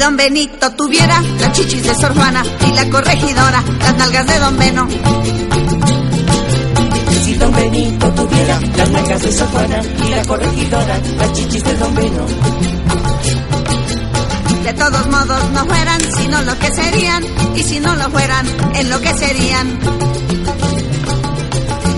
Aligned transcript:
Don 0.00 0.16
Benito 0.16 0.72
tuviera 0.72 1.20
las 1.38 1.52
chichis 1.52 1.82
de 1.82 1.94
Sor 1.94 2.14
Juana 2.14 2.42
y 2.66 2.72
la 2.72 2.88
corregidora, 2.88 3.62
las 3.80 3.96
nalgas 3.96 4.26
de 4.26 4.38
don 4.38 4.56
Beno. 4.56 4.88
Si 7.22 7.34
don 7.34 7.52
Benito 7.52 8.10
tuviera 8.12 8.60
las 8.78 8.90
nalgas 8.90 9.22
de 9.22 9.32
Sor 9.32 9.48
Juana 9.48 9.82
y 10.06 10.08
la 10.08 10.24
corregidora, 10.24 11.00
las 11.18 11.32
chichis 11.34 11.62
de 11.64 11.74
don 11.74 11.94
Beno. 11.94 12.26
De 14.64 14.72
todos 14.72 15.06
modos 15.08 15.50
no 15.50 15.66
fueran 15.66 16.00
sino 16.16 16.42
lo 16.42 16.58
que 16.58 16.70
serían, 16.72 17.24
y 17.54 17.62
si 17.62 17.80
no 17.80 17.94
lo 17.94 18.10
fueran, 18.10 18.46
en 18.74 18.88
lo 18.88 19.00
que 19.02 19.12
serían. 19.12 19.78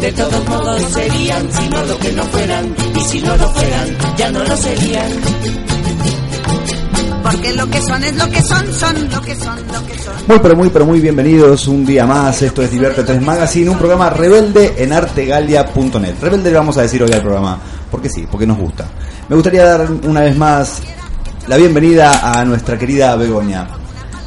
De 0.00 0.12
todos 0.12 0.48
modos 0.48 0.82
serían, 0.92 1.52
si 1.52 1.68
no 1.68 1.84
lo 1.84 1.98
que 1.98 2.12
no 2.12 2.24
fueran, 2.24 2.74
y 2.96 3.04
si 3.04 3.20
no 3.20 3.36
lo 3.36 3.48
fueran, 3.52 4.16
ya 4.16 4.30
no 4.32 4.42
lo 4.42 4.56
serían. 4.56 5.52
Porque 7.22 7.52
lo 7.52 7.68
que 7.68 7.80
son 7.80 8.02
es 8.04 8.16
lo 8.16 8.28
que 8.28 8.42
son, 8.42 8.72
son 8.72 9.10
lo 9.10 9.20
que 9.20 9.36
son, 9.36 9.56
lo 9.72 9.86
que 9.86 9.98
son. 9.98 10.14
Muy 10.26 10.38
pero 10.40 10.56
muy 10.56 10.68
pero 10.70 10.86
muy 10.86 11.00
bienvenidos 11.00 11.68
un 11.68 11.84
día 11.84 12.06
más. 12.06 12.42
Esto 12.42 12.62
es 12.62 12.70
Divierte 12.70 13.04
3 13.04 13.20
Magazine, 13.22 13.70
un 13.70 13.78
programa 13.78 14.10
rebelde 14.10 14.74
en 14.78 14.92
artegalia.net. 14.92 16.14
Rebelde 16.20 16.50
le 16.50 16.56
vamos 16.56 16.76
a 16.78 16.82
decir 16.82 17.02
hoy 17.02 17.12
al 17.12 17.22
programa, 17.22 17.58
porque 17.90 18.08
sí, 18.08 18.26
porque 18.30 18.46
nos 18.46 18.58
gusta. 18.58 18.86
Me 19.28 19.36
gustaría 19.36 19.64
dar 19.64 19.88
una 20.04 20.20
vez 20.20 20.36
más 20.36 20.82
la 21.46 21.56
bienvenida 21.56 22.32
a 22.32 22.44
nuestra 22.44 22.78
querida 22.78 23.16
Begoña. 23.16 23.81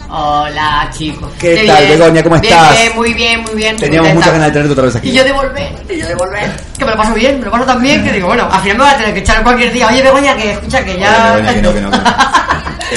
Hola 0.10 0.90
chicos. 0.96 1.30
¿Qué 1.40 1.66
tal, 1.68 1.86
bien. 1.86 2.00
Begoña? 2.00 2.24
¿Cómo 2.24 2.40
Bien, 2.40 2.54
estás? 2.54 2.78
bien, 2.78 2.96
muy 2.96 3.14
bien, 3.14 3.42
muy 3.42 3.56
bien. 3.56 3.76
Teníamos 3.78 4.14
muchas 4.14 4.32
ganas 4.34 4.48
de 4.48 4.52
tenerte 4.54 4.72
otra 4.74 4.86
vez 4.86 4.96
aquí. 4.96 5.10
Y 5.10 5.14
yo 5.14 5.24
de 5.24 5.32
volver, 5.32 5.72
y 5.90 5.98
yo 6.00 6.08
de 6.08 6.16
volver. 6.16 6.52
Que 6.78 6.86
me 6.86 6.92
lo 6.92 6.98
paso 6.98 7.14
bien, 7.14 7.40
me 7.40 7.46
lo 7.46 7.52
paso 7.52 7.66
tan 7.66 7.82
bien 7.82 8.04
que 8.04 8.12
digo, 8.12 8.28
bueno, 8.28 8.48
al 8.52 8.62
final 8.62 8.78
me 8.78 8.84
voy 8.84 8.94
a 8.94 8.98
tener 8.98 9.14
que 9.14 9.20
echar 9.22 9.44
cualquier 9.44 9.74
día. 9.74 9.88
Oye, 9.88 10.02
Begoña, 10.04 10.36
que 10.36 10.52
escucha 10.54 10.84
que 10.86 10.98
ya. 11.00 11.34
Begoña, 11.36 11.54
que 11.54 11.62
no, 11.62 11.74
que 11.74 11.82
no, 11.82 11.92
que 11.92 11.98
no. 11.98 12.04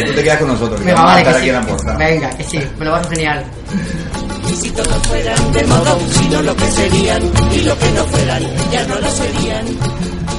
Tú 0.06 0.12
te 0.14 0.22
quedas 0.22 0.38
con 0.38 0.48
nosotros, 0.48 0.78
que 0.80 0.86
Venga, 0.86 1.00
vamos 1.00 1.14
a 1.16 1.18
estar 1.18 1.32
que 1.32 1.38
aquí 1.38 1.44
sí. 1.44 1.48
en 1.50 1.54
la 1.56 1.62
puerta. 1.62 1.96
Venga, 1.96 2.30
que 2.30 2.44
sí, 2.44 2.62
me 2.78 2.84
lo 2.84 2.92
paso 2.92 3.10
genial. 3.10 3.44
Y 4.50 4.56
si 4.56 4.70
todos 4.70 4.96
fueran 5.08 5.52
de 5.52 5.64
modo, 5.64 5.98
sino 6.12 6.42
lo 6.42 6.56
que 6.56 6.70
serían, 6.70 7.22
y 7.52 7.60
lo 7.60 7.78
que 7.78 7.90
no 7.92 8.04
fueran, 8.04 8.42
ya 8.72 8.84
no 8.86 8.94
lo 8.98 9.10
serían. 9.10 9.66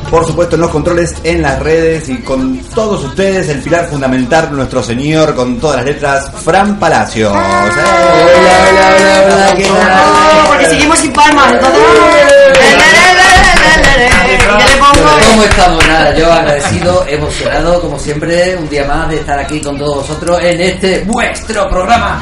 Por 0.10 0.26
supuesto, 0.26 0.56
en 0.56 0.62
los 0.62 0.72
controles, 0.72 1.14
en 1.24 1.44
las 1.44 1.60
redes 1.60 2.10
y 2.10 2.18
con 2.22 2.58
todos 2.74 3.04
ustedes, 3.04 3.48
el 3.50 3.60
pilar 3.62 3.88
fundamental, 3.90 4.50
nuestro 4.52 4.82
señor, 4.82 5.36
con 5.36 5.60
todas 5.60 5.78
las 5.78 5.86
letras, 5.86 6.32
Fran 6.44 6.80
Palacios. 6.80 7.32
Hola, 7.32 7.42
hola, 7.44 7.76
hola, 8.98 9.24
hola, 9.36 9.54
¿qué 9.56 9.66
Oh, 9.70 9.76
tal? 9.76 10.48
porque 10.48 10.66
seguimos 10.66 10.98
sin 11.00 11.14
palmas, 11.14 11.54
entonces. 11.54 11.80
¿Qué 14.58 14.64
le 14.66 14.78
pongo? 14.78 15.10
¿Cómo 15.30 15.44
estamos? 15.44 15.88
Nada, 15.88 16.16
yo 16.16 16.32
agradecido, 16.34 17.06
emocionado, 17.08 17.82
como 17.82 18.00
siempre, 18.00 18.56
un 18.58 18.68
día 18.70 18.86
más 18.86 19.10
de 19.10 19.18
estar 19.18 19.38
aquí 19.38 19.62
con 19.62 19.78
todos 19.78 19.98
vosotros 20.08 20.40
en 20.42 20.60
este 20.62 21.04
vuestro 21.06 21.70
programa, 21.70 22.20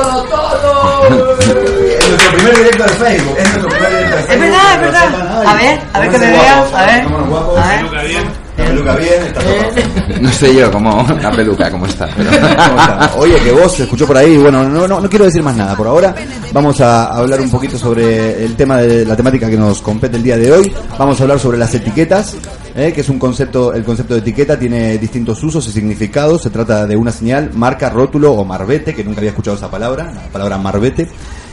dándolo 0.00 0.22
todo. 0.24 1.06
Es 1.06 2.08
nuestro 2.08 2.32
primer 2.32 2.56
directo 2.56 2.82
de 2.84 2.90
Facebook. 2.90 3.36
Es 3.38 3.44
nuestro 3.44 3.68
primer 3.68 3.90
directo 3.90 4.16
de 4.16 4.22
Facebook. 4.22 4.32
Es 4.32 4.40
verdad, 4.40 4.74
es 4.74 4.80
verdad. 4.80 5.46
A 5.46 5.54
ver, 5.54 5.80
a 5.92 6.00
ver 6.00 6.10
que 6.10 6.18
me 6.18 6.32
guapos, 6.32 6.74
a 6.74 6.86
ver. 6.86 7.08
guapos. 7.28 7.58
A 7.58 7.68
ver. 7.68 8.46
La 8.56 8.64
peluca 8.64 8.96
bien, 8.96 9.22
está 9.22 9.40
todo 9.40 9.54
perfecto. 9.58 10.02
No 10.20 10.32
sé 10.32 10.54
yo 10.54 10.72
cómo 10.72 11.06
la 11.20 11.30
peluca, 11.30 11.70
cómo 11.70 11.86
está. 11.86 12.08
Pero... 12.16 12.30
¿Cómo 12.30 12.80
está? 12.80 13.10
Oye, 13.18 13.38
que 13.40 13.52
vos 13.52 13.72
se 13.72 13.82
escuchó 13.82 14.06
por 14.06 14.16
ahí. 14.16 14.38
Bueno, 14.38 14.64
no, 14.64 14.88
no, 14.88 15.00
no 15.00 15.08
quiero 15.10 15.26
decir 15.26 15.42
más 15.42 15.54
nada. 15.56 15.76
Por 15.76 15.86
ahora 15.86 16.14
vamos 16.52 16.80
a 16.80 17.06
hablar 17.08 17.40
un 17.40 17.50
poquito 17.50 17.76
sobre 17.78 18.44
el 18.44 18.56
tema 18.56 18.78
de 18.78 19.04
la 19.04 19.14
temática 19.14 19.50
que 19.50 19.58
nos 19.58 19.82
compete 19.82 20.16
el 20.16 20.22
día 20.22 20.38
de 20.38 20.50
hoy. 20.50 20.74
Vamos 20.98 21.20
a 21.20 21.24
hablar 21.24 21.38
sobre 21.38 21.58
las 21.58 21.74
etiquetas, 21.74 22.34
eh, 22.76 22.92
que 22.92 23.00
es 23.00 23.08
un 23.08 23.18
concepto. 23.18 23.72
El 23.72 23.84
concepto 23.84 24.14
de 24.14 24.20
etiqueta 24.20 24.58
tiene 24.58 24.98
distintos 24.98 25.42
usos 25.42 25.66
y 25.66 25.72
significados. 25.72 26.42
Se 26.42 26.50
trata 26.50 26.86
de 26.86 26.96
una 26.96 27.10
señal, 27.10 27.50
marca, 27.54 27.88
rótulo 27.88 28.32
o 28.32 28.44
marbete, 28.44 28.94
que 28.94 29.02
nunca 29.02 29.20
había 29.20 29.30
escuchado 29.30 29.56
esa 29.56 29.70
palabra, 29.70 30.12
la 30.12 30.28
palabra 30.28 30.58
marbete, 30.58 31.08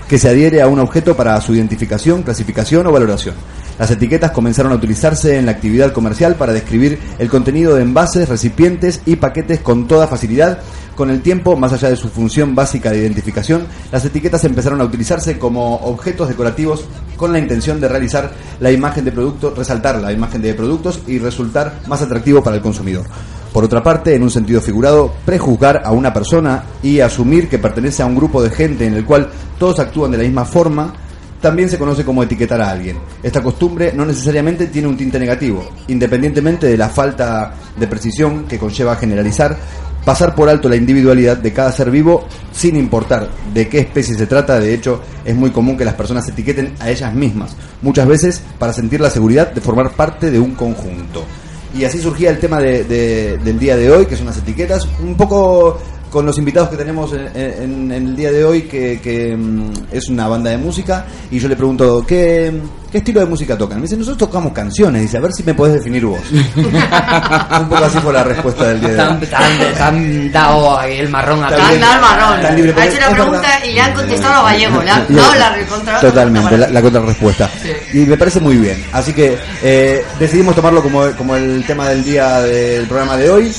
que 0.08 0.20
se 0.20 0.30
adhiere 0.30 0.62
a 0.62 0.68
un 0.68 0.80
objeto 0.80 1.16
para 1.16 1.40
su 1.42 1.56
identificación, 1.56 2.24
clasificación 2.24 2.86
o 2.88 2.92
valoración. 2.92 3.36
Las 3.80 3.90
etiquetas 3.90 4.32
comenzaron 4.32 4.72
a 4.72 4.76
utilizarse 4.76 5.38
en 5.38 5.46
la 5.48 5.54
actividad 5.54 5.94
comercial 5.94 6.36
para 6.36 6.54
describir 6.54 7.00
el 7.18 7.30
contenido 7.30 7.76
de 7.76 7.82
envases, 7.82 8.30
recipientes 8.30 9.02
y 9.06 9.16
paquetes 9.16 9.62
con 9.62 9.88
toda 9.88 10.08
facilidad. 10.08 10.60
Con 10.96 11.10
el 11.10 11.22
tiempo, 11.22 11.56
más 11.56 11.74
allá 11.74 11.90
de 11.90 11.96
su 11.96 12.08
función 12.08 12.54
básica 12.54 12.92
de 12.92 13.00
identificación, 13.00 13.66
las 13.92 14.06
etiquetas 14.06 14.44
empezaron 14.44 14.80
a 14.80 14.84
utilizarse 14.84 15.40
como 15.40 15.78
objetos 15.78 16.30
decorativos 16.30 16.86
con 17.18 17.34
la 17.34 17.40
intención 17.40 17.82
de 17.82 17.88
realizar 17.88 18.32
la 18.60 18.72
imagen 18.72 19.04
de 19.04 19.12
producto, 19.12 19.56
resaltar 19.56 20.00
la 20.00 20.14
imagen 20.14 20.44
de 20.44 20.54
productos 20.54 21.02
y 21.08 21.18
resultar 21.18 21.80
más 21.88 22.04
atractivo 22.04 22.44
para 22.44 22.58
el 22.58 22.62
consumidor. 22.62 23.06
Por 23.54 23.64
otra 23.64 23.84
parte, 23.84 24.16
en 24.16 24.24
un 24.24 24.32
sentido 24.32 24.60
figurado, 24.62 25.14
prejuzgar 25.26 25.84
a 25.86 25.92
una 25.92 26.12
persona 26.12 26.64
y 26.82 27.00
asumir 27.00 27.48
que 27.48 27.60
pertenece 27.60 28.02
a 28.02 28.08
un 28.08 28.16
grupo 28.16 28.42
de 28.42 28.50
gente 28.50 28.88
en 28.88 28.96
el 28.96 29.06
cual 29.06 29.30
todos 29.60 29.80
actúan 29.80 30.10
de 30.10 30.18
la 30.18 30.24
misma 30.24 30.44
forma, 30.44 30.92
también 31.40 31.70
se 31.70 31.78
conoce 31.78 32.04
como 32.04 32.24
etiquetar 32.24 32.60
a 32.62 32.72
alguien. 32.72 32.98
Esta 33.22 33.44
costumbre 33.44 33.94
no 33.94 34.06
necesariamente 34.06 34.68
tiene 34.68 34.88
un 34.88 34.98
tinte 34.98 35.20
negativo, 35.20 35.70
independientemente 35.88 36.66
de 36.66 36.78
la 36.78 36.90
falta 36.90 37.54
de 37.78 37.86
precisión 37.86 38.46
que 38.46 38.58
conlleva 38.58 38.96
generalizar, 38.96 39.56
pasar 40.04 40.34
por 40.34 40.50
alto 40.50 40.68
la 40.68 40.76
individualidad 40.76 41.38
de 41.38 41.54
cada 41.54 41.72
ser 41.72 41.92
vivo 41.92 42.26
sin 42.52 42.76
importar 42.76 43.30
de 43.54 43.68
qué 43.68 43.80
especie 43.80 44.16
se 44.16 44.26
trata, 44.26 44.60
de 44.60 44.74
hecho 44.74 45.02
es 45.24 45.36
muy 45.36 45.52
común 45.52 45.78
que 45.78 45.86
las 45.86 45.94
personas 45.94 46.28
etiqueten 46.28 46.74
a 46.80 46.90
ellas 46.90 47.14
mismas, 47.14 47.56
muchas 47.84 48.08
veces 48.08 48.42
para 48.58 48.74
sentir 48.74 49.00
la 49.00 49.12
seguridad 49.12 49.52
de 49.52 49.62
formar 49.62 49.92
parte 49.92 50.32
de 50.32 50.40
un 50.40 50.56
conjunto. 50.56 51.24
Y 51.74 51.86
así 51.86 52.00
surgía 52.00 52.30
el 52.30 52.40
tema 52.40 52.60
de- 52.60 52.84
de- 52.84 53.38
del 53.40 53.58
día 53.60 53.76
de 53.76 53.92
hoy, 53.92 54.06
que 54.06 54.16
son 54.16 54.28
las 54.28 54.38
etiquetas, 54.38 54.88
un 55.02 55.16
poco 55.16 55.80
con 56.14 56.26
los 56.28 56.38
invitados 56.38 56.70
que 56.70 56.78
tenemos 56.78 57.12
en, 57.14 57.28
en- 57.36 57.92
en 57.92 57.92
el 57.92 58.16
día 58.16 58.32
de 58.32 58.46
hoy, 58.46 58.62
que, 58.62 59.02
que, 59.02 59.36
mm, 59.36 59.74
es 59.92 60.08
una 60.10 60.28
banda 60.28 60.52
de 60.52 60.58
música, 60.58 61.06
y 61.32 61.40
yo 61.40 61.48
le 61.50 61.56
pregunto, 61.56 62.06
¿qué, 62.08 62.54
qué 62.92 63.00
estilo 63.00 63.20
de 63.20 63.26
música 63.26 63.58
tocan? 63.58 63.80
Me 63.80 63.84
dice, 63.84 63.98
nosotros 63.98 64.30
tocamos 64.30 64.54
canciones, 64.54 65.02
dice, 65.02 65.18
a 65.18 65.22
ver 65.22 65.34
si 65.34 65.44
me 65.44 65.54
podés 65.56 65.74
definir 65.74 66.06
vos. 66.06 66.20
un 66.56 67.70
poco 67.70 67.84
así 67.86 67.98
fue 67.98 68.14
la 68.14 68.24
respuesta 68.24 68.66
del 68.70 68.80
día 68.80 68.90
de 68.90 68.96
Tan, 68.98 69.20
hoy. 69.20 69.28
tan, 69.28 69.74
tan 69.78 70.32
dado 70.32 70.80
ahí 70.80 71.00
el 71.00 71.10
marrón 71.10 71.44
acá. 71.44 71.56
Bien. 71.56 71.84
Anda 71.84 71.96
al 71.96 72.02
marrón. 72.02 72.42
Tan 72.42 72.56
libre, 72.56 72.74
Ha 72.80 72.86
hecho 72.86 72.98
es 73.00 73.06
pregunta 73.08 73.42
verdad. 73.42 73.60
y 73.68 73.72
le 73.74 73.82
han 73.82 73.94
contestado 73.94 74.34
a 74.48 74.52
gallego. 74.52 74.82
Le 74.84 74.90
han 74.92 75.06
dado 75.16 75.36
la 75.36 75.50
recontra. 75.56 76.00
Totalmente, 76.00 76.58
la, 76.58 76.70
la 76.70 76.82
contrarrespuesta. 76.82 77.50
Y 77.94 77.98
me 78.00 78.18
parece 78.18 78.40
muy 78.40 78.58
bien. 78.58 78.84
Así 78.92 79.14
que 79.14 79.36
eh, 79.64 80.06
decidimos 80.20 80.56
tomarlo 80.56 80.84
como, 80.84 81.10
como 81.18 81.36
el 81.36 81.64
tema 81.66 81.90
del 81.90 82.04
día 82.04 82.40
del 82.42 82.86
programa 82.88 83.18
de 83.18 83.30
hoy. 83.32 83.52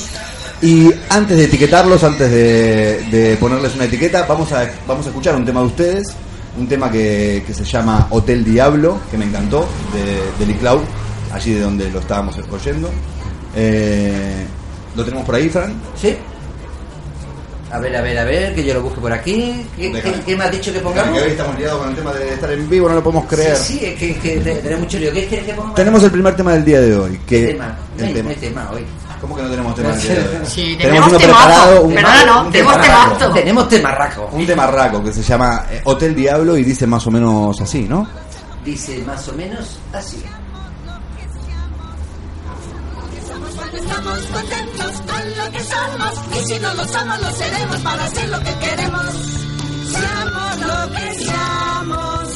Y 0.61 0.91
antes 1.09 1.37
de 1.37 1.43
etiquetarlos, 1.45 2.03
antes 2.03 2.31
de, 2.31 3.03
de 3.11 3.37
ponerles 3.37 3.75
una 3.75 3.85
etiqueta, 3.85 4.25
vamos 4.27 4.51
a, 4.51 4.69
vamos 4.87 5.05
a 5.05 5.09
escuchar 5.09 5.35
un 5.35 5.45
tema 5.45 5.59
de 5.61 5.65
ustedes. 5.67 6.07
Un 6.57 6.67
tema 6.69 6.89
que, 6.89 7.43
que 7.45 7.53
se 7.53 7.65
llama 7.65 8.07
Hotel 8.11 8.43
Diablo, 8.45 8.99
que 9.11 9.17
me 9.17 9.25
encantó, 9.25 9.67
de, 9.93 10.45
de 10.45 10.51
Lee 10.53 10.57
Cloud, 10.57 10.79
allí 11.33 11.53
de 11.53 11.59
donde 11.59 11.89
lo 11.91 11.99
estábamos 11.99 12.37
oyendo. 12.49 12.89
Eh, 13.53 14.45
¿Lo 14.95 15.03
tenemos 15.03 15.25
por 15.25 15.35
ahí, 15.35 15.49
Fran? 15.49 15.73
Sí. 16.01 16.15
A 17.71 17.79
ver, 17.79 17.93
a 17.97 18.01
ver, 18.01 18.17
a 18.19 18.23
ver, 18.23 18.55
que 18.55 18.63
yo 18.63 18.73
lo 18.73 18.83
busque 18.83 19.01
por 19.01 19.11
aquí. 19.11 19.65
¿Qué, 19.75 19.91
qué- 19.91 20.13
qué 20.25 20.35
me 20.37 20.45
has 20.45 20.51
dicho 20.51 20.71
que 20.71 20.79
pongamos? 20.79 21.17
Que 21.17 21.23
hoy 21.25 21.31
estamos 21.31 21.59
liados 21.59 21.79
con 21.81 21.89
el 21.89 21.95
tema 21.95 22.13
de 22.13 22.29
estar 22.33 22.51
en 22.53 22.69
vivo, 22.69 22.87
no 22.87 22.95
lo 22.95 23.03
podemos 23.03 23.25
creer. 23.25 23.57
Sí, 23.57 23.77
sí, 23.79 23.85
es 23.87 23.99
que, 23.99 24.11
es 24.11 24.17
que 24.19 24.37
te- 24.37 24.55
tenemos 24.55 24.83
mucho 24.85 24.97
lío. 24.99 25.11
¿Qué 25.11 25.25
quieres 25.25 25.45
que 25.47 25.53
pongamos? 25.53 25.75
Tenemos 25.75 26.03
el 26.03 26.11
primer 26.11 26.35
tema 26.37 26.53
del 26.53 26.63
día 26.63 26.79
de 26.79 26.95
hoy. 26.97 27.19
¿Qué 27.27 27.41
Que 27.41 27.47
tema? 27.53 27.77
No 27.97 28.01
el 28.01 28.07
hay, 28.07 28.13
tema. 28.13 28.23
no 28.23 28.29
hay 28.29 28.35
tema 28.41 28.69
hoy. 28.71 28.85
¿Cómo 29.21 29.35
que 29.35 29.41
no 29.43 29.49
tenemos 29.49 29.75
tema? 29.75 29.95
Sí, 29.95 30.07
Tenemos 30.09 30.77
tenemos 30.77 31.07
uno 31.09 31.17
temazo. 31.17 31.45
preparado, 31.45 31.81
un- 31.81 31.93
Perdona, 31.95 32.25
no, 32.25 32.41
un 32.45 32.51
tenemos 32.51 32.73
temarraco. 32.73 33.13
temazo. 33.17 33.33
Tenemos 33.33 33.69
temarraco. 33.69 34.29
Un 34.33 34.45
temarraco 34.45 35.03
que 35.03 35.13
se 35.13 35.23
llama 35.23 35.65
eh, 35.71 35.81
Hotel 35.85 36.15
Diablo 36.15 36.57
y 36.57 36.63
dice 36.63 36.85
más 36.87 37.05
o 37.07 37.11
menos 37.11 37.59
así, 37.61 37.83
¿no? 37.83 38.07
Dice 38.63 39.03
más 39.05 39.27
o 39.27 39.33
menos 39.33 39.79
así. 39.93 40.23
Estamos 43.73 44.19
contentos 44.27 44.91
con 45.01 45.37
lo 45.37 45.51
que 45.51 45.63
somos 45.63 46.13
y 46.41 46.45
si 46.47 46.59
no 46.59 46.73
lo 46.73 46.85
somos 46.87 47.21
lo 47.21 47.31
seremos 47.31 47.77
para 47.77 48.05
hacer 48.05 48.29
lo 48.29 48.39
que 48.39 48.53
queremos. 48.59 49.05
Seamos 49.91 50.59
lo 50.59 50.91
que 50.91 51.13
seamos. 51.25 52.29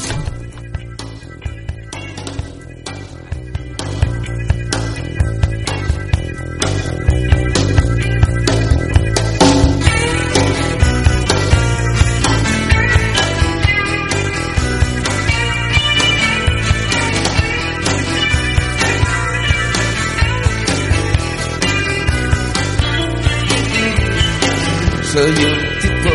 soy 25.12 25.32
un 25.32 25.80
tipo 25.82 26.12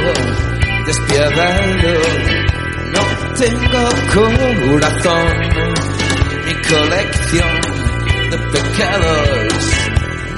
despiadado, 0.86 1.94
no 2.92 3.02
tengo 3.34 3.82
corazón, 4.14 5.26
Mi 6.46 6.54
colección 6.68 7.60
de 8.30 8.38
pecados 8.52 9.73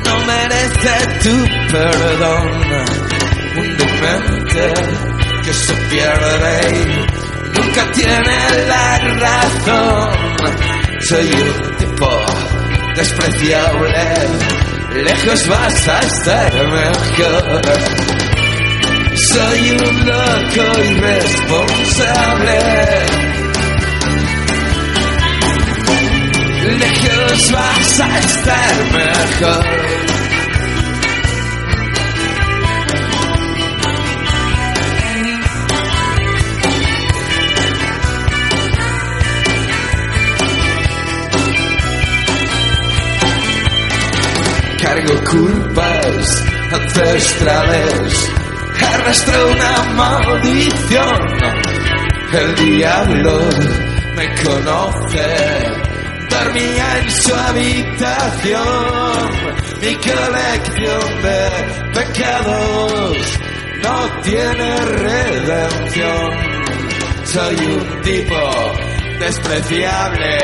no 0.06 0.14
merece 0.26 0.94
tu 1.22 1.36
perdón. 1.72 2.46
Un 3.58 3.76
demente 3.76 4.64
que 5.44 5.52
se 5.52 5.74
pierde 5.90 6.54
y 6.72 7.58
nunca 7.58 7.92
tiene 7.92 8.38
la 8.68 8.98
razón. 9.20 10.10
Soy 11.00 11.26
un 11.26 11.76
tipo 11.76 12.08
despreciable, 12.96 14.04
lejos 15.04 15.48
vas 15.48 15.88
a 15.88 16.00
estar 16.00 16.52
mejor. 16.52 17.62
Soy 19.32 19.70
un 19.70 20.06
loco 20.06 20.82
irresponsable. 20.82 22.58
Lejos 26.78 27.52
vas 27.52 28.00
a 28.00 28.18
estar 28.18 28.74
mejor. 28.92 29.85
Culpas 45.30 46.44
ancestrales, 46.72 48.30
arrastro 48.80 49.48
una 49.48 49.82
maldición. 49.94 51.20
El 52.32 52.54
diablo 52.54 53.40
me 54.14 54.26
conoce, 54.44 55.26
dormía 56.30 56.98
en 57.00 57.10
su 57.10 57.34
habitación. 57.34 58.66
Mi 59.82 59.94
colección 59.96 61.22
de 61.22 61.50
pecados 61.92 63.16
no 63.82 64.22
tiene 64.22 64.76
redención. 64.76 66.30
Soy 67.24 67.56
un 67.56 68.02
tipo 68.02 68.40
despreciable, 69.18 70.38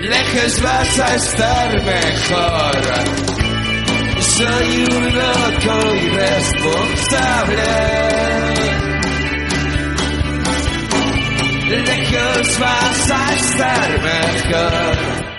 lejos 0.00 0.62
vas 0.62 0.98
a 0.98 1.14
estar 1.14 1.84
mejor. 1.84 3.37
Soy 4.38 4.84
un 4.84 5.04
loco 5.16 5.96
irresponsable. 5.96 7.62
Lejos 11.70 12.58
vas 12.60 13.10
a 13.10 13.34
estar 13.34 14.00
mejor. 14.00 15.37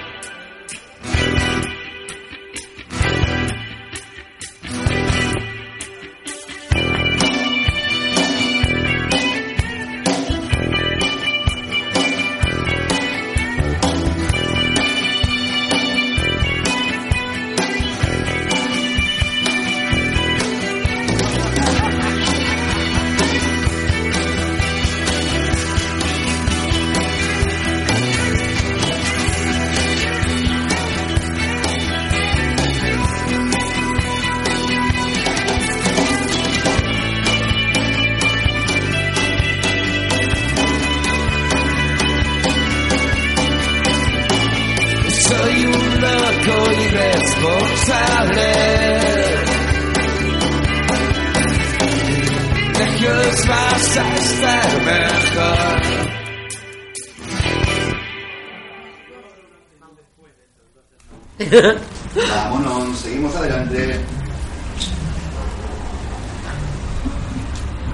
Vámonos, 61.39 62.99
seguimos 62.99 63.33
adelante. 63.35 63.97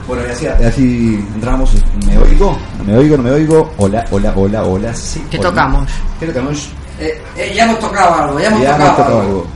Bueno, 0.08 0.24
y 0.28 0.32
así, 0.32 0.48
así 0.48 1.26
entramos. 1.36 1.72
¿Me 2.08 2.18
oigo? 2.18 2.58
¿Me 2.86 2.98
oigo? 2.98 3.18
¿No 3.18 3.24
me 3.24 3.32
oigo? 3.32 3.72
Hola, 3.78 4.06
hola, 4.12 4.34
hola, 4.36 4.64
hola. 4.64 4.94
Sí. 4.94 5.24
¿Qué 5.30 5.38
hola. 5.38 5.50
tocamos? 5.50 5.92
¿Qué 6.20 6.26
tocamos? 6.28 6.70
Eh, 7.00 7.22
eh, 7.38 7.54
ya 7.56 7.66
hemos 7.66 7.80
tocado 7.80 8.16
algo, 8.24 8.40
ya 8.40 8.48
hemos 8.48 8.62
Ya 8.62 8.72
tocado, 8.72 8.86
hemos 8.86 8.98
tocado 8.98 9.20
algo. 9.22 9.32
algo. 9.32 9.48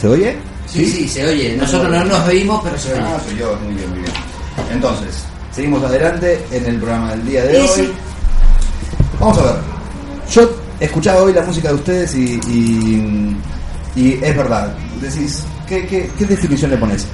¿Se 0.00 0.08
oye? 0.08 0.36
Sí, 0.66 0.86
sí, 0.86 1.08
se 1.08 1.26
oye. 1.26 1.56
Nosotros 1.56 1.90
no 1.90 2.04
nos 2.04 2.28
oímos, 2.28 2.60
pero 2.64 2.78
se 2.78 2.92
oye. 2.92 3.02
Ah, 3.04 3.18
soy 3.24 3.36
yo, 3.38 3.56
muy 3.64 3.74
bien, 3.74 3.90
muy 3.90 3.98
bien. 4.00 4.12
Entonces, 4.72 5.24
seguimos 5.52 5.82
adelante 5.84 6.44
en 6.50 6.66
el 6.66 6.76
programa 6.78 7.10
del 7.12 7.24
día 7.26 7.44
de 7.44 7.60
hoy. 7.60 7.68
sí. 7.74 7.92
Vamos 9.20 9.38
a 9.38 9.42
ver. 9.44 9.54
Yo 10.30 10.50
he 10.84 10.86
escuchado 10.86 11.24
hoy 11.24 11.32
la 11.32 11.42
música 11.42 11.68
de 11.68 11.74
ustedes 11.74 12.14
y, 12.14 12.40
y, 12.48 13.36
y 13.96 14.12
es 14.22 14.36
verdad. 14.36 14.74
Decís, 15.00 15.42
¿qué, 15.68 15.86
qué, 15.86 16.10
qué 16.18 16.24
definición 16.26 16.70
le 16.70 16.76
pones? 16.76 17.06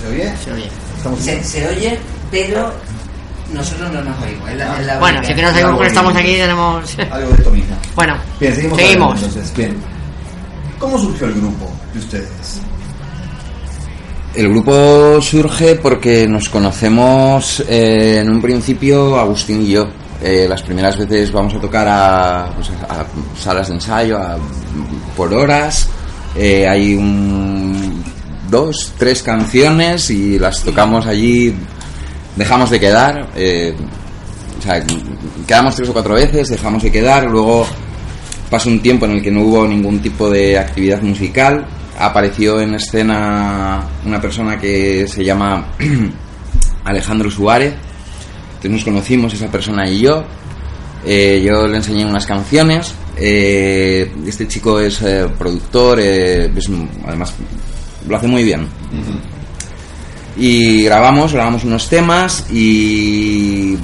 ¿Se 0.00 0.08
oye? 0.08 0.32
Se 0.44 0.52
oye. 0.52 0.68
¿Estamos 0.96 1.20
Se, 1.20 1.42
se 1.44 1.68
oye, 1.68 1.98
pero 2.30 2.72
nosotros 3.52 3.92
no 3.92 4.02
nos 4.02 4.22
oímos. 4.22 4.48
es 4.50 4.56
la- 4.58 4.80
es 4.80 4.86
la 4.86 4.98
Bueno, 4.98 5.18
única. 5.18 5.28
si 5.34 5.34
que 5.40 5.42
no 5.46 5.50
sabemos 5.52 5.80
que 5.80 5.86
estamos 5.86 6.16
aquí, 6.16 6.32
tenemos. 6.36 6.98
Algo 7.10 7.28
de 7.28 7.34
esto 7.34 7.50
mismo. 7.50 7.76
Bueno, 7.94 8.16
Bien, 8.38 8.54
seguimos. 8.54 8.78
seguimos. 8.78 9.12
adelante, 9.12 9.26
entonces, 9.38 9.56
bien. 9.56 9.76
¿Cómo 10.78 10.98
surgió 10.98 11.26
el 11.26 11.34
grupo 11.34 11.70
de 11.92 11.98
ustedes? 11.98 12.28
El 14.34 14.48
grupo 14.50 15.20
surge 15.20 15.74
porque 15.74 16.26
nos 16.28 16.48
conocemos 16.48 17.60
eh, 17.68 18.20
en 18.22 18.30
un 18.30 18.40
principio 18.40 19.18
Agustín 19.18 19.62
y 19.62 19.70
yo. 19.70 19.88
Eh, 20.22 20.46
las 20.48 20.62
primeras 20.62 20.98
veces 20.98 21.32
vamos 21.32 21.54
a 21.54 21.60
tocar 21.60 21.86
a, 21.88 22.52
pues, 22.54 22.70
a 22.88 23.06
salas 23.40 23.68
de 23.68 23.74
ensayo 23.74 24.18
a- 24.18 24.36
por 25.16 25.32
horas. 25.32 25.88
Eh, 26.36 26.68
hay 26.68 26.94
un, 26.94 28.02
dos, 28.50 28.92
tres 28.98 29.22
canciones 29.22 30.10
y 30.10 30.38
las 30.38 30.62
tocamos 30.62 31.06
allí. 31.06 31.54
Dejamos 32.36 32.70
de 32.70 32.80
quedar. 32.80 33.28
eh, 33.34 33.74
o 34.58 34.62
sea, 34.62 34.84
quedamos 35.46 35.74
tres 35.74 35.88
o 35.88 35.92
cuatro 35.94 36.14
veces, 36.14 36.48
dejamos 36.50 36.82
de 36.82 36.92
quedar. 36.92 37.24
Luego 37.24 37.66
pasó 38.50 38.68
un 38.68 38.80
tiempo 38.82 39.06
en 39.06 39.12
el 39.12 39.22
que 39.22 39.30
no 39.30 39.40
hubo 39.40 39.66
ningún 39.66 40.00
tipo 40.00 40.28
de 40.28 40.58
actividad 40.58 41.00
musical. 41.00 41.64
Apareció 41.98 42.60
en 42.60 42.74
escena 42.74 43.82
una 44.04 44.20
persona 44.20 44.58
que 44.58 45.06
se 45.08 45.24
llama 45.24 45.66
Alejandro 46.84 47.30
Suárez. 47.30 47.74
Entonces 48.60 48.72
nos 48.72 48.84
conocimos 48.84 49.32
esa 49.32 49.50
persona 49.50 49.88
y 49.88 50.00
yo. 50.00 50.22
Eh, 51.06 51.42
yo 51.42 51.66
le 51.66 51.78
enseñé 51.78 52.04
unas 52.04 52.26
canciones. 52.26 52.92
Eh, 53.16 54.12
este 54.26 54.46
chico 54.46 54.78
es 54.78 55.00
eh, 55.00 55.26
productor, 55.38 55.98
es 55.98 56.68
además 57.06 57.32
lo 58.06 58.16
hace 58.16 58.26
muy 58.26 58.44
bien. 58.44 58.66
Y 60.36 60.82
grabamos, 60.82 61.32
grabamos 61.32 61.64
unos 61.64 61.88
temas 61.88 62.50
y 62.52 63.78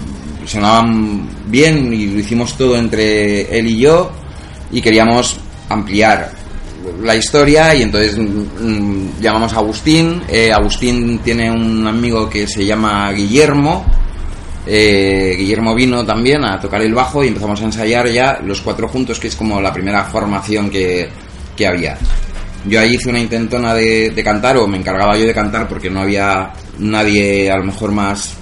sonaban 0.45 1.26
bien 1.47 1.92
y 1.95 2.09
lo 2.09 2.21
hicimos 2.21 2.54
todo 2.59 2.76
entre 2.76 3.59
él 3.59 3.68
y 3.68 3.78
yo 3.78 4.12
y 4.71 4.83
queríamos 4.83 5.38
ampliar 5.71 6.33
la 7.02 7.16
historia 7.16 7.75
y 7.75 7.83
entonces 7.83 8.18
mm, 8.18 9.21
llamamos 9.23 9.54
a 9.54 9.56
Agustín. 9.56 10.21
Agustín 10.54 11.21
tiene 11.21 11.50
un 11.50 11.87
amigo 11.87 12.28
que 12.28 12.47
se 12.47 12.66
llama 12.66 13.11
Guillermo. 13.12 13.87
Eh, 14.66 15.35
Guillermo 15.38 15.75
vino 15.75 16.04
también 16.04 16.44
a 16.44 16.58
tocar 16.61 16.82
el 16.82 16.92
bajo 16.92 17.23
y 17.25 17.28
empezamos 17.28 17.61
a 17.61 17.64
ensayar 17.64 18.08
ya 18.08 18.40
los 18.44 18.61
cuatro 18.61 18.88
juntos, 18.88 19.18
que 19.20 19.28
es 19.28 19.37
como 19.37 19.61
la 19.61 19.73
primera 19.73 20.04
formación 20.04 20.68
que, 20.70 21.08
que 21.56 21.66
había. 21.66 21.96
Yo 22.64 22.80
ahí 22.80 22.94
hice 22.96 23.11
una 23.11 23.20
intentona 23.20 23.75
de, 23.75 24.11
de 24.11 24.25
cantar, 24.25 24.56
o 24.56 24.66
me 24.66 24.76
encargaba 24.78 25.16
yo 25.16 25.25
de 25.25 25.32
cantar 25.32 25.68
porque 25.68 25.88
no 25.88 26.00
había 26.00 26.50
nadie 26.78 27.49
a 27.50 27.56
lo 27.58 27.64
mejor 27.64 27.92
más 27.92 28.35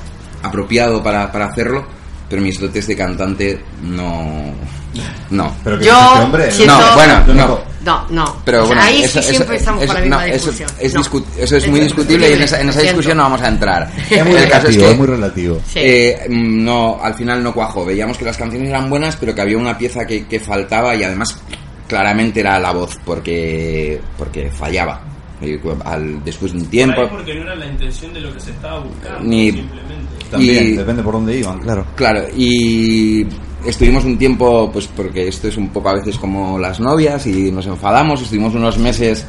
apropiado 0.42 1.02
para, 1.02 1.30
para 1.30 1.46
hacerlo, 1.46 1.86
pero 2.30 2.40
mis 2.40 2.58
dotes 2.58 2.86
de 2.86 2.96
cantante 2.96 3.60
no. 3.82 4.54
No. 5.30 5.54
¿Pero 5.62 5.78
Yo 5.80 5.92
este 5.92 6.24
hombre? 6.24 6.50
siento- 6.50 6.78
No, 6.80 6.94
bueno, 6.94 7.24
no. 7.34 7.73
No, 7.84 8.06
no. 8.10 8.36
Pero 8.44 8.58
O 8.64 8.66
sea, 8.66 8.76
bueno, 8.76 8.82
ahí 8.82 9.02
eso, 9.02 9.12
sí 9.14 9.18
eso- 9.20 9.28
siempre 9.30 9.56
estamos 9.56 9.82
eso- 9.82 9.92
con 9.92 9.94
la 9.96 10.00
misma 10.02 10.16
no, 10.16 10.22
eso, 10.32 10.50
discusión. 10.50 10.70
es 10.80 10.94
No. 10.94 11.00
discu- 11.02 11.24
eso 11.38 11.56
es 11.56 11.68
muy 11.68 11.80
discutible 11.80 12.30
y 12.30 12.32
en 12.34 12.42
esa, 12.42 12.60
en 12.60 12.68
esa 12.70 12.80
discusión 12.80 13.16
no 13.16 13.22
vamos 13.24 13.42
a 13.42 13.48
entrar. 13.48 13.90
Es 14.10 14.24
muy 14.24 14.36
El 14.36 14.48
caso 14.48 14.68
es 14.68 14.76
relativo, 14.76 14.84
que, 14.86 14.90
es 14.92 14.98
muy 14.98 15.06
relativo. 15.06 15.60
Sí. 15.66 15.78
eh, 15.82 16.26
mm, 16.28 16.64
no, 16.64 16.98
al 17.02 17.14
final 17.14 17.42
no 17.42 17.52
cuajó. 17.52 17.84
Veíamos 17.84 18.16
que 18.16 18.24
las 18.24 18.36
canciones 18.36 18.68
eran 18.70 18.88
buenas, 18.88 19.16
pero 19.16 19.34
que 19.34 19.40
había 19.42 19.58
una 19.58 19.76
pieza 19.76 20.06
que, 20.06 20.26
que 20.26 20.40
faltaba 20.40 20.94
y 20.94 21.02
además 21.04 21.36
claramente 21.86 22.40
era 22.40 22.58
la 22.58 22.72
voz, 22.72 22.96
porque, 23.04 24.00
porque 24.16 24.50
fallaba. 24.50 25.02
Al- 25.84 26.24
después 26.24 26.52
de 26.52 26.58
un 26.60 26.66
tiempo. 26.66 27.02
Por 27.02 27.10
porque 27.18 27.34
no 27.34 27.42
era 27.42 27.54
la 27.54 27.66
intención 27.66 28.14
de 28.14 28.20
lo 28.20 28.32
que 28.32 28.40
se 28.40 28.50
estaba 28.52 28.78
buscando, 28.80 29.20
Ni- 29.24 29.52
simplemente. 29.52 30.24
También, 30.30 30.64
Y- 30.68 30.72
depende 30.72 31.02
por 31.02 31.12
dónde 31.14 31.36
iban, 31.36 31.58
claro. 31.58 31.86
Claro, 31.94 32.24
y 32.34 33.26
estuvimos 33.66 34.04
un 34.04 34.16
tiempo, 34.18 34.70
pues 34.72 34.86
porque 34.88 35.28
esto 35.28 35.48
es 35.48 35.56
un 35.56 35.68
poco 35.68 35.88
a 35.90 35.94
veces 35.94 36.16
como 36.18 36.58
las 36.58 36.80
novias 36.80 37.26
y 37.26 37.50
nos 37.52 37.66
enfadamos, 37.66 38.22
estuvimos 38.22 38.54
unos 38.54 38.78
meses... 38.78 39.24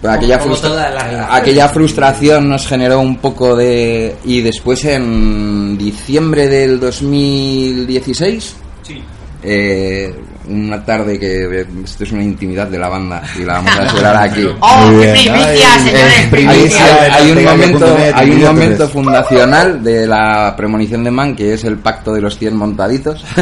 pero 0.00 0.14
Aquella, 0.14 0.38
frustra- 0.38 0.88
relaciones. 0.90 1.26
aquella 1.30 1.68
frustración 1.68 2.48
nos 2.48 2.66
generó 2.66 3.00
un 3.00 3.16
poco 3.16 3.56
de... 3.56 4.16
Y 4.24 4.40
después 4.40 4.84
en 4.84 5.76
diciembre 5.78 6.48
del 6.48 6.78
2016, 6.80 8.56
Sí. 8.82 9.02
eh, 9.42 10.14
una 10.48 10.84
tarde 10.84 11.18
que... 11.18 11.66
Esto 11.84 12.04
es 12.04 12.12
una 12.12 12.22
intimidad 12.24 12.66
de 12.68 12.78
la 12.78 12.88
banda 12.88 13.22
y 13.38 13.44
la 13.44 13.54
vamos 13.54 13.76
a 13.76 13.82
desvelar 13.84 14.16
aquí. 14.16 14.46
¡Oh, 14.60 14.90
qué 15.00 15.08
primicia, 15.12 15.68
señores! 15.78 15.94
eh, 15.94 16.20
Hay, 16.22 16.30
primicia! 16.30 16.84
hay- 16.84 17.10
hay 17.12 17.30
un 17.32 17.44
momento, 17.44 17.96
hay 18.14 18.30
un 18.30 18.42
momento 18.42 18.88
fundacional 18.88 19.82
de 19.82 20.06
la 20.06 20.54
premonición 20.56 21.04
de 21.04 21.10
Mann 21.10 21.34
que 21.36 21.54
es 21.54 21.64
el 21.64 21.78
pacto 21.78 22.12
de 22.14 22.20
los 22.20 22.38
100 22.38 22.56
montaditos. 22.56 23.24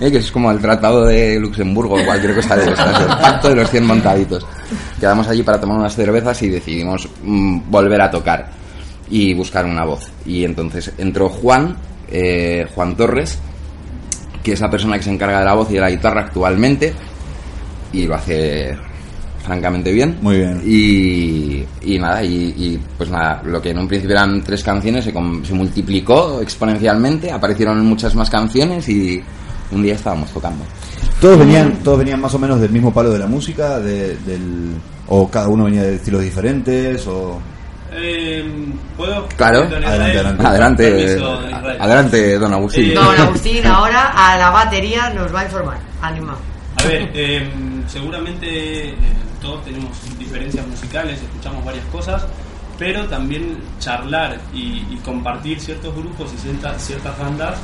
Eh, 0.00 0.10
que 0.10 0.18
es 0.18 0.30
como 0.30 0.50
el 0.50 0.58
tratado 0.58 1.06
de 1.06 1.38
Luxemburgo 1.40 1.94
o 1.94 2.04
cualquier 2.04 2.34
cosa 2.34 2.54
de 2.56 2.70
estas. 2.70 3.00
El 3.00 3.06
pacto 3.06 3.48
de 3.48 3.54
los 3.54 3.70
100 3.70 3.86
montaditos. 3.86 4.46
Quedamos 5.00 5.26
allí 5.28 5.42
para 5.42 5.58
tomar 5.58 5.78
unas 5.78 5.94
cervezas 5.94 6.42
y 6.42 6.50
decidimos 6.50 7.08
mm, 7.22 7.60
volver 7.70 8.00
a 8.02 8.10
tocar 8.10 8.46
y 9.08 9.32
buscar 9.32 9.64
una 9.64 9.84
voz. 9.84 10.10
Y 10.26 10.44
entonces 10.44 10.92
entró 10.98 11.30
Juan, 11.30 11.76
eh, 12.08 12.66
Juan 12.74 12.94
Torres, 12.94 13.38
que 14.46 14.52
es 14.52 14.60
la 14.60 14.70
persona 14.70 14.96
que 14.96 15.02
se 15.02 15.10
encarga 15.10 15.40
de 15.40 15.44
la 15.44 15.54
voz 15.54 15.68
y 15.72 15.74
de 15.74 15.80
la 15.80 15.90
guitarra 15.90 16.20
actualmente 16.20 16.94
y 17.92 18.06
lo 18.06 18.14
hace 18.14 18.76
francamente 19.44 19.90
bien. 19.90 20.18
Muy 20.22 20.36
bien. 20.36 20.62
Y, 20.64 21.64
y 21.82 21.98
nada, 21.98 22.22
y, 22.22 22.54
y, 22.56 22.80
pues 22.96 23.10
nada, 23.10 23.42
lo 23.44 23.60
que 23.60 23.70
en 23.70 23.78
un 23.78 23.88
principio 23.88 24.14
eran 24.14 24.40
tres 24.44 24.62
canciones 24.62 25.04
se, 25.04 25.12
se 25.12 25.52
multiplicó 25.54 26.40
exponencialmente, 26.40 27.32
aparecieron 27.32 27.84
muchas 27.84 28.14
más 28.14 28.30
canciones 28.30 28.88
y 28.88 29.20
un 29.72 29.82
día 29.82 29.94
estábamos 29.94 30.30
tocando. 30.30 30.62
Todos 31.20 31.40
venían, 31.40 31.78
todos 31.82 31.98
venían 31.98 32.20
más 32.20 32.32
o 32.34 32.38
menos 32.38 32.60
del 32.60 32.70
mismo 32.70 32.92
palo 32.94 33.10
de 33.10 33.18
la 33.18 33.26
música, 33.26 33.80
de- 33.80 34.16
del, 34.18 34.74
o 35.08 35.28
cada 35.28 35.48
uno 35.48 35.64
venía 35.64 35.82
de 35.82 35.96
estilos 35.96 36.22
diferentes, 36.22 37.04
o 37.08 37.40
Eh, 37.98 38.44
¿Puedo? 38.96 39.26
Claro. 39.36 39.60
Adelante, 39.62 39.86
adelante. 39.88 40.46
Adelante, 40.46 40.90
Permiso, 40.90 41.40
de 41.42 41.50
Israel. 41.50 41.76
adelante, 41.80 42.38
don 42.38 42.52
Agustín. 42.52 42.90
Eh, 42.90 42.94
Don 42.94 43.20
Agustín 43.20 43.66
ahora 43.66 44.12
a 44.14 44.36
la 44.36 44.50
batería 44.50 45.10
nos 45.10 45.34
va 45.34 45.40
a 45.40 45.44
informar. 45.44 45.78
Ánimo. 46.02 46.32
A 46.78 46.82
ver, 46.86 47.10
eh, 47.14 47.50
seguramente 47.86 48.90
eh, 48.90 48.94
todos 49.40 49.64
tenemos 49.64 49.90
diferencias 50.18 50.66
musicales, 50.66 51.20
escuchamos 51.22 51.64
varias 51.64 51.84
cosas, 51.86 52.26
pero 52.78 53.04
también 53.06 53.58
charlar 53.78 54.38
y, 54.52 54.84
y 54.90 55.00
compartir 55.04 55.58
ciertos 55.58 55.94
grupos 55.94 56.30
y 56.34 56.38
ciertas, 56.38 56.82
ciertas 56.82 57.18
bandas 57.18 57.58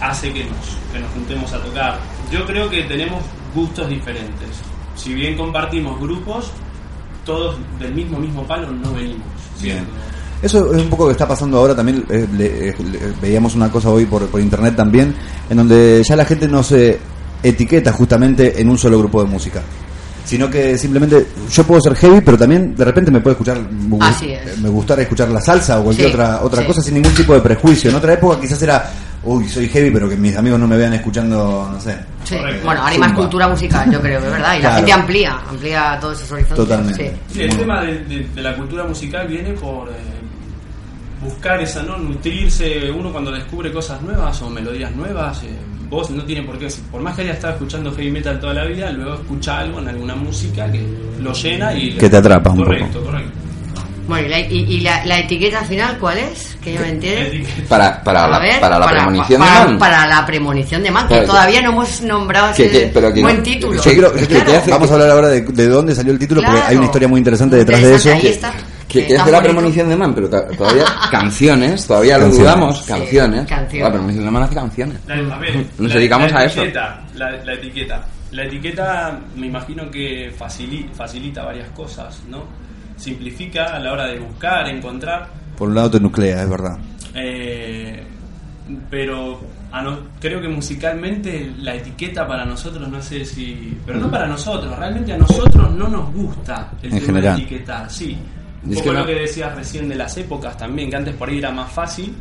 hace 0.00 0.32
que 0.32 0.44
nos, 0.44 0.76
que 0.92 0.98
nos 0.98 1.10
juntemos 1.12 1.52
a 1.52 1.58
tocar. 1.58 1.98
Yo 2.32 2.44
creo 2.46 2.68
que 2.68 2.82
tenemos 2.82 3.22
gustos 3.54 3.88
diferentes. 3.88 4.60
Si 4.96 5.14
bien 5.14 5.36
compartimos 5.36 6.00
grupos, 6.00 6.50
todos 7.24 7.56
del 7.78 7.94
mismo 7.94 8.18
mismo 8.18 8.42
palo 8.44 8.70
no 8.72 8.92
venimos. 8.92 9.26
Bien. 9.62 9.84
Eso 10.40 10.72
es 10.72 10.80
un 10.82 10.88
poco 10.88 11.04
lo 11.04 11.08
que 11.08 11.12
está 11.12 11.26
pasando 11.26 11.58
ahora 11.58 11.74
también. 11.74 12.04
eh, 12.08 12.26
le- 12.36 12.68
eh, 12.68 12.74
le- 12.90 12.98
veíamos 13.20 13.54
una 13.56 13.70
cosa 13.70 13.90
hoy 13.90 14.06
por, 14.06 14.26
por 14.28 14.40
internet 14.40 14.76
también, 14.76 15.14
en 15.50 15.56
donde 15.56 16.02
ya 16.08 16.14
la 16.16 16.24
gente 16.24 16.46
no 16.46 16.62
se 16.62 16.98
etiqueta 17.42 17.92
justamente 17.92 18.60
en 18.60 18.68
un 18.68 18.78
solo 18.78 18.98
grupo 18.98 19.22
de 19.22 19.28
música. 19.28 19.62
Sino 20.24 20.50
que 20.50 20.76
simplemente 20.76 21.26
yo 21.50 21.64
puedo 21.64 21.80
ser 21.80 21.94
heavy, 21.96 22.20
pero 22.20 22.36
también 22.36 22.76
de 22.76 22.84
repente 22.84 23.10
me 23.10 23.20
puede 23.20 23.32
escuchar, 23.32 23.58
me, 23.72 23.96
es. 24.34 24.58
me 24.60 24.68
gustar 24.68 25.00
escuchar 25.00 25.30
la 25.30 25.40
salsa 25.40 25.80
o 25.80 25.84
cualquier 25.84 26.08
Sí, 26.08 26.14
otra 26.14 26.40
otra 26.42 26.60
sí. 26.60 26.66
cosa 26.66 26.82
sin 26.82 26.94
ningún 26.94 27.14
tipo 27.14 27.32
de 27.34 27.40
prejuicio. 27.40 27.88
En 27.90 27.96
otra 27.96 28.12
época 28.12 28.38
quizás 28.38 28.60
era, 28.62 28.90
uy, 29.24 29.48
soy 29.48 29.68
heavy, 29.68 29.90
pero 29.90 30.06
que 30.08 30.16
mis 30.16 30.36
amigos 30.36 30.60
no 30.60 30.68
me 30.68 30.76
vean 30.76 30.92
escuchando, 30.92 31.68
no 31.72 31.80
sé. 31.80 31.96
Sí. 32.28 32.36
Correcto. 32.36 32.64
Bueno, 32.64 32.80
ahora 32.80 32.92
hay 32.92 32.98
más 32.98 33.12
cultura 33.12 33.48
musical, 33.48 33.90
yo 33.90 34.00
creo, 34.00 34.18
es 34.18 34.24
verdad. 34.30 34.58
Y 34.58 34.62
la 34.62 34.72
gente 34.74 34.92
amplía, 34.92 35.38
amplía 35.48 35.98
todos 36.00 36.18
esos 36.18 36.32
horizontes. 36.32 36.56
Totalmente. 36.66 37.10
Sí. 37.28 37.34
Sí, 37.34 37.42
el 37.42 37.56
tema 37.56 37.82
de, 37.82 37.98
de- 38.04 38.28
de 38.34 38.42
la 38.42 38.54
cultura 38.56 38.84
musical 38.84 39.26
viene 39.26 39.50
por 39.54 39.88
eh, 39.88 39.92
buscar 41.22 41.60
esa, 41.60 41.82
¿no? 41.82 41.96
Nutrirse 41.98 42.90
uno 42.90 43.10
cuando 43.12 43.30
descubre 43.32 43.72
cosas 43.72 44.00
nuevas 44.02 44.40
o 44.42 44.50
melodías 44.50 44.94
nuevas. 44.94 45.42
eh, 45.44 45.48
vos 45.90 46.10
no 46.10 46.22
tiene 46.24 46.42
por 46.42 46.58
qué, 46.58 46.68
por 46.92 47.00
más 47.00 47.16
que 47.16 47.22
haya 47.22 47.32
estado 47.32 47.54
escuchando 47.54 47.90
heavy 47.92 48.10
metal 48.10 48.38
toda 48.38 48.52
la 48.52 48.64
vida, 48.66 48.90
luego 48.92 49.14
escucha 49.14 49.60
algo 49.60 49.78
en 49.80 49.88
alguna 49.88 50.14
música 50.14 50.70
que 50.70 50.86
lo 51.18 51.32
llena 51.32 51.72
y... 51.72 51.92
Que 51.96 52.10
te 52.10 52.18
atrapa 52.18 52.50
un 52.50 52.58
correcto, 52.58 53.02
Correcto, 53.02 53.37
Bueno, 54.08 54.26
¿y, 54.26 54.30
la, 54.30 54.40
y- 54.40 54.46
y 54.76 54.80
la, 54.80 55.04
la 55.04 55.18
etiqueta 55.20 55.62
final 55.64 55.98
cuál 55.98 56.18
es? 56.18 56.56
Que 56.64 56.72
yo 56.74 56.80
me 56.80 56.88
entere. 56.88 57.44
Para, 57.68 58.02
para, 58.02 58.26
la, 58.26 58.38
ver, 58.38 58.58
para 58.60 58.78
la 58.78 58.86
premonición 58.88 59.40
para, 59.40 59.60
de 59.60 59.66
Mann. 59.66 59.78
para 59.78 60.06
la 60.06 60.26
premonición 60.26 60.82
de 60.82 60.90
Man, 60.90 61.06
que 61.06 61.14
Claro, 61.14 61.26
todavía 61.28 61.60
no 61.62 61.70
hemos 61.72 62.00
nombrado 62.02 62.54
que- 62.54 62.66
ese 62.66 62.80
que- 62.80 62.86
pero 62.92 63.12
que 63.12 63.20
buen 63.22 63.36
no- 63.36 63.42
título. 63.42 63.82
Vamos 64.68 64.90
a 64.90 64.94
hablar 64.94 65.10
ahora 65.10 65.28
de, 65.28 65.42
de 65.42 65.68
dónde 65.68 65.94
salió 65.94 66.12
el 66.12 66.18
título, 66.18 66.40
porque 66.40 66.52
Claro. 66.56 66.68
hay 66.70 66.76
una 66.76 66.86
historia 66.86 67.08
muy 67.08 67.18
interesante 67.18 67.56
detrás 67.56 67.82
de 67.82 67.94
eso. 67.94 68.10
Ahí 68.10 68.26
está. 68.26 68.52
Que, 68.88 69.06
que 69.06 69.14
es 69.16 69.24
de 69.26 69.30
la 69.32 69.42
premonición 69.42 69.88
de 69.90 69.96
Man, 69.96 70.14
pero 70.14 70.30
todavía 70.56 70.84
canciones, 71.10 71.86
todavía 71.86 72.16
lo 72.16 72.24
Canciones. 72.24 72.38
dudamos, 72.54 72.78
Sí, 72.78 72.84
canciones. 72.88 73.46
canciones. 73.46 73.82
La 73.84 73.90
premonición 73.92 74.24
de 74.24 74.30
Man 74.30 74.42
hace 74.44 74.54
canciones. 74.54 74.98
La- 75.06 75.14
a 75.34 75.38
ver, 75.38 75.66
Nos 75.78 75.90
la- 75.90 75.94
dedicamos 75.96 76.32
la 76.32 76.38
a 76.40 76.44
eso. 76.44 76.62
etiqueta, 76.62 77.00
La, 77.14 77.30
la 77.44 77.52
etiqueta. 77.52 78.06
La 78.30 78.44
etiqueta 78.44 79.18
me 79.36 79.46
imagino 79.46 79.90
que 79.90 80.32
facili- 80.38 80.90
facilita 80.94 81.44
varias 81.44 81.68
cosas, 81.70 82.18
¿no? 82.28 82.44
Simplifica 82.98 83.76
a 83.76 83.78
la 83.78 83.92
hora 83.92 84.06
de 84.06 84.18
buscar, 84.18 84.68
encontrar, 84.68 85.28
Por 85.56 85.68
un 85.68 85.74
lado 85.76 85.90
te 85.92 86.00
nuclea, 86.00 86.42
es 86.42 86.48
verdad. 86.50 86.78
eh, 87.14 88.02
pero 88.90 89.40
a 89.72 89.82
no- 89.82 89.98
creo 90.20 90.40
que 90.40 90.48
musicalmente 90.48 91.50
la 91.60 91.74
etiqueta 91.74 92.26
para 92.26 92.44
nosotros, 92.44 92.88
no 92.88 93.00
sé 93.02 93.24
si... 93.24 93.76
Pero 93.86 93.98
no 93.98 94.10
para 94.10 94.26
nosotros, 94.26 94.76
realmente 94.78 95.12
a 95.12 95.18
nosotros 95.18 95.72
no 95.74 95.88
nos 95.88 96.12
gusta 96.12 96.70
el 96.82 96.92
En 96.92 96.98
tema 96.98 97.06
general. 97.06 97.36
de 97.36 97.42
etiquetar, 97.44 97.90
sí. 97.90 98.16
Un 98.64 98.72
Es 98.72 98.78
poco 98.78 98.90
que 98.90 98.98
lo 98.98 99.06
que 99.06 99.14
decías 99.14 99.54
recién 99.54 99.88
de 99.88 99.94
las 99.94 100.16
épocas 100.16 100.56
también, 100.58 100.90
que 100.90 100.96
antes 100.96 101.14
por 101.14 101.28
ahí 101.28 101.38
era 101.38 101.50
más 101.50 101.70
fácil, 101.70 102.14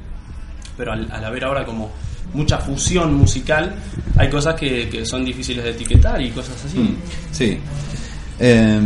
pero 0.77 0.91
al, 0.93 1.09
al 1.11 1.25
haber 1.25 1.43
ahora 1.45 1.65
como 1.65 1.91
mucha 2.33 2.57
fusión 2.59 3.13
musical, 3.15 3.73
hay 4.17 4.29
cosas 4.29 4.53
que, 4.55 4.87
que 4.89 5.05
son 5.05 5.25
difíciles 5.25 5.63
de 5.63 5.71
etiquetar 5.71 6.21
y 6.21 6.29
cosas 6.31 6.63
así. 6.65 6.97
Sí. 7.31 7.57
Eh, 8.39 8.79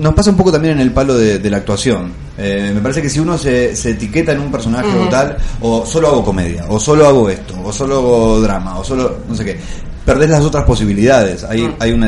nos 0.00 0.14
pasa 0.14 0.30
un 0.30 0.36
poco 0.36 0.50
también 0.52 0.74
en 0.74 0.80
el 0.80 0.92
palo 0.92 1.14
de, 1.16 1.38
de 1.38 1.50
la 1.50 1.58
actuación. 1.58 2.12
Eh, 2.36 2.72
me 2.74 2.80
parece 2.80 3.00
que 3.02 3.08
si 3.10 3.20
uno 3.20 3.36
se, 3.38 3.74
se 3.76 3.90
etiqueta 3.90 4.32
en 4.32 4.40
un 4.40 4.50
personaje 4.50 4.88
o 4.96 5.08
tal, 5.08 5.36
o 5.60 5.84
solo 5.86 6.08
hago 6.08 6.24
comedia, 6.24 6.64
o 6.68 6.78
solo 6.80 7.06
hago 7.06 7.28
esto, 7.30 7.54
o 7.64 7.72
solo 7.72 7.96
hago 7.98 8.40
drama, 8.40 8.78
o 8.78 8.84
solo 8.84 9.18
no 9.28 9.34
sé 9.34 9.44
qué, 9.44 9.56
perdés 10.04 10.30
las 10.30 10.44
otras 10.44 10.64
posibilidades. 10.64 11.44
Hay, 11.44 11.62
Mm. 11.62 11.74
hay, 11.78 11.92
una, 11.92 12.06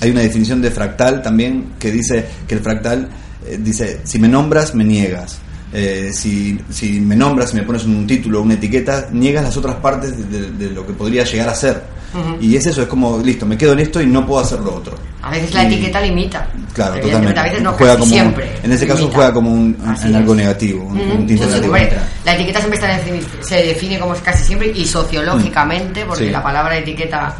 hay 0.00 0.10
una 0.10 0.20
definición 0.20 0.60
de 0.62 0.70
fractal 0.70 1.22
también 1.22 1.72
que 1.78 1.90
dice 1.90 2.24
que 2.46 2.54
el 2.54 2.60
fractal 2.60 3.08
eh, 3.46 3.58
dice, 3.62 4.00
si 4.04 4.18
me 4.18 4.28
nombras, 4.28 4.74
me 4.74 4.84
niegas. 4.84 5.38
Eh, 5.72 6.10
si, 6.12 6.58
si 6.68 7.00
me 7.00 7.14
nombras, 7.14 7.50
si 7.50 7.56
me 7.56 7.62
pones 7.62 7.84
un 7.84 8.04
título, 8.06 8.42
una 8.42 8.54
etiqueta, 8.54 9.08
niegas 9.12 9.44
las 9.44 9.56
otras 9.56 9.76
partes 9.76 10.16
de, 10.16 10.40
de- 10.40 10.50
de 10.50 10.70
lo 10.74 10.84
que 10.86 10.92
podría 10.92 11.22
llegar 11.24 11.48
a 11.48 11.54
ser. 11.54 11.80
Ujú. 12.12 12.36
Y 12.40 12.56
es 12.56 12.66
eso, 12.66 12.82
es 12.82 12.88
como, 12.88 13.18
listo, 13.18 13.46
me 13.46 13.56
quedo 13.56 13.72
en 13.72 13.80
esto 13.80 14.00
y 14.00 14.06
no 14.06 14.26
puedo 14.26 14.40
hacer 14.40 14.58
lo 14.60 14.74
otro. 14.76 14.94
A 15.22 15.30
veces 15.30 15.52
la 15.54 15.64
Y- 15.64 15.66
etiqueta 15.74 16.00
limita. 16.00 16.46
Claro, 16.72 16.98
totalmente. 17.00 17.38
A 17.38 17.42
veces 17.44 17.62
no, 17.62 17.72
juega 17.72 17.94
como, 17.96 18.06
siempre. 18.12 18.50
En 18.62 18.72
ese 18.72 18.86
caso 18.86 18.98
limita. 19.00 19.14
juega 19.16 19.32
como 19.32 19.50
un, 19.52 19.76
algo 20.14 20.34
negativo, 20.34 20.84
un, 20.84 20.98
Ujú. 21.00 21.10
un 21.12 21.26
tinte 21.26 21.44
Sí, 21.44 21.50
sí, 21.52 21.60
negativo. 21.60 21.76
la 22.24 22.34
etiqueta 22.34 22.58
siempre 22.60 22.78
está 22.80 22.98
defini- 22.98 23.42
se 23.42 23.54
define 23.62 23.98
como 23.98 24.14
es 24.14 24.20
casi 24.22 24.44
siempre 24.44 24.72
y 24.74 24.84
sociológicamente, 24.86 26.04
porque 26.04 26.24
Sí. 26.24 26.30
la 26.30 26.42
palabra 26.42 26.76
etiqueta 26.78 27.34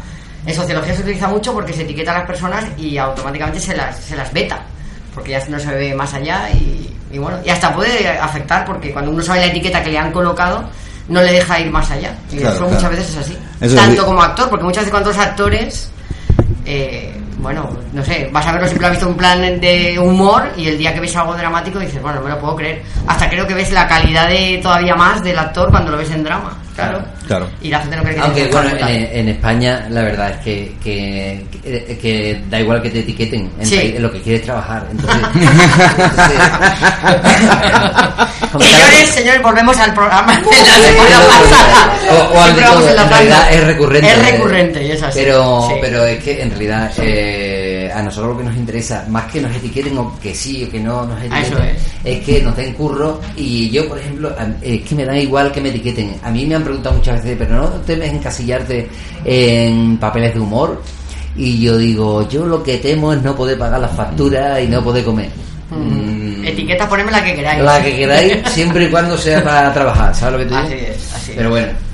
en 0.45 0.55
sociología 0.55 0.95
se 0.95 1.01
utiliza 1.01 1.27
mucho 1.27 1.53
porque 1.53 1.73
se 1.73 1.81
etiqueta 1.83 2.11
a 2.11 2.19
las 2.19 2.27
personas 2.27 2.65
y 2.77 2.97
automáticamente 2.97 3.59
se 3.59 3.75
las, 3.75 3.97
se 3.99 4.15
las 4.15 4.31
veta, 4.33 4.61
porque 5.13 5.31
ya 5.31 5.45
no 5.49 5.59
se 5.59 5.67
ve 5.75 5.93
más 5.93 6.13
allá 6.13 6.49
y, 6.53 6.89
y 7.11 7.17
bueno, 7.17 7.37
y 7.45 7.49
hasta 7.49 7.75
puede 7.75 8.07
afectar 8.07 8.65
porque 8.65 8.91
cuando 8.93 9.11
uno 9.11 9.21
sabe 9.21 9.41
la 9.41 9.45
etiqueta 9.47 9.83
que 9.83 9.91
le 9.91 9.97
han 9.97 10.11
colocado, 10.11 10.63
no 11.09 11.21
le 11.21 11.33
deja 11.33 11.59
ir 11.59 11.69
más 11.71 11.89
allá. 11.91 12.15
Y 12.31 12.37
Claro, 12.37 12.55
eso 12.55 12.59
claro. 12.65 12.73
muchas 12.75 12.89
veces 12.91 13.09
es 13.09 13.17
así. 13.17 13.37
Eso 13.61 13.75
Tanto 13.75 14.05
como 14.05 14.21
actor, 14.21 14.49
porque 14.49 14.65
muchas 14.65 14.81
veces 14.81 14.91
cuando 14.91 15.09
los 15.09 15.19
actores 15.19 15.91
eh, 16.65 17.21
bueno, 17.41 17.75
no 17.91 18.05
sé, 18.05 18.29
vas 18.31 18.45
a 18.45 18.51
verlo 18.51 18.67
siempre 18.67 18.87
has 18.87 18.93
visto 18.93 19.07
un 19.07 19.15
plan 19.15 19.59
de 19.59 19.97
humor 19.99 20.51
y 20.55 20.67
el 20.67 20.77
día 20.77 20.93
que 20.93 20.99
ves 20.99 21.15
algo 21.15 21.33
dramático 21.35 21.79
dices, 21.79 22.01
bueno, 22.01 22.19
no 22.19 22.25
me 22.25 22.29
lo 22.29 22.39
puedo 22.39 22.55
creer. 22.55 22.83
Hasta 23.07 23.29
creo 23.29 23.47
que 23.47 23.55
ves 23.55 23.71
la 23.71 23.87
calidad 23.87 24.27
de 24.27 24.59
todavía 24.61 24.95
más 24.95 25.23
del 25.23 25.39
actor 25.39 25.71
cuando 25.71 25.91
lo 25.91 25.97
ves 25.97 26.11
en 26.11 26.23
drama. 26.23 26.55
Claro. 26.75 27.03
Claro. 27.27 27.49
Y 27.61 27.69
la 27.69 27.79
gente 27.79 27.95
no 27.97 28.03
cree 28.03 28.15
que 28.15 28.21
Aunque 28.21 28.47
bueno, 28.47 28.69
en, 28.87 29.09
en 29.11 29.29
España 29.29 29.85
la 29.89 30.01
verdad 30.03 30.31
es 30.31 30.37
que, 30.37 30.75
que, 30.83 31.45
que, 31.61 31.97
que 32.01 32.41
da 32.49 32.59
igual 32.59 32.81
que 32.81 32.89
te 32.89 32.99
etiqueten 32.99 33.49
en, 33.59 33.65
Sí. 33.65 33.93
en 33.95 34.01
lo 34.01 34.11
que 34.11 34.21
quieres 34.21 34.43
trabajar. 34.43 34.85
Entonces, 34.91 35.21
Señores, 38.59 39.09
señores, 39.09 39.41
volvemos 39.41 39.77
al 39.79 39.93
programa 39.93 40.35
de 40.35 40.41
la 40.41 40.75
semana 40.75 41.19
pasada. 41.27 41.93
o, 42.11 42.15
o 42.35 42.41
al 42.41 42.49
en 42.51 42.57
realidad 43.09 43.53
es 43.53 43.63
recurrente. 43.65 44.11
Es 44.11 44.31
recurrente, 44.31 44.83
y 44.83 44.91
es 44.91 45.01
así. 45.03 45.19
Pero, 45.23 45.67
Sí. 45.69 45.75
pero 45.81 46.05
es 46.05 46.21
que 46.23 46.41
en 46.41 46.49
realidad 46.49 46.91
eh, 46.97 47.60
a 47.91 48.01
nosotros 48.01 48.31
lo 48.33 48.37
que 48.39 48.43
nos 48.45 48.55
interesa, 48.55 49.05
más 49.09 49.25
que 49.31 49.41
nos 49.41 49.55
etiqueten 49.55 49.97
o 49.97 50.17
que 50.19 50.33
sí 50.33 50.63
o 50.63 50.71
que 50.71 50.79
no 50.79 51.05
nos 51.05 51.19
Ah, 51.21 51.25
etiqueten, 51.41 51.75
es. 52.03 52.19
que 52.25 52.41
nos 52.41 52.55
den 52.55 52.73
curro. 52.73 53.19
Y 53.35 53.69
yo, 53.69 53.87
por 53.87 53.99
ejemplo, 53.99 54.33
es 54.61 54.81
que 54.81 54.95
me 54.95 55.05
da 55.05 55.17
igual 55.17 55.51
que 55.51 55.61
me 55.61 55.69
etiqueten. 55.69 56.15
A 56.23 56.29
mí 56.31 56.45
me 56.45 56.55
han 56.55 56.63
preguntado 56.63 56.95
muchas 56.95 57.21
veces, 57.23 57.35
pero 57.39 57.55
no 57.55 57.67
temes 57.81 58.11
encasillarte 58.13 58.87
en 59.25 59.97
papeles 59.97 60.33
de 60.33 60.39
humor. 60.39 60.81
Y 61.35 61.61
yo 61.61 61.77
digo, 61.77 62.27
yo 62.27 62.45
lo 62.45 62.61
que 62.61 62.77
temo 62.79 63.13
es 63.13 63.21
no 63.21 63.35
poder 63.35 63.57
pagar 63.57 63.79
las 63.79 63.95
facturas 63.95 64.61
y 64.61 64.67
no 64.67 64.83
poder 64.83 65.03
comer. 65.05 65.29
Mm, 65.69 66.45
Etiqueta, 66.45 66.89
ponedme 66.89 67.11
la 67.11 67.23
que 67.23 67.35
queráis. 67.35 67.63
la 67.63 67.81
que 67.81 67.95
queráis, 67.95 68.37
siempre 68.49 68.85
y 68.85 68.89
cuando 68.89 69.17
sea 69.17 69.41
para 69.43 69.73
trabajar, 69.73 70.13
¿sabes 70.13 70.33
lo 70.33 70.39
que 70.39 70.45
te 70.45 70.49
digo? 70.55 70.67
Así 70.67 70.73
es, 70.91 71.13
así 71.15 71.31
es. 71.31 71.37
Pero 71.37 71.49
bueno. 71.51 71.90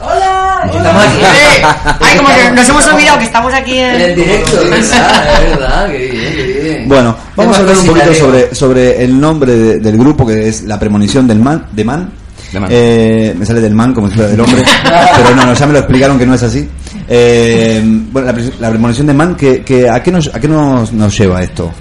¡Hola! 0.00 0.60
Aquí. 0.64 0.76
Eh, 0.78 1.62
Ay, 2.00 2.16
como 2.18 2.28
que 2.28 2.50
nos 2.52 2.68
hemos 2.68 2.86
olvidado 2.88 3.18
que 3.18 3.24
estamos 3.24 3.54
aquí 3.54 3.78
en, 3.78 3.94
En 3.94 4.00
el 4.02 4.14
directo, 4.16 4.60
es 4.62 4.70
verdad, 4.70 5.42
es 5.44 5.50
verdad, 5.58 5.86
qué 5.90 5.98
bien, 5.98 6.34
qué 6.34 6.60
bien. 6.62 6.88
Bueno, 6.88 7.16
vamos 7.36 7.56
a 7.56 7.60
hablar 7.60 7.76
un 7.78 7.86
poquito 7.86 8.14
sobre, 8.14 8.54
sobre 8.54 9.04
el 9.04 9.18
nombre 9.20 9.52
de- 9.56 9.78
del 9.80 9.96
grupo 9.98 10.26
que 10.26 10.48
es 10.48 10.62
La 10.62 10.78
Premonición 10.78 11.26
del 11.26 11.38
Man, 11.40 11.66
de 11.72 11.84
Man. 11.84 12.10
De 12.52 12.60
Man. 12.60 12.68
Eh, 12.72 13.34
me 13.36 13.44
sale 13.46 13.60
del 13.60 13.74
man 13.74 13.92
como 13.94 14.08
si 14.08 14.14
fuera 14.14 14.30
del 14.30 14.40
hombre, 14.40 14.62
pero 15.16 15.34
no, 15.34 15.46
no, 15.46 15.52
ya 15.54 15.66
me 15.66 15.72
lo 15.72 15.78
explicaron 15.80 16.18
que 16.18 16.26
no 16.26 16.34
es 16.34 16.42
así. 16.42 16.68
Eh, 17.08 17.80
bueno, 17.84 18.26
la, 18.26 18.32
pre- 18.34 18.52
la 18.60 18.68
premonición 18.70 19.06
de 19.06 19.14
Man, 19.14 19.34
que, 19.34 19.62
que, 19.62 19.88
¿a 19.88 20.02
qué, 20.02 20.10
nos, 20.12 20.32
a 20.34 20.38
qué 20.40 20.48
nos, 20.48 20.92
nos 20.92 21.16
lleva 21.18 21.42
esto? 21.42 21.72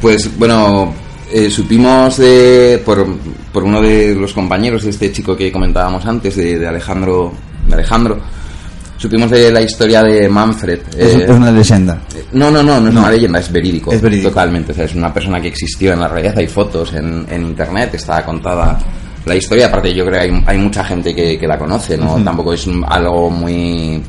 Pues 0.00 0.30
bueno, 0.38 0.92
eh, 1.32 1.50
supimos 1.50 2.16
de, 2.18 2.80
por, 2.84 3.06
por 3.52 3.64
uno 3.64 3.80
de 3.80 4.14
los 4.14 4.32
compañeros 4.32 4.82
de 4.84 4.90
este 4.90 5.12
chico 5.12 5.36
que 5.36 5.50
comentábamos 5.52 6.04
antes, 6.06 6.36
de, 6.36 6.58
de 6.58 6.66
Alejandro, 6.66 7.32
de 7.66 7.74
Alejandro, 7.74 8.18
supimos 8.96 9.30
de 9.30 9.50
la 9.50 9.62
historia 9.62 10.02
de 10.02 10.28
Manfred. 10.28 10.80
Es, 10.96 11.14
eh, 11.14 11.24
es 11.24 11.30
una 11.30 11.50
leyenda. 11.50 12.00
no, 12.32 12.50
no, 12.50 12.62
no, 12.62 12.80
no 12.80 12.88
es 12.88 12.94
No. 12.94 13.00
una 13.00 13.10
leyenda, 13.10 13.38
es 13.38 13.50
verídico. 13.50 13.92
Es 13.92 14.00
verídico. 14.00 14.28
Totalmente. 14.30 14.72
O 14.72 14.74
sea, 14.74 14.84
es 14.84 14.94
una 14.94 15.12
persona 15.12 15.40
que 15.40 15.48
existió 15.48 15.92
en 15.92 16.00
la 16.00 16.08
realidad. 16.08 16.34
Hay 16.38 16.46
fotos 16.48 16.92
en, 16.94 17.26
en 17.30 17.42
internet, 17.46 17.94
está 17.94 18.24
contada 18.24 18.78
la 19.24 19.34
historia. 19.34 19.66
Aparte, 19.66 19.94
yo 19.94 20.04
creo 20.04 20.20
que 20.20 20.26
hay, 20.30 20.42
hay 20.46 20.58
mucha 20.58 20.84
gente 20.84 21.14
que, 21.14 21.38
que 21.38 21.46
la 21.46 21.58
conoce, 21.58 21.96
¿no? 21.96 22.22
Tampoco 22.22 22.52
es 22.52 22.66
algo 22.88 23.30
muy. 23.30 24.02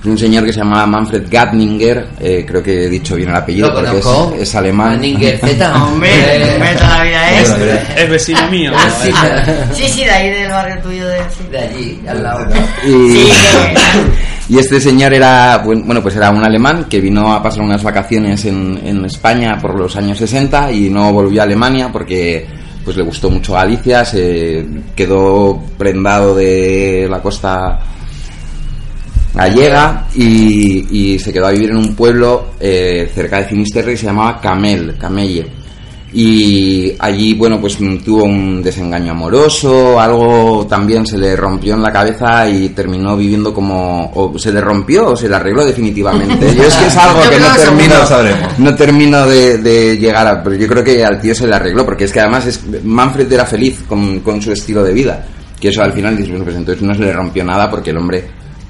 Es 0.00 0.06
un 0.06 0.18
señor 0.18 0.44
que 0.44 0.52
se 0.52 0.60
llama 0.60 0.86
Manfred 0.86 1.24
Gatninger, 1.28 2.06
eh, 2.20 2.44
creo 2.46 2.62
que 2.62 2.84
he 2.84 2.88
dicho 2.88 3.16
bien 3.16 3.30
el 3.30 3.36
apellido 3.36 3.72
porque 3.74 3.98
es, 3.98 4.06
es 4.48 4.54
alemán. 4.54 4.92
Gatninger 4.94 5.38
Z. 5.38 5.82
Hombre, 5.84 6.10
toda 6.78 6.98
la 6.98 7.02
vida 7.04 7.40
es. 7.40 7.50
Es 7.96 8.10
vecino 8.10 8.40
mío. 8.50 8.72
Sí, 9.02 9.10
Sí, 9.72 9.88
sí, 9.88 10.04
de 10.04 10.10
ahí 10.10 10.30
del 10.30 10.50
barrio 10.50 10.78
tuyo 10.82 11.06
de. 11.08 11.18
De 11.50 11.58
allí, 11.58 12.00
al 12.08 12.22
lado. 12.22 12.46
Y, 12.86 13.10
Sí, 13.10 13.28
y 14.50 14.58
este 14.58 14.80
señor 14.80 15.12
era, 15.12 15.58
buen- 15.58 15.84
bueno, 15.84 16.00
pues 16.02 16.14
era 16.14 16.30
un 16.30 16.44
alemán 16.44 16.84
que 16.88 17.00
vino 17.00 17.32
a 17.34 17.42
pasar 17.42 17.62
unas 17.62 17.82
vacaciones 17.82 18.44
en, 18.44 18.80
en 18.84 19.04
España 19.06 19.58
por 19.60 19.74
los 19.76 19.96
años 19.96 20.18
60 20.18 20.70
y 20.70 20.88
no 20.88 21.12
volvió 21.12 21.40
a 21.40 21.44
Alemania 21.44 21.88
porque 21.90 22.46
pues 22.84 22.96
le 22.96 23.02
gustó 23.02 23.28
mucho 23.28 23.54
Galicia, 23.54 24.04
se 24.04 24.64
quedó 24.94 25.60
prendado 25.76 26.36
de 26.36 27.08
la 27.10 27.20
costa 27.20 27.80
gallega 29.36 30.06
y, 30.14 31.14
y 31.14 31.18
se 31.18 31.32
quedó 31.32 31.46
a 31.46 31.52
vivir 31.52 31.70
en 31.70 31.76
un 31.76 31.94
pueblo 31.94 32.52
eh, 32.58 33.10
cerca 33.14 33.38
de 33.38 33.44
Finisterre 33.44 33.92
que 33.92 33.98
se 33.98 34.06
llamaba 34.06 34.40
Camel, 34.40 34.96
Camelle. 34.98 35.46
Y 36.12 36.94
allí, 36.98 37.34
bueno, 37.34 37.60
pues 37.60 37.76
tuvo 38.02 38.24
un 38.24 38.62
desengaño 38.62 39.10
amoroso, 39.12 40.00
algo 40.00 40.66
también 40.66 41.04
se 41.04 41.18
le 41.18 41.36
rompió 41.36 41.74
en 41.74 41.82
la 41.82 41.92
cabeza 41.92 42.48
y 42.48 42.70
terminó 42.70 43.18
viviendo 43.18 43.52
como... 43.52 44.10
o 44.14 44.38
se 44.38 44.50
le 44.50 44.62
rompió 44.62 45.08
o 45.08 45.16
se 45.16 45.28
le 45.28 45.36
arregló 45.36 45.66
definitivamente. 45.66 46.54
Yo 46.56 46.62
es 46.62 46.74
que 46.74 46.86
es 46.86 46.96
algo 46.96 47.20
que 47.28 47.38
no 47.38 47.54
termino, 47.54 47.94
no 48.56 48.74
termino 48.74 49.26
de, 49.26 49.58
de 49.58 49.98
llegar 49.98 50.26
a... 50.26 50.42
Pero 50.42 50.56
yo 50.56 50.68
creo 50.68 50.84
que 50.84 51.04
al 51.04 51.20
tío 51.20 51.34
se 51.34 51.46
le 51.46 51.54
arregló, 51.54 51.84
porque 51.84 52.04
es 52.04 52.12
que 52.12 52.20
además 52.20 52.46
es, 52.46 52.62
Manfred 52.82 53.30
era 53.30 53.44
feliz 53.44 53.84
con, 53.86 54.20
con 54.20 54.40
su 54.40 54.52
estilo 54.52 54.82
de 54.82 54.94
vida. 54.94 55.22
Que 55.60 55.68
eso 55.68 55.82
al 55.82 55.92
final 55.92 56.16
pues 56.16 56.56
entonces 56.56 56.82
no 56.82 56.94
se 56.94 57.00
le 57.00 57.12
rompió 57.12 57.44
nada 57.44 57.68
porque 57.68 57.90
el 57.90 57.98
hombre 57.98 58.24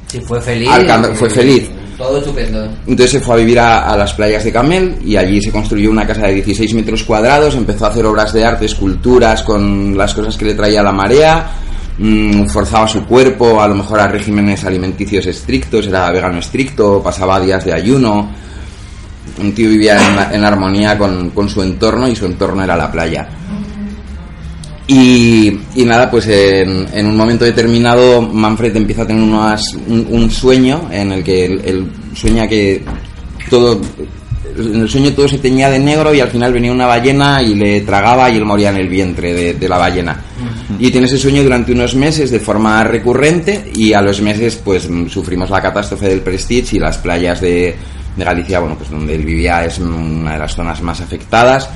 Sí, 0.07 0.21
fue 0.21 0.40
feliz. 0.40 0.69
Alcántara- 0.71 1.14
fue 1.14 1.31
feliz. 1.31 1.71
Todo 1.97 2.19
estupendo. 2.19 2.62
entonces 2.87 3.11
se 3.11 3.21
fue 3.21 3.37
a 3.37 3.38
vivir 3.38 3.59
a, 3.59 3.90
a 3.90 3.97
las 3.97 4.12
playas 4.12 4.45
de 4.45 4.53
Camel 4.53 4.97
y 5.03 5.16
allí 5.16 5.40
se 5.40 5.51
construyó 5.51 5.90
una 5.90 6.07
casa 6.07 6.27
de 6.27 6.35
16 6.35 6.75
metros 6.75 7.03
cuadrados, 7.05 7.55
empezó 7.55 7.87
a 7.87 7.88
hacer 7.88 8.05
obras 8.05 8.35
de 8.35 8.45
arte, 8.45 8.66
esculturas 8.66 9.42
con 9.42 9.97
las 9.97 10.12
cosas 10.12 10.37
que 10.37 10.45
le 10.45 10.53
traía 10.55 10.83
la 10.83 10.92
marea, 10.92 11.51
mm, 11.97 12.45
forzaba 12.49 12.87
su 12.87 13.07
cuerpo 13.07 13.62
a 13.62 13.66
lo 13.69 13.77
mejor 13.77 13.99
a 14.01 14.09
regímenes 14.09 14.62
alimenticios 14.66 15.25
estrictos, 15.25 15.87
era 15.87 16.11
vegano 16.11 16.38
estricto, 16.38 17.03
pasaba 17.03 17.40
días 17.40 17.64
de 17.64 17.73
ayuno. 17.73 18.31
Un 19.40 19.55
tío 19.55 19.71
vivía 19.71 19.97
en, 20.31 20.35
en 20.37 20.45
armonía 20.45 20.99
con, 20.99 21.31
con 21.31 21.49
su 21.49 21.62
entorno 21.62 22.07
y 22.09 22.14
su 22.14 22.27
entorno 22.27 22.62
era 22.62 22.77
la 22.77 22.92
playa. 22.92 23.27
Y, 24.88 25.49
y 25.75 25.85
nada, 25.85 26.09
pues 26.11 26.29
en, 26.29 26.87
en 26.94 27.07
un 27.07 27.16
momento 27.16 27.44
determinado 27.44 28.22
Manfred 28.22 28.77
empieza 28.77 29.03
a 29.03 29.07
tener 29.07 29.22
unas- 29.22 29.75
un, 29.88 30.07
un 30.11 30.31
sueño 30.31 30.88
en 30.92 31.11
el 31.11 31.25
que 31.25 31.44
él, 31.46 31.61
él 31.64 31.87
sueña 32.14 32.46
que 32.46 32.85
todo, 33.51 33.81
en 34.57 34.81
el 34.83 34.88
sueño 34.88 35.12
todo 35.12 35.27
se 35.27 35.38
teñía 35.38 35.70
de 35.70 35.81
negro 35.81 36.14
y 36.14 36.20
al 36.20 36.29
final 36.29 36.53
venía 36.53 36.70
una 36.70 36.87
ballena 36.87 37.42
y 37.42 37.57
le 37.57 37.81
tragaba 37.81 38.31
y 38.31 38.37
él 38.37 38.44
moría 38.44 38.70
en 38.70 38.77
el 38.77 38.88
vientre 38.88 39.33
de, 39.35 39.55
de 39.55 39.68
la 39.68 39.77
ballena. 39.79 40.20
Y 40.79 40.90
tiene 40.92 41.07
ese 41.09 41.18
sueño 41.18 41.42
durante 41.42 41.72
unos 41.72 41.96
meses 41.96 42.31
de 42.31 42.38
forma 42.38 42.85
recurrente 42.85 43.72
y 43.75 43.92
a 43.92 44.01
los 44.01 44.20
meses 44.22 44.55
pues 44.64 44.88
sufrimos 45.09 45.51
la 45.51 45.61
catástrofe 45.61 46.09
del 46.09 46.20
Prestige 46.20 46.77
y 46.77 46.79
las 46.79 46.99
playas 46.99 47.40
de, 47.40 47.75
de 48.16 48.25
Galicia, 48.25 48.61
bueno, 48.61 48.77
pues 48.77 48.90
donde 48.90 49.16
él 49.16 49.25
vivía 49.25 49.64
es 49.64 49.79
una 49.81 50.35
de 50.35 50.38
las 50.38 50.55
zonas 50.55 50.81
más 50.81 51.01
afectadas 51.01 51.68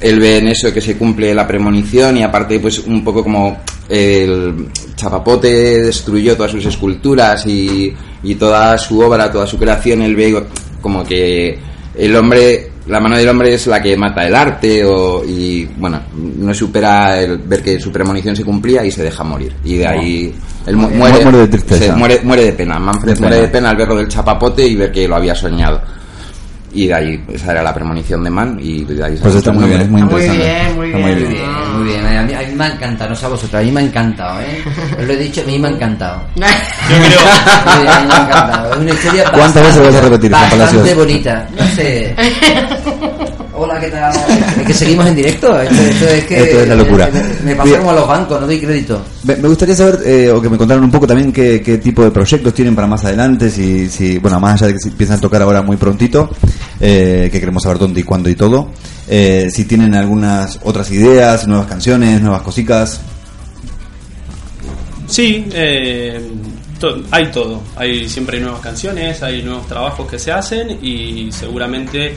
él 0.00 0.20
ve 0.20 0.38
en 0.38 0.48
eso 0.48 0.72
que 0.72 0.80
se 0.80 0.96
cumple 0.96 1.34
la 1.34 1.46
premonición 1.46 2.16
y 2.16 2.22
aparte 2.22 2.58
pues 2.60 2.78
un 2.80 3.02
poco 3.04 3.22
como 3.22 3.58
el 3.88 4.68
chapapote 4.94 5.82
destruyó 5.82 6.36
todas 6.36 6.52
sus 6.52 6.66
esculturas 6.66 7.46
y, 7.46 7.94
y 8.22 8.34
toda 8.34 8.76
su 8.78 9.00
obra, 9.00 9.30
toda 9.30 9.46
su 9.46 9.56
creación, 9.58 10.02
él 10.02 10.16
ve 10.16 10.44
como 10.80 11.04
que 11.04 11.58
el 11.96 12.14
hombre, 12.16 12.70
la 12.88 13.00
mano 13.00 13.16
del 13.16 13.28
hombre 13.28 13.54
es 13.54 13.66
la 13.66 13.80
que 13.82 13.96
mata 13.96 14.26
el 14.26 14.34
arte 14.34 14.84
o, 14.84 15.24
y 15.24 15.64
bueno, 15.64 16.00
no 16.14 16.52
supera 16.52 17.20
el 17.20 17.38
ver 17.38 17.62
que 17.62 17.80
su 17.80 17.90
premonición 17.90 18.36
se 18.36 18.44
cumplía 18.44 18.84
y 18.84 18.90
se 18.90 19.02
deja 19.02 19.24
morir. 19.24 19.54
Y 19.64 19.76
de 19.76 19.86
ahí 19.86 20.34
él 20.66 20.76
mu- 20.76 20.90
muere, 20.90 21.22
Muere 21.22 21.38
de 21.38 21.48
tristeza. 21.48 21.84
se 21.86 21.92
muere, 21.92 22.20
muere 22.22 22.44
de 22.44 22.52
pena. 22.52 22.78
Manfred 22.78 23.14
De 23.14 23.20
muere 23.20 23.36
pena. 23.36 23.46
de 23.46 23.52
pena 23.52 23.70
al 23.70 23.76
verlo 23.76 23.96
del 23.96 24.08
chapapote 24.08 24.66
y 24.66 24.76
ver 24.76 24.92
que 24.92 25.08
lo 25.08 25.16
había 25.16 25.34
soñado. 25.34 25.80
Y 26.78 26.86
de 26.88 26.94
ahí, 26.94 27.24
esa 27.32 27.52
era 27.52 27.62
la 27.62 27.72
premonición 27.72 28.22
de 28.22 28.28
Man 28.28 28.58
y 28.60 28.84
de 28.84 29.02
ahí 29.02 29.16
Pues 29.22 29.34
está 29.34 29.50
muy 29.50 29.64
bien, 29.66 29.80
es 29.80 29.88
muy 29.88 30.02
Está 30.02 30.12
muy 30.14 30.22
interesante. 30.24 30.44
bien, 30.44 30.76
muy 30.76 30.86
bien. 30.88 31.00
Muy 31.02 31.14
bien, 31.14 31.72
muy 31.78 31.84
bien. 31.88 32.06
A 32.06 32.22
mí, 32.22 32.34
a 32.34 32.38
mí 32.40 32.54
me 32.54 32.64
ha 32.64 32.68
encantado, 32.68 33.10
no 33.10 33.16
sé 33.16 33.24
a 33.24 33.28
vosotros, 33.30 33.60
a 33.62 33.64
mí 33.64 33.72
me 33.72 33.80
ha 33.80 33.84
encantado, 33.84 34.40
¿eh? 34.42 34.62
Os 35.00 35.06
lo 35.06 35.12
he 35.14 35.16
dicho, 35.16 35.40
a 35.40 35.44
mí 35.44 35.58
me 35.58 35.68
ha 35.68 35.70
encantado. 35.70 36.20
Yo 36.36 36.42
creo. 36.98 37.20
A 37.64 37.78
mí 37.78 37.84
me 37.84 37.90
ha 37.90 38.02
encantado. 38.02 38.72
Es 38.72 38.78
una 38.78 38.90
historia 38.92 39.24
¿Cuántas 39.32 39.40
bastante- 39.54 39.60
veces 39.62 39.76
lo 39.76 39.84
vas 39.86 39.94
a 39.96 40.00
repetir, 40.02 40.32
Juan 40.32 40.58
Bastante 40.58 40.94
bonita. 40.94 41.48
No 41.58 41.66
sé. 41.68 42.14
Hola, 43.58 43.80
¿qué 43.80 43.88
tal? 43.88 44.12
Es 44.60 44.66
que 44.66 44.74
seguimos 44.74 45.06
en 45.06 45.16
directo. 45.16 45.58
Esto, 45.60 45.74
esto 45.82 46.08
es 46.08 46.24
que. 46.26 46.42
Esto 46.42 46.60
es 46.60 46.68
la 46.68 46.74
locura. 46.74 47.08
Me 47.42 47.54
pasa 47.54 47.64
Bien. 47.68 47.78
como 47.78 47.90
a 47.90 47.94
los 47.94 48.06
bancos, 48.06 48.38
no 48.40 48.46
doy 48.46 48.60
crédito. 48.60 49.00
Me, 49.24 49.36
me 49.36 49.48
gustaría 49.48 49.74
saber, 49.74 50.00
eh, 50.04 50.30
o 50.30 50.42
que 50.42 50.50
me 50.50 50.58
contaran 50.58 50.84
un 50.84 50.90
poco 50.90 51.06
también 51.06 51.32
qué, 51.32 51.62
qué 51.62 51.78
tipo 51.78 52.04
de 52.04 52.10
proyectos 52.10 52.52
tienen 52.52 52.74
para 52.74 52.86
más 52.86 53.04
adelante, 53.06 53.48
si, 53.50 53.88
si 53.88 54.18
bueno, 54.18 54.38
más 54.40 54.54
allá 54.60 54.66
de 54.68 54.72
que 54.74 54.80
se 54.80 54.88
empiezan 54.88 55.16
a 55.16 55.20
tocar 55.22 55.40
ahora 55.40 55.62
muy 55.62 55.78
prontito, 55.78 56.28
eh, 56.80 57.30
que 57.32 57.40
queremos 57.40 57.62
saber 57.62 57.78
dónde 57.78 58.00
y 58.00 58.02
cuándo 58.02 58.28
y 58.28 58.34
todo, 58.34 58.68
eh, 59.08 59.48
si 59.50 59.64
tienen 59.64 59.94
algunas 59.94 60.58
otras 60.62 60.90
ideas, 60.90 61.46
nuevas 61.46 61.66
canciones, 61.66 62.20
nuevas 62.20 62.42
cositas. 62.42 63.00
Sí, 65.08 65.46
eh, 65.54 66.20
to- 66.78 67.04
hay 67.10 67.28
todo. 67.30 67.62
Hay 67.76 68.06
siempre 68.08 68.36
hay 68.36 68.42
nuevas 68.42 68.60
canciones, 68.60 69.22
hay 69.22 69.42
nuevos 69.42 69.66
trabajos 69.66 70.06
que 70.10 70.18
se 70.18 70.30
hacen 70.30 70.76
y 70.82 71.30
seguramente 71.32 72.14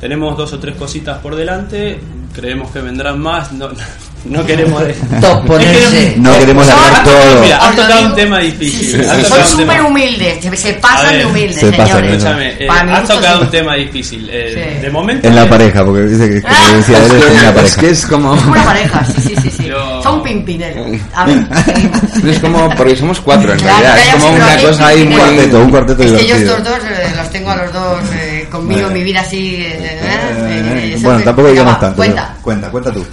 tenemos 0.00 0.36
dos 0.36 0.52
o 0.52 0.58
tres 0.58 0.76
cositas 0.76 1.18
por 1.18 1.36
delante. 1.36 2.00
Creemos 2.34 2.70
que 2.70 2.80
vendrán 2.80 3.18
más. 3.20 3.52
No, 3.52 3.68
No 4.22 4.44
queremos. 4.44 4.82
Top 5.22 5.46
ponerse. 5.46 6.14
No 6.18 6.38
queremos 6.38 6.66
largar 6.66 7.04
todo. 7.04 7.40
Mira, 7.40 7.56
has 7.56 7.74
tocado 7.74 8.06
un 8.06 8.14
tema 8.14 8.38
difícil. 8.40 8.86
Sí, 8.86 8.92
sí, 8.92 9.00
Has 9.00 9.16
sí. 9.16 9.22
tocado 9.22 9.48
Son 9.48 9.58
súper 9.60 9.80
humildes, 9.82 10.44
se, 10.60 10.74
pasan 10.74 11.06
ver, 11.10 11.18
de 11.20 11.24
humildes, 11.26 11.56
se 11.60 11.72
pasan, 11.72 11.86
señores. 12.20 12.54
Eh, 12.60 12.68
has 12.68 12.84
mucho 13.00 13.14
tocado 13.14 13.38
sí. 13.38 13.44
un 13.44 13.50
tema 13.50 13.74
difícil. 13.76 14.28
Eh, 14.30 14.74
Sí. 14.76 14.82
De 14.82 14.90
momento. 14.90 15.26
En 15.26 15.34
la 15.36 15.44
eh, 15.44 15.48
pareja, 15.48 15.84
porque 15.86 16.02
dice 16.02 16.28
que 16.28 16.42
como 16.42 16.76
decía 16.76 16.98
él, 17.06 17.12
es 17.12 17.12
en 17.26 17.34
la 17.34 17.48
es 17.48 17.54
pareja. 17.54 17.80
que 17.80 17.90
es 17.90 18.06
como 18.06 18.34
Es 18.36 18.44
una 18.44 18.64
pareja, 18.64 19.04
sí, 19.06 19.22
sí, 19.22 19.34
sí. 19.42 19.50
sí. 19.56 19.64
Yo- 19.68 20.02
Son 20.02 20.22
pimpineros. 20.22 20.86
A 21.14 21.24
ver, 21.24 21.38
seguimos. 21.64 22.00
es 22.26 22.38
como 22.40 22.68
porque 22.76 22.96
somos 22.96 23.20
cuatro 23.22 23.54
en 23.54 23.58
realidad 23.60 23.98
es 23.98 24.12
como 24.14 24.32
una 24.34 24.56
cosa 24.58 24.86
ahí 24.86 25.02
Un 25.02 25.12
cuarteto, 25.14 25.58
un 25.60 25.70
cuarteto 25.70 26.02
Es 26.02 26.12
que 26.12 26.26
yo 26.28 26.34
estos 26.36 26.64
dos 26.64 26.78
eh, 26.84 27.12
los 27.16 27.30
tengo 27.30 27.50
a 27.52 27.56
los 27.56 27.72
dos 27.72 28.00
eh, 28.12 28.19
conmigo 28.50 28.88
en 28.88 28.94
mi 28.94 29.02
vida 29.02 29.20
así. 29.20 29.56
eh, 29.56 29.78
eh, 29.80 30.00
Eh, 30.02 30.92
eh, 30.94 30.98
bueno, 31.00 31.20
tampoco 31.22 31.48
venga, 31.48 31.60
digamos 31.62 31.80
tanto. 31.80 31.96
Cuenta. 31.96 32.28
pero- 32.30 32.42
Cuenta, 32.42 32.70
cuenta 32.70 32.92
tú. 32.92 33.06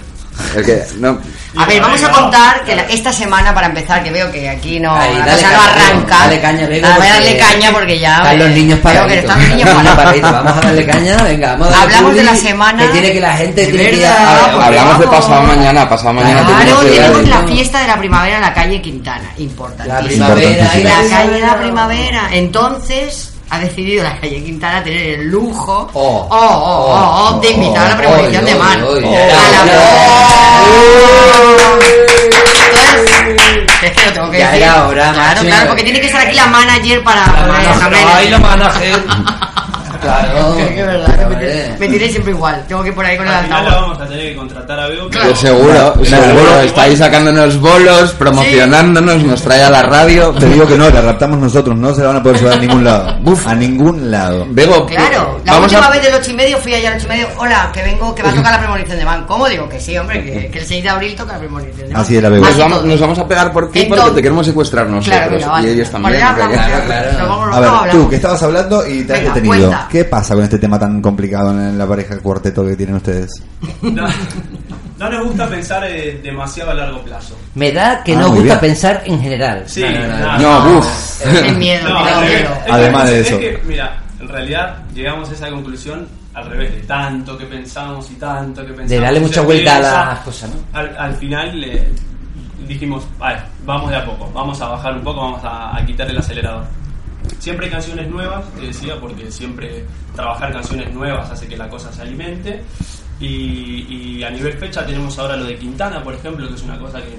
el 0.54 0.64
que 0.64 0.84
no 0.98 1.18
A 1.56 1.66
ver, 1.66 1.80
vamos 1.82 2.00
a 2.04 2.12
contar 2.12 2.62
que 2.64 2.76
la- 2.76 2.82
esta 2.84 3.12
semana, 3.12 3.52
para 3.52 3.66
empezar, 3.66 4.04
que 4.04 4.10
veo 4.12 4.30
que 4.30 4.48
aquí 4.48 4.78
no, 4.78 4.94
Ahí, 4.94 5.18
la 5.18 5.26
dale 5.26 5.42
cosa 5.42 5.50
no 5.50 5.58
caña, 5.58 5.86
arranca. 5.88 6.18
dale 6.20 6.40
caña, 6.40 6.66
Bego, 6.68 6.86
Ah, 6.86 6.94
voy 6.96 7.06
a 7.08 7.10
porque 7.14 7.24
darle 7.26 7.38
caña 7.38 7.72
porque 7.72 7.98
ya. 7.98 8.16
Están 8.18 8.38
los 8.38 8.48
niños 8.50 8.78
veo 8.84 9.06
que 9.08 9.18
están 9.18 9.40
los 9.40 9.48
niños 9.48 9.68
paraditos. 9.96 10.30
Vamos 10.32 10.52
a 10.56 10.60
darle 10.60 10.86
caña, 10.86 11.22
venga, 11.24 11.50
vamos 11.56 11.66
a 11.66 11.70
darle 11.70 11.82
Hablamos 11.96 12.14
de 12.14 12.22
la 12.22 12.36
semana- 12.36 12.82
Que 12.82 12.88
tiene 12.92 13.12
que 13.12 13.20
la 13.20 13.36
gente 13.36 13.60
De 13.62 13.66
tiene 13.66 13.90
que 13.90 13.96
ir 13.96 14.02
verdad, 14.02 14.16
a- 14.44 14.50
porque 14.52 14.64
hablamos 14.66 14.98
de 15.00 15.06
vamos. 15.06 15.20
pasado 15.20 15.42
mañana 15.42 15.88
pasado 15.88 16.12
mañana 16.12 16.40
Claro, 16.40 16.58
tenemos 16.58 16.84
que 16.84 16.90
tenemos 16.90 17.18
ver- 17.18 17.28
la 17.28 17.42
fiesta 17.48 17.80
de 17.80 17.86
la 17.88 17.98
primavera 17.98 18.36
en 18.36 18.42
la 18.42 18.54
calle 18.54 18.82
Quintana, 18.82 19.30
importante. 19.38 19.92
La 19.92 20.00
primavera 20.00 20.64
la 20.84 21.08
calle 21.16 21.30
de 21.32 21.40
la 21.40 21.56
primavera. 21.58 22.28
Entonces 22.30 23.32
ha 23.50 23.58
decidido 23.58 24.04
la 24.04 24.18
calle 24.20 24.42
Quintana 24.44 24.82
tener 24.82 25.20
el 25.20 25.28
lujo 25.28 25.88
Oh. 25.94 26.28
oh, 26.30 26.36
oh, 26.36 26.92
oh, 26.92 27.36
oh, 27.36 27.40
de 27.40 27.50
invitar 27.50 27.86
a 27.86 27.88
la 27.90 27.96
premonición 27.96 28.44
oh, 28.44 28.46
de 28.46 28.54
oh, 28.54 28.58
oh. 28.60 29.08
Entonces, 33.08 33.82
es 33.82 33.90
que 33.92 34.06
lo 34.06 34.12
tengo 34.12 34.30
que 34.30 34.38
Ya 34.38 34.46
decir. 34.50 34.62
era 34.64 34.86
hora, 34.86 35.12
Claro, 35.12 35.18
macho. 35.34 35.46
claro, 35.46 35.66
porque 35.68 35.82
tiene 35.84 36.00
que 36.00 36.06
estar 36.06 36.26
aquí 36.26 36.34
la 36.36 36.46
manager 36.46 37.02
para 37.04 37.26
La 37.26 37.46
manager, 37.46 38.06
ay, 38.14 38.28
la 38.30 38.38
manager. 38.38 39.04
Claro. 40.00 40.56
Que 40.56 40.80
es 40.80 40.86
verdad, 40.86 41.28
me, 41.78 41.88
tiene 41.88 42.08
siempre 42.08 42.32
igual. 42.32 42.64
Tengo 42.68 42.82
que 42.82 42.88
ir 42.88 42.94
por 42.94 43.04
ahí 43.04 43.16
con 43.16 43.26
el 43.26 43.32
final 43.34 43.66
altavoz. 43.66 43.80
vamos 43.82 44.00
a 44.00 44.06
tener 44.06 44.28
que 44.30 44.36
contratar 44.36 44.80
a 44.80 44.88
Bego. 44.88 45.08
Claro. 45.10 45.36
Seguro, 45.36 45.72
Claro. 45.72 46.04
seguro, 46.04 46.44
Claro. 46.44 46.60
estáis 46.62 46.98
sacándonos 46.98 47.60
bolos, 47.60 48.12
promocionándonos, 48.12 49.22
nos 49.24 49.42
trae 49.42 49.62
a 49.62 49.70
la 49.70 49.82
radio. 49.82 50.30
Te 50.32 50.46
digo 50.46 50.66
que 50.66 50.76
no, 50.76 50.88
la 50.90 51.00
raptamos 51.00 51.38
nosotros, 51.38 51.76
no 51.76 51.94
se 51.94 52.00
la 52.02 52.08
van 52.08 52.16
a 52.16 52.22
poder 52.22 52.38
llevar 52.38 52.54
a 52.54 52.60
ningún 52.60 52.84
lado. 52.84 53.16
A 53.46 53.54
ningún 53.54 54.10
lado. 54.10 54.46
Bego, 54.50 54.86
Claro, 54.86 55.40
la 55.44 55.52
vamos 55.52 55.72
última 55.72 55.86
a... 55.88 55.90
vez 55.90 56.02
del 56.02 56.14
ocho 56.14 56.30
y 56.30 56.34
medio 56.34 56.58
fui 56.58 56.74
allá 56.74 56.90
al 56.90 56.96
ocho 56.98 57.06
y 57.06 57.08
medio. 57.10 57.28
Hola, 57.36 57.70
que 57.72 57.82
vengo, 57.82 58.14
que 58.14 58.22
va 58.22 58.30
a 58.30 58.34
tocar 58.34 58.52
la 58.52 58.58
premonición 58.58 58.98
de 58.98 59.04
Man. 59.04 59.24
¿Cómo 59.26 59.48
digo? 59.48 59.68
Que 59.68 59.80
sí, 59.80 59.96
hombre, 59.96 60.22
que, 60.24 60.48
que 60.50 60.58
el 60.58 60.66
6 60.66 60.82
de 60.82 60.88
abril 60.88 61.14
toca 61.16 61.34
la 61.34 61.38
premonición 61.38 61.88
de 61.88 61.92
Man. 61.94 62.02
Así 62.02 62.16
era, 62.16 62.28
Bego. 62.28 62.44
Nos 62.44 62.56
vamos, 62.58 62.78
todo. 62.78 62.86
nos 62.88 63.00
vamos 63.00 63.18
a 63.18 63.28
pegar 63.28 63.52
por 63.52 63.70
ti 63.70 63.84
porque 63.88 64.10
te 64.12 64.22
queremos 64.22 64.46
secuestrar 64.46 64.86
nosotros 64.88 65.16
Claro, 65.18 65.32
venga, 65.36 65.48
vale. 65.48 65.68
y 65.68 65.72
ellos 65.72 65.90
también. 65.90 66.12
Vale, 66.14 66.18
ya 66.18 66.34
Claro, 66.34 66.52
ya. 66.52 66.84
claro. 66.86 67.12
Nos 67.18 67.28
vamos, 67.28 67.56
A 67.56 67.60
ver, 67.60 67.70
no, 67.70 67.86
tú 67.90 68.08
que 68.10 68.16
estabas 68.16 68.42
hablando 68.42 68.86
y 68.86 69.04
te 69.04 69.12
has 69.14 69.20
detenido. 69.24 69.68
cuenta. 69.68 69.87
¿Qué 69.90 70.04
pasa 70.04 70.34
con 70.34 70.44
este 70.44 70.58
tema 70.58 70.78
tan 70.78 71.00
complicado 71.00 71.50
en 71.50 71.76
la 71.78 71.86
pareja 71.86 72.18
cuarteto 72.18 72.64
que 72.66 72.76
tienen 72.76 72.96
ustedes? 72.96 73.30
No, 73.82 74.06
no 74.98 75.10
nos 75.10 75.26
gusta 75.28 75.48
pensar 75.48 75.84
eh, 75.84 76.20
demasiado 76.22 76.70
a 76.72 76.74
largo 76.74 77.02
plazo. 77.02 77.36
Me 77.54 77.72
da 77.72 78.02
que 78.02 78.14
Ah, 78.14 78.18
nos 78.20 78.30
muy 78.30 78.38
gusta 78.40 78.54
bien. 78.58 78.72
pensar 78.72 79.02
en 79.06 79.20
general. 79.20 79.62
Sí, 79.66 79.82
No, 79.82 79.90
no, 79.90 80.18
no, 80.18 80.38
no. 80.38 80.70
No, 80.72 80.78
uff. 80.78 81.56
Miedo, 81.56 81.88
No, 81.88 82.22
es 82.22 82.40
es 82.40 82.48
Además 82.70 83.10
de 83.10 83.20
es 83.20 83.26
eso. 83.28 83.38
que, 83.38 83.62
mira, 83.66 84.02
en 84.20 84.28
realidad 84.28 84.76
llegamos 84.94 85.28
a 85.30 85.32
esa 85.32 85.48
conclusión 85.50 86.06
al 86.34 86.50
revés, 86.50 86.72
de 86.72 86.80
tanto 86.82 87.36
que 87.38 87.46
pensamos 87.46 88.10
y 88.10 88.14
tanto 88.14 88.60
que 88.62 88.68
pensamos. 88.68 88.90
De 88.90 89.00
darle 89.00 89.20
mucha 89.20 89.40
vuelta 89.42 89.76
a 89.76 90.06
las 90.10 90.18
cosas, 90.20 90.50
¿no? 90.50 90.78
Al, 90.78 90.96
al 90.96 91.14
final 91.16 91.60
le 91.60 91.88
dijimos, 92.66 93.04
vale, 93.18 93.40
vamos 93.64 93.90
de 93.90 93.96
a 93.96 94.04
poco, 94.04 94.30
vamos 94.34 94.60
a 94.60 94.68
bajar 94.68 94.94
un 94.94 95.02
poco, 95.02 95.20
vamos 95.20 95.40
a, 95.44 95.76
a 95.76 95.84
quitar 95.86 96.08
el 96.10 96.18
acelerador. 96.18 96.64
Siempre 97.38 97.66
hay 97.66 97.72
canciones 97.72 98.08
nuevas, 98.10 98.44
te 98.54 98.62
decía, 98.66 98.98
porque 99.00 99.30
siempre 99.30 99.84
trabajar 100.14 100.52
canciones 100.52 100.92
nuevas 100.92 101.30
hace 101.30 101.46
que 101.46 101.56
la 101.56 101.68
cosa 101.68 101.92
se 101.92 102.02
alimente. 102.02 102.62
Y, 103.20 104.16
y 104.18 104.22
a 104.24 104.30
nivel 104.30 104.52
fecha 104.54 104.84
tenemos 104.86 105.18
ahora 105.18 105.36
lo 105.36 105.44
de 105.44 105.56
Quintana, 105.56 106.02
por 106.02 106.14
ejemplo, 106.14 106.46
que 106.48 106.54
es 106.54 106.62
una 106.62 106.78
cosa 106.78 107.00
que 107.02 107.16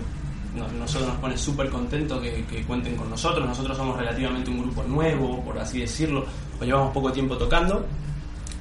no- 0.57 0.67
nosotros 0.79 1.09
nos 1.09 1.17
pone 1.19 1.37
súper 1.37 1.69
contentos 1.69 2.21
que, 2.21 2.63
cuenten 2.67 2.95
con 2.95 3.09
nosotros. 3.09 3.47
Nosotros 3.47 3.75
somos 3.77 3.97
relativamente 3.97 4.49
un 4.49 4.59
grupo 4.61 4.83
nuevo, 4.83 5.43
por 5.43 5.57
así 5.59 5.79
decirlo, 5.79 6.25
o 6.59 6.63
llevamos 6.63 6.93
poco 6.93 7.11
tiempo 7.11 7.37
tocando. 7.37 7.85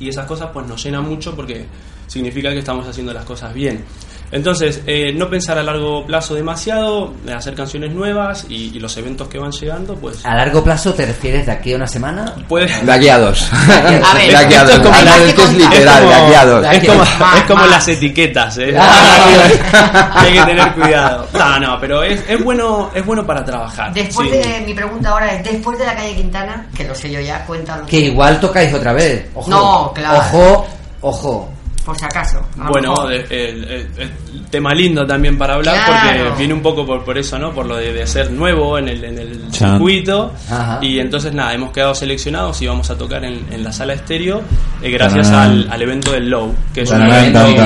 Y 0.00 0.08
esas 0.08 0.26
cosas 0.26 0.50
pues 0.52 0.66
nos 0.66 0.82
llenan 0.82 1.08
mucho 1.08 1.34
porque 1.34 1.66
significa 2.06 2.50
que 2.50 2.60
estamos 2.60 2.86
haciendo 2.86 3.12
las 3.12 3.24
cosas 3.24 3.52
bien. 3.52 3.84
Entonces, 4.30 4.82
eh, 4.86 5.12
no 5.14 5.28
pensar 5.30 5.56
a 5.58 5.62
largo 5.62 6.04
plazo 6.04 6.34
demasiado, 6.34 7.14
hacer 7.34 7.54
canciones 7.54 7.92
nuevas 7.92 8.46
y, 8.48 8.76
y 8.76 8.78
los 8.80 8.94
eventos 8.98 9.28
que 9.28 9.38
van 9.38 9.50
llegando, 9.52 9.94
pues 9.94 10.24
A 10.24 10.34
largo 10.34 10.62
plazo 10.62 10.92
te 10.92 11.06
refieres 11.06 11.46
de 11.46 11.52
aquí 11.52 11.72
a 11.72 11.76
una 11.76 11.86
semana. 11.86 12.34
puede... 12.48 12.66
De 12.82 12.92
aquí 12.92 13.08
a 13.08 13.18
dos. 13.18 13.48
A 13.52 14.14
ver, 14.14 14.30
de 14.30 14.36
aquí 14.36 14.54
a 14.54 14.62
esto 14.64 14.66
dos. 14.66 14.72
es 14.74 14.78
como- 14.80 14.96
es 14.96 15.04
es 15.08 15.84
de 15.84 15.90
aquí 16.14 16.34
a 16.34 16.44
dos. 16.44 16.66
Es 16.72 17.44
como, 17.44 17.64
es 17.64 17.70
las 17.70 17.88
etiquetas, 17.88 18.58
¿eh? 18.58 18.76
Ah, 18.78 20.12
Hay 20.14 20.32
que 20.32 20.42
tener 20.42 20.72
cuidado. 20.74 21.26
No, 21.32 21.58
no, 21.60 21.80
pero 21.80 22.02
es, 22.02 22.22
es 22.28 22.42
bueno 22.42 22.90
es 22.94 23.04
bueno 23.04 23.26
para 23.26 23.44
trabajar. 23.44 23.92
Después 23.92 24.28
sí. 24.30 24.36
de 24.36 24.60
mi 24.66 24.74
pregunta 24.74 25.10
ahora 25.10 25.32
es 25.34 25.44
después 25.44 25.78
de 25.78 25.86
la 25.86 25.94
calle 25.94 26.14
Quintana, 26.14 26.66
que 26.76 26.84
lo 26.84 26.94
sé 26.94 27.10
yo 27.10 27.20
ya, 27.20 27.44
cuéntalo. 27.46 27.86
Que 27.86 28.00
igual 28.00 28.38
tocáis 28.40 28.72
otra 28.74 28.92
vez. 28.92 29.26
Ojo. 29.34 29.50
No, 29.50 29.92
claro. 29.94 30.18
Ojo, 30.18 30.66
ojo. 31.00 31.52
Por 31.88 31.98
si 31.98 32.04
acaso. 32.04 32.38
Bueno, 32.54 33.06
de- 33.08 33.24
el, 33.30 33.64
el- 33.64 33.88
el 33.98 34.44
tema 34.50 34.74
lindo 34.74 35.06
también 35.06 35.38
para 35.38 35.54
hablar 35.54 35.74
Claro. 35.86 36.24
porque 36.26 36.38
viene 36.38 36.52
un 36.52 36.60
poco 36.60 36.84
por, 36.84 37.02
por 37.02 37.16
eso, 37.16 37.38
¿no? 37.38 37.52
Por 37.52 37.64
lo 37.64 37.76
de, 37.76 37.94
de 37.94 38.06
ser 38.06 38.30
nuevo 38.30 38.76
en 38.76 38.88
el, 38.88 39.04
en 39.04 39.18
el 39.18 39.40
circuito. 39.52 40.34
Ajá. 40.50 40.80
Y 40.82 40.98
entonces, 40.98 41.32
nada, 41.32 41.54
hemos 41.54 41.72
quedado 41.72 41.94
seleccionados 41.94 42.60
y 42.60 42.66
vamos 42.66 42.90
a 42.90 42.98
tocar 42.98 43.24
en, 43.24 43.46
en 43.50 43.64
la 43.64 43.72
sala 43.72 43.94
estéreo 43.94 44.42
eh, 44.82 44.90
gracias 44.90 45.30
al, 45.30 45.66
al 45.70 45.80
evento 45.82 46.12
del 46.12 46.28
Low, 46.28 46.54
que 46.74 46.82
es 46.82 46.90
un 46.90 47.02
evento... 47.02 47.46
bien. 47.46 47.56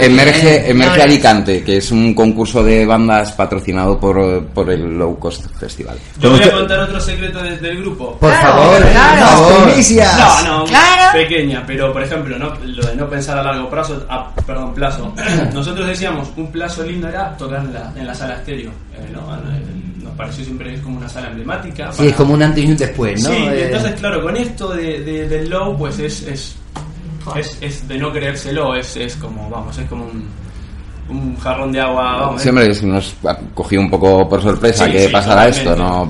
Emerge, 0.00 0.70
emerge. 0.70 1.02
Alicante, 1.02 1.62
que 1.64 1.78
es 1.78 1.90
un 1.90 2.14
concurso 2.14 2.62
de 2.62 2.84
bandas 2.86 3.32
patrocinado 3.32 3.98
por, 3.98 4.46
por 4.48 4.70
el 4.70 4.96
Low 4.98 5.18
Cost 5.18 5.46
Festival. 5.58 5.96
Yo 6.20 6.30
voy 6.30 6.42
a 6.42 6.52
contar 6.52 6.80
otro 6.80 7.00
secreto 7.00 7.42
de- 7.42 7.58
del 7.58 7.78
grupo. 7.80 8.16
Por 8.18 8.30
Claro, 8.30 8.48
favor, 8.62 8.82
claro. 8.90 9.18
por 9.18 9.28
favor. 9.28 9.64
¡Primicias! 9.70 10.44
No, 10.44 10.58
no, 10.58 10.64
Claro. 10.64 11.12
Pero 11.66 11.92
por 11.92 12.02
ejemplo, 12.02 12.38
no, 12.38 12.54
lo 12.64 12.86
de 12.86 12.96
no 12.96 13.08
pensar 13.08 13.38
a 13.38 13.42
largo 13.42 13.68
plazo, 13.70 14.04
a, 14.08 14.30
perdón, 14.46 14.74
plazo. 14.74 15.12
Nosotros 15.54 15.86
decíamos, 15.86 16.30
un 16.36 16.50
plazo 16.50 16.82
lindo 16.84 17.08
era 17.08 17.36
tocar 17.36 17.64
en 17.64 17.72
la, 17.74 17.92
en 17.96 18.06
la 18.06 18.14
sala 18.14 18.34
estéreo. 18.36 18.70
eh, 18.94 19.10
¿no? 19.12 19.20
Eh, 19.34 20.02
Nos 20.02 20.12
pareció 20.14 20.44
siempre 20.44 20.68
que 20.70 20.74
es 20.76 20.80
como 20.80 20.98
una 20.98 21.08
sala 21.08 21.28
emblemática. 21.28 21.90
Sí, 21.92 21.98
para- 21.98 22.10
es 22.10 22.16
como 22.16 22.34
un 22.34 22.42
antes 22.42 22.64
y 22.64 22.68
un 22.70 22.76
después, 22.76 23.22
¿no? 23.22 23.30
Sí, 23.30 23.36
Eh, 23.36 23.66
entonces, 23.66 23.92
claro, 24.00 24.22
con 24.22 24.36
esto 24.36 24.68
de, 24.74 25.00
de- 25.02 25.28
del 25.28 25.48
low, 25.50 25.76
pues 25.78 25.98
es, 25.98 26.22
es, 26.22 26.56
es, 27.36 27.58
es 27.60 27.88
de 27.88 27.98
no 27.98 28.12
creérselo, 28.12 28.74
es, 28.74 28.96
es 28.96 29.16
como, 29.16 29.48
vamos, 29.50 29.76
es 29.78 29.88
como 29.88 30.04
un, 30.04 30.28
un 31.08 31.36
jarrón 31.38 31.72
de 31.72 31.80
agua, 31.80 32.16
vamos. 32.18 32.42
Siempre 32.42 32.70
es- 32.70 32.82
nos 32.82 33.14
ha 33.26 33.36
cogido 33.54 33.82
un 33.82 33.90
poco 33.90 34.28
por 34.28 34.42
sorpresa 34.42 34.86
Sí, 34.86 34.92
que 34.92 35.06
sí, 35.06 35.12
pasara 35.12 35.48
esto. 35.48 35.74
¿no? 35.76 36.08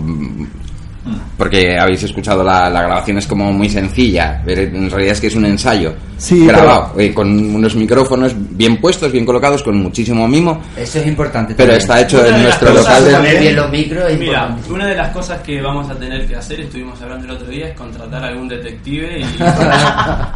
Porque 1.36 1.76
habéis 1.78 2.02
escuchado 2.04 2.44
la, 2.44 2.70
la 2.70 2.82
grabación 2.82 3.18
es 3.18 3.26
como 3.26 3.52
muy 3.52 3.68
sencilla, 3.68 4.40
pero 4.44 4.62
en 4.62 4.88
realidad 4.90 5.14
es 5.14 5.20
que 5.20 5.26
es 5.26 5.34
un 5.34 5.46
ensayo 5.46 5.92
Sí, 6.16 6.46
grabado 6.46 6.94
eh, 6.96 7.12
con 7.12 7.28
unos 7.56 7.74
micrófonos 7.74 8.32
bien 8.36 8.76
puestos, 8.80 9.10
bien 9.10 9.26
colocados, 9.26 9.64
con 9.64 9.76
muchísimo 9.82 10.28
mimo, 10.28 10.62
Eso 10.76 11.00
es 11.00 11.06
importante. 11.08 11.54
pero 11.56 11.70
también. 11.72 11.80
está 11.80 12.00
hecho 12.00 12.20
Una 12.20 12.36
en 12.36 12.42
nuestro 12.44 12.72
local 12.72 13.04
de... 13.04 13.38
Bien 13.40 13.56
los 13.56 13.70
micros 13.70 14.10
es 14.12 14.18
Mira, 14.20 14.42
importante. 14.42 14.72
una 14.72 14.86
de 14.86 14.94
las 14.94 15.08
cosas 15.10 15.40
que 15.40 15.60
vamos 15.60 15.90
a 15.90 15.94
tener 15.96 16.24
que 16.28 16.36
hacer, 16.36 16.60
estuvimos 16.60 17.02
hablando 17.02 17.24
el 17.26 17.30
otro 17.32 17.48
día, 17.48 17.68
es 17.68 17.74
contratar 17.76 18.22
a 18.24 18.28
algún 18.28 18.46
detective 18.48 19.20
y 19.20 19.24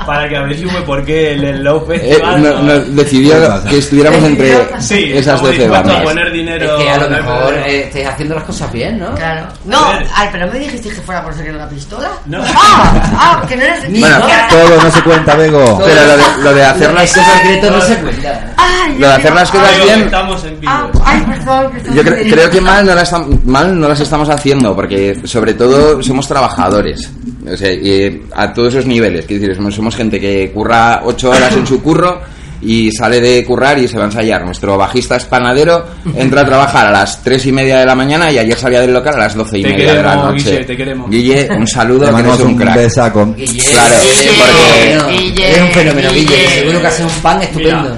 para 0.06 0.28
que 0.28 0.36
averigüe 0.36 0.82
por 0.84 1.04
qué 1.04 1.32
el, 1.34 1.44
el 1.44 1.62
Low 1.64 1.86
Eh, 1.92 1.98
Festival 2.00 2.42
no- 2.42 2.62
no, 2.62 2.78
decidió 2.80 3.34
que 3.68 3.78
estuviéramos 3.78 4.22
entre 4.24 4.56
Sí, 4.80 5.04
esas 5.12 5.18
estamos 5.20 5.42
12 5.42 5.52
dispuestos 5.58 5.68
a 5.78 5.82
bandas. 5.82 6.02
poner 6.02 6.32
dinero. 6.32 6.76
Es 6.78 6.82
que 6.84 6.90
a 6.90 6.98
lo 6.98 7.08
mejor 7.10 7.54
eh, 7.54 7.82
estáis 7.84 8.06
haciendo 8.08 8.34
las 8.34 8.44
cosas 8.44 8.72
bien, 8.72 8.98
¿no? 8.98 9.14
Claro. 9.14 9.46
No, 9.64 9.78
A 9.78 9.92
ver. 9.98 10.06
ay, 10.14 10.28
pero 10.32 10.46
no 10.46 10.52
me 10.52 10.58
dijiste 10.58 10.87
que 10.94 11.00
fuera 11.02 11.22
por 11.22 11.34
sacar 11.34 11.54
la 11.54 11.68
pistola. 11.68 12.10
No. 12.26 12.38
Ah, 12.70 13.40
ah, 13.42 13.46
que 13.48 13.56
no 13.56 13.62
eres. 13.62 13.88
Ni- 13.90 14.00
Bueno, 14.00 14.16
Ah, 14.22 14.46
Todo 14.50 14.82
no 14.82 14.90
se 14.90 15.02
cuenta, 15.02 15.34
Bego. 15.36 15.78
Pero 15.84 16.04
lo 16.06 16.16
de, 16.16 16.24
lo 16.44 16.54
de 16.54 16.64
hacer 16.64 16.92
las 16.92 17.12
cosas... 17.12 17.32
secreto 17.40 17.70
no 17.70 17.80
se 17.80 17.96
cuenta. 17.96 18.54
ay, 18.56 18.98
Lo 18.98 19.06
de 19.08 19.12
hacer 19.14 19.34
las 19.34 19.50
cosas 19.50 19.70
que 19.72 19.84
bien... 19.84 20.00
Estamos 20.02 20.44
en 20.44 20.60
vivo. 20.60 20.72
Ah, 20.74 20.90
ay, 21.04 21.24
perdón. 21.28 21.72
que 21.72 21.94
Yo 21.94 22.02
cre- 22.02 22.30
creo 22.32 22.50
que 22.50 22.60
mal 22.60 22.86
no, 22.86 22.94
las 22.94 23.12
mal 23.44 23.80
no 23.80 23.88
las 23.88 24.00
estamos 24.00 24.28
haciendo, 24.28 24.74
porque 24.76 25.20
sobre 25.24 25.54
todo 25.54 26.02
somos 26.02 26.26
trabajadores. 26.28 27.10
O 27.50 27.56
sea, 27.56 27.72
y 27.72 28.22
a 28.34 28.52
todos 28.52 28.74
esos 28.74 28.86
niveles. 28.86 29.24
Quiero 29.26 29.40
decir, 29.42 29.56
somos, 29.56 29.74
somos 29.74 29.96
gente 29.96 30.20
que 30.20 30.50
curra 30.52 31.00
ocho 31.04 31.30
horas 31.30 31.52
en 31.54 31.66
su 31.66 31.82
curro 31.82 32.20
y 32.60 32.90
sale 32.92 33.20
de 33.20 33.44
currar 33.44 33.78
y 33.78 33.86
se 33.88 33.96
va 33.96 34.04
a 34.04 34.06
ensayar. 34.06 34.44
Nuestro 34.44 34.76
bajista 34.76 35.16
es 35.16 35.24
panadero, 35.24 35.84
entra 36.16 36.42
a 36.42 36.44
trabajar 36.46 36.86
a 36.86 36.90
las 36.90 37.22
tres 37.22 37.46
y 37.46 37.52
media 37.52 37.78
de 37.78 37.86
la 37.86 37.94
mañana 37.94 38.30
y 38.32 38.38
ayer 38.38 38.56
salía 38.58 38.80
del 38.80 38.92
local 38.92 39.14
a 39.14 39.18
las 39.18 39.34
doce 39.34 39.58
y 39.58 39.62
Te 39.62 39.68
media 39.70 39.94
de 39.94 40.02
la 40.02 40.14
noche. 40.16 40.50
Guille, 40.50 40.64
te 40.64 40.76
queremos. 40.76 41.10
Guille, 41.10 41.48
un 41.56 41.66
saludo, 41.66 42.06
Le 42.06 42.06
que 42.06 42.10
eres 42.10 42.14
mandamos 42.26 42.40
un 42.40 42.46
un 42.48 42.56
crack. 42.56 42.76
besaco. 42.76 43.34
Guille, 43.36 43.62
Claro, 43.70 43.94
Guille, 44.02 44.30
porque- 44.38 45.18
Guille, 45.18 45.48
eres 45.48 45.62
un 45.62 45.70
fenómeno, 45.70 46.10
Guille. 46.12 46.24
Guille. 46.36 46.48
Seguro 46.60 46.80
que 46.80 46.86
hace 46.86 47.04
un 47.04 47.10
pan 47.22 47.42
estupendo. 47.42 47.97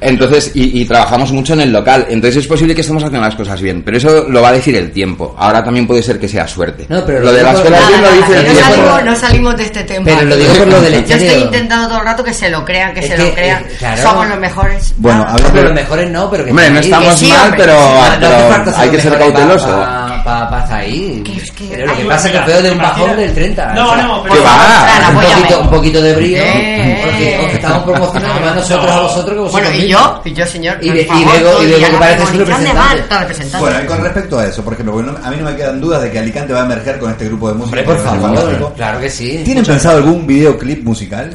Entonces, 0.00 0.52
y, 0.54 0.80
y 0.80 0.84
trabajamos 0.84 1.32
mucho 1.32 1.52
en 1.54 1.60
el 1.62 1.72
local. 1.72 2.06
Entonces 2.08 2.38
es 2.42 2.46
posible 2.46 2.74
que 2.74 2.80
estemos 2.82 3.02
haciendo 3.02 3.24
las 3.26 3.34
cosas 3.36 3.60
bien. 3.60 3.82
Pero 3.82 3.96
eso 3.98 4.26
lo 4.28 4.42
va 4.42 4.48
a 4.48 4.52
decir 4.52 4.74
el 4.76 4.90
tiempo. 4.92 5.34
Ahora 5.38 5.62
también 5.64 5.86
puede 5.86 6.02
ser 6.02 6.18
que 6.18 6.28
sea 6.28 6.46
suerte. 6.48 6.86
No, 6.88 7.04
pero 7.04 7.20
lo 7.20 7.26
lo 7.26 7.32
de 7.32 7.42
las 7.42 7.60
cosas 7.60 7.88
bien 7.88 8.02
lo 8.02 8.10
dice 8.12 8.32
el 8.40 8.46
no, 8.46 8.52
tiempo. 8.52 8.60
salimos, 8.70 9.04
no 9.04 9.16
salimos 9.16 9.56
de 9.56 9.62
este 9.64 9.82
tema. 9.84 10.04
Pero 10.04 10.22
lo 10.22 10.36
digo 10.36 10.54
por 10.54 10.66
lo 10.68 10.80
del 10.80 11.04
Yo 11.06 11.16
estoy 11.16 11.42
intentando 11.42 11.88
todo 11.88 11.98
el 11.98 12.04
rato 12.04 12.24
que 12.24 12.32
se 12.34 12.50
lo 12.50 12.64
crean, 12.64 12.92
que 12.94 13.00
Es 13.00 13.06
se 13.08 13.14
que, 13.16 13.22
lo 13.22 13.34
crean. 13.34 13.62
eh, 13.64 13.76
claro. 13.78 14.02
Somos 14.02 14.28
los 14.28 14.38
mejores. 14.38 14.94
Bueno, 14.98 15.24
Ah, 15.28 15.36
Pero 15.36 15.52
de- 15.54 15.62
los 15.64 15.74
mejores 15.74 16.10
no, 16.10 16.30
pero 16.30 16.44
que 16.44 16.50
Hombre, 16.50 16.70
no 16.70 16.80
estamos 16.80 17.14
sí, 17.18 17.28
mal, 17.28 17.44
hombre, 17.50 17.60
pero, 17.64 17.72
sí, 17.78 18.70
no 18.70 18.76
hay 18.82 18.88
que 18.90 19.00
ser 19.00 19.18
cauteloso. 19.18 19.86
Pa- 20.24 20.48
pa 20.50 20.60
estar 20.60 20.80
ahí. 20.80 21.22
Que 21.24 21.36
es 21.36 21.50
que 21.52 21.64
pero 21.70 21.86
lo 21.86 21.96
que 21.96 22.04
pasa 22.04 22.28
es 22.28 22.32
que 22.34 22.40
feo 22.42 22.62
de 22.62 22.70
un 22.72 22.78
bajón 22.78 23.16
del 23.16 23.34
30. 23.34 23.74
No, 23.74 23.90
o 23.90 23.94
sea, 23.94 24.02
no, 24.04 24.22
pero- 24.22 24.34
¿Qué 24.34 24.40
va? 24.40 25.08
Un, 25.10 25.14
poquito, 25.20 25.60
un 25.60 25.70
poquito 25.70 26.02
de 26.02 26.14
brío. 26.14 26.38
Eh, 26.42 27.00
porque 27.04 27.34
eh. 27.34 27.46
os 27.46 27.54
estamos 27.54 27.82
promocionando 27.84 28.40
más 28.40 28.54
nosotros 28.56 28.90
a 28.90 29.00
vosotros 29.00 29.34
que 29.34 29.40
vosotros. 29.40 29.52
Bueno, 29.70 29.84
y 29.84 29.88
yo, 29.88 30.22
y 30.24 30.32
yo, 30.34 30.46
señor. 30.46 30.76
Y 30.80 30.90
de- 30.90 31.02
y 31.02 31.04
favor, 31.04 31.24
luego- 31.40 31.62
y 31.62 31.66
luego 31.68 31.86
que 31.86 31.96
premonición 31.96 32.64
de 32.64 33.18
representante. 33.18 33.58
Bueno, 33.60 33.76
y 33.82 33.86
con 33.86 34.00
respecto 34.02 34.38
a 34.38 34.46
eso, 34.46 34.62
por 34.64 34.72
ejemplo, 34.74 35.02
no- 35.02 35.18
a 35.24 35.30
mí 35.30 35.36
no 35.38 35.44
me 35.44 35.56
quedan 35.56 35.80
dudas 35.80 36.02
de 36.02 36.10
que 36.10 36.18
Alicante 36.18 36.52
va 36.52 36.62
a 36.62 36.64
emerger 36.64 36.98
con 36.98 37.10
este 37.10 37.24
grupo 37.26 37.48
de 37.48 37.54
música. 37.54 37.80
Hombre, 37.80 37.82
por 37.84 37.96
que 37.96 38.02
favor, 38.02 38.72
claro 38.76 39.00
que 39.00 39.10
sí. 39.10 39.42
¿Tienen 39.44 39.64
pensado 39.64 39.96
algún 39.98 40.26
videoclip 40.26 40.84
musical? 40.84 41.30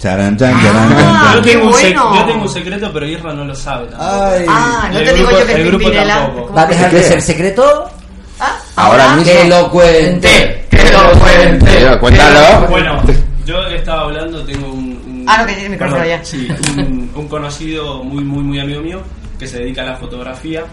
Charan, 0.00 0.36
chan, 0.38 0.50
charan, 0.62 0.92
Ah, 0.92 0.96
chan, 0.96 1.34
yo, 1.34 1.34
chan. 1.34 1.42
qué 1.42 1.50
tengo 1.52 1.66
un 1.66 1.72
sec- 1.74 1.94
bueno. 1.94 2.16
yo 2.16 2.24
tengo 2.24 2.42
un 2.42 2.48
secreto, 2.48 2.90
pero 2.92 3.06
Irra 3.06 3.32
no 3.34 3.44
lo 3.44 3.54
sabe. 3.54 3.86
tampoco. 3.88 4.10
Ay. 4.10 4.46
Ah, 4.48 4.88
no 4.90 4.98
el 4.98 5.04
te 5.04 5.12
digo 5.14 5.28
grupo- 5.28 5.40
yo 5.40 5.46
que 5.46 5.52
el 5.52 5.66
grupo 5.66 5.90
tampoco. 5.90 6.42
¿cómo 6.46 6.56
¿Va 6.56 6.62
a 6.62 6.68
que- 6.68 6.74
dejar 6.74 6.90
de 6.92 7.02
ser 7.02 7.22
secreto? 7.22 7.90
Ah, 8.40 8.56
Ahora 8.76 9.08
mismo. 9.16 9.32
Que 9.32 9.44
lo 9.48 9.70
cuente. 9.70 10.66
Que 10.70 10.90
lo 10.90 11.20
cuente. 11.20 11.98
Cuéntalo. 12.00 12.66
Bueno, 12.68 13.02
yo 13.44 13.60
estaba 13.66 14.02
hablando, 14.02 14.42
tengo 14.44 14.68
un... 14.68 14.78
un- 15.06 15.24
Ah, 15.28 15.38
no, 15.42 15.46
que 15.46 15.52
tiene 15.52 15.68
micrófono 15.68 16.00
perdón, 16.00 16.18
ya. 16.18 16.24
Sí, 16.24 16.48
un, 16.78 17.10
un 17.14 17.28
conocido 17.28 18.02
muy, 18.02 18.24
muy, 18.24 18.42
muy 18.42 18.58
amigo 18.58 18.80
mío 18.80 19.02
que 19.38 19.46
se 19.46 19.58
dedica 19.58 19.82
a 19.82 19.86
la 19.86 19.96
fotografía, 19.96 20.64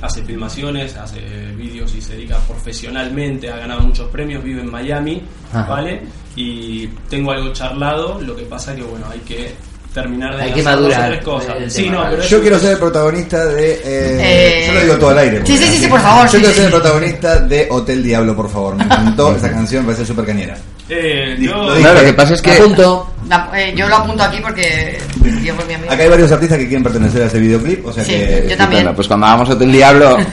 hace 0.00 0.22
filmaciones, 0.22 0.96
hace 0.96 1.20
vídeos 1.56 1.94
y 1.94 2.00
se 2.00 2.14
dedica 2.14 2.38
profesionalmente, 2.46 3.50
ha 3.50 3.56
ganado 3.56 3.80
muchos 3.80 4.08
premios, 4.10 4.42
vive 4.44 4.60
en 4.60 4.70
Miami, 4.70 5.22
Ajá. 5.52 5.68
¿vale? 5.68 6.02
Y 6.36 6.86
tengo 7.10 7.32
algo 7.32 7.52
charlado, 7.52 8.20
lo 8.20 8.36
que 8.36 8.42
pasa 8.44 8.74
que, 8.76 8.82
bueno, 8.82 9.06
hay 9.10 9.18
que 9.20 9.54
terminar 9.92 10.36
de 10.36 10.42
Hay 10.42 10.52
que 10.52 10.62
madurar 10.62 11.10
tres 11.10 11.24
cosas. 11.24 11.56
el 11.58 11.70
Sí, 11.70 11.90
no, 11.90 12.08
Yo 12.16 12.36
es- 12.36 12.42
quiero 12.42 12.58
ser 12.60 12.72
el 12.72 12.78
protagonista 12.78 13.44
de. 13.46 13.72
eh, 13.72 13.80
Eh, 13.84 14.64
yo 14.68 14.74
lo 14.74 14.80
digo 14.82 14.94
todo 14.98 15.10
al 15.10 15.18
aire. 15.18 15.42
sí, 15.44 15.56
sí, 15.56 15.64
sí, 15.64 15.78
sí, 15.78 15.86
por 15.88 16.00
favor, 16.00 16.26
Yo 16.26 16.30
sí, 16.30 16.36
quiero 16.38 16.50
sí, 16.50 16.54
ser 16.56 16.64
el 16.66 16.70
protagonista 16.70 17.40
de 17.40 17.66
Hotel 17.70 18.02
Diablo, 18.02 18.36
por 18.36 18.48
favor. 18.50 18.76
Me 18.76 18.84
encantó 18.84 19.34
esa 19.34 19.50
canción, 19.50 19.84
parece 19.84 20.06
súper 20.06 20.26
cañera. 20.26 20.56
Eh, 20.88 21.36
yo... 21.40 21.52
Lo 21.52 21.78
No, 21.80 21.92
lo 21.92 22.00
que 22.02 22.12
pasa 22.14 22.34
es 22.34 22.42
que. 22.42 22.52
Apunto. 22.52 23.10
La- 23.28 23.50
eh, 23.54 23.74
yo 23.76 23.86
lo 23.88 23.96
apunto 23.96 24.22
aquí 24.22 24.38
porque 24.42 24.98
Diego 25.16 25.58
es 25.60 25.66
mi 25.68 25.74
amigo. 25.74 25.92
Acá 25.92 26.02
hay 26.02 26.08
varios 26.08 26.32
artistas 26.32 26.58
que 26.58 26.66
quieren 26.66 26.82
pertenecer 26.82 27.22
a 27.22 27.26
ese 27.26 27.38
videoclip, 27.38 27.84
o 27.86 27.92
sea 27.92 28.02
Sí, 28.04 28.12
que. 28.12 28.46
yo 28.50 28.56
también. 28.56 28.82
Bueno, 28.84 28.96
pues 28.96 29.06
cuando 29.08 29.26
hagamos 29.26 29.50
Hotel 29.50 29.70
Diablo. 29.72 30.16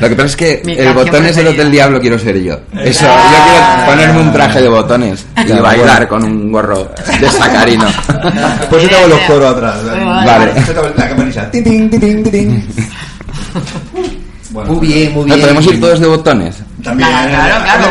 Lo 0.00 0.08
que 0.08 0.14
pasa 0.14 0.28
es 0.28 0.36
que 0.36 0.62
Mi 0.64 0.72
el 0.74 0.94
botón 0.94 1.26
es 1.26 1.36
el. 1.36 1.48
Hotel 1.48 1.70
Diablo, 1.70 2.00
quiero 2.00 2.18
ser 2.18 2.38
yo. 2.40 2.58
Eso, 2.82 3.04
Ah. 3.08 3.30
yo 3.30 3.84
quiero 3.84 3.90
ponerme 3.90 4.20
un 4.22 4.32
traje 4.32 4.62
de 4.62 4.68
botones 4.68 5.26
y 5.36 5.44
Claro, 5.44 5.62
bailar 5.62 6.06
bueno. 6.06 6.08
con 6.08 6.24
un 6.24 6.52
gorro 6.52 6.90
de 7.20 7.28
sacarino. 7.30 7.84
Pues 8.70 8.82
yo 8.84 8.88
te 8.88 8.96
hago 8.96 9.08
los 9.08 9.20
coros 9.20 9.54
atrás. 9.56 9.76
Vale. 9.84 10.52
Bueno, 14.50 14.72
Muy 14.72 14.86
bien, 14.86 15.12
muy 15.12 15.20
¿No 15.28 15.34
bien. 15.34 15.40
podemos 15.42 15.66
ir 15.66 15.80
todos 15.80 16.00
de 16.00 16.06
botones? 16.06 16.56
También. 16.82 17.08
Claro, 17.08 17.28
eh, 17.28 17.32
claro, 17.34 17.90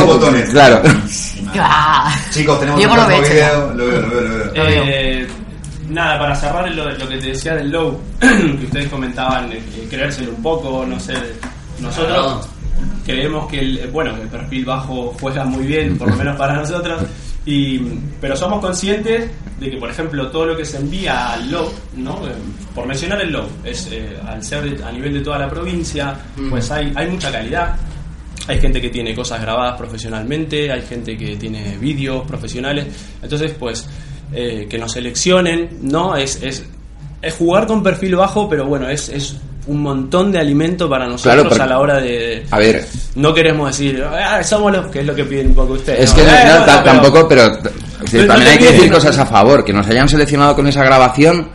bueno. 0.00 0.06
botones. 0.06 0.50
Claro. 0.50 0.82
Ah. 1.60 2.14
Chicos, 2.30 2.58
tenemos 2.60 2.78
Diego 2.78 2.94
un 2.94 3.00
lo 3.00 3.06
ve, 3.06 3.20
video. 3.20 3.72
Lo 3.74 3.86
veo, 3.86 4.00
lo 4.00 4.08
veo, 4.10 4.44
lo 4.46 4.52
veo. 4.64 4.84
Eh, 4.86 5.26
nada, 5.88 6.18
para 6.18 6.34
cerrar 6.34 6.70
lo, 6.70 6.90
lo 6.90 7.08
que 7.08 7.16
te 7.18 7.26
decía 7.28 7.54
del 7.54 7.70
low, 7.70 8.00
que 8.20 8.64
ustedes 8.64 8.88
comentaban, 8.88 9.52
eh, 9.52 9.62
creérselo 9.88 10.30
un 10.32 10.42
poco, 10.42 10.84
no 10.86 10.98
sé, 10.98 11.14
nosotros 11.80 12.48
creemos 13.04 13.46
que 13.48 13.60
el, 13.60 13.78
eh, 13.78 13.86
bueno, 13.92 14.14
que 14.16 14.22
el 14.22 14.28
perfil 14.28 14.64
bajo 14.64 15.14
juega 15.20 15.44
muy 15.44 15.64
bien, 15.64 15.96
por 15.98 16.08
lo 16.10 16.16
menos 16.16 16.36
para 16.36 16.54
nosotros, 16.54 17.02
y, 17.46 17.78
pero 18.20 18.34
somos 18.36 18.60
conscientes 18.60 19.30
de 19.60 19.70
que, 19.70 19.76
por 19.76 19.90
ejemplo, 19.90 20.28
todo 20.30 20.46
lo 20.46 20.56
que 20.56 20.64
se 20.64 20.78
envía 20.78 21.34
al 21.34 21.50
low, 21.50 21.70
¿no? 21.96 22.26
Eh, 22.26 22.32
por 22.74 22.86
mencionar 22.86 23.20
el 23.20 23.30
low, 23.32 23.46
es, 23.62 23.88
eh, 23.92 24.16
al 24.26 24.42
ser 24.42 24.62
de- 24.62 24.82
a 24.84 24.90
nivel 24.90 25.12
de 25.14 25.20
toda 25.20 25.38
la 25.38 25.48
provincia, 25.48 26.16
pues 26.50 26.70
hay, 26.70 26.92
hay 26.96 27.06
mucha 27.08 27.30
calidad. 27.30 27.76
Hay 28.46 28.60
gente 28.60 28.80
que 28.80 28.90
tiene 28.90 29.14
cosas 29.14 29.40
grabadas 29.40 29.76
profesionalmente, 29.76 30.70
hay 30.70 30.82
gente 30.82 31.16
que 31.16 31.36
tiene 31.36 31.76
vídeos 31.78 32.26
profesionales. 32.26 32.86
Entonces, 33.22 33.52
pues, 33.58 33.86
eh, 34.32 34.66
que 34.68 34.78
nos 34.78 34.92
seleccionen, 34.92 35.70
¿no? 35.82 36.14
Es, 36.16 36.42
es, 36.42 36.64
es 37.22 37.34
jugar 37.34 37.66
con 37.66 37.82
perfil 37.82 38.16
bajo, 38.16 38.48
pero 38.48 38.66
bueno, 38.66 38.88
es, 38.88 39.08
es 39.08 39.36
un 39.66 39.80
montón 39.80 40.30
de 40.30 40.38
alimento 40.38 40.90
para 40.90 41.06
nosotros 41.06 41.46
Claro, 41.48 41.62
a 41.62 41.66
la 41.66 41.78
hora 41.80 41.98
de... 42.00 42.44
A 42.50 42.58
ver, 42.58 42.84
No 43.14 43.32
queremos 43.32 43.68
decir, 43.70 44.04
"Ah, 44.04 44.42
somos 44.42 44.70
los 44.70 44.88
que 44.88 45.00
es 45.00 45.06
lo 45.06 45.14
que 45.14 45.24
piden 45.24 45.46
un 45.48 45.54
poco 45.54 45.72
ustedes. 45.72 46.00
es 46.00 46.10
¿no? 46.10 46.16
que 46.16 46.22
no, 46.24 46.30
Eh, 46.36 46.44
no, 46.46 46.58
no, 46.58 46.64
ta- 46.66 46.82
pero- 46.84 47.00
tampoco, 47.00 47.28
pero 47.28 47.58
también 48.26 48.48
hay 48.50 48.58
que 48.58 48.72
decir 48.72 48.92
cosas 48.92 49.16
a 49.18 49.24
favor. 49.24 49.64
Que 49.64 49.72
nos 49.72 49.86
hayan 49.86 50.06
seleccionado 50.06 50.54
con 50.54 50.66
esa 50.66 50.84
grabación, 50.84 51.48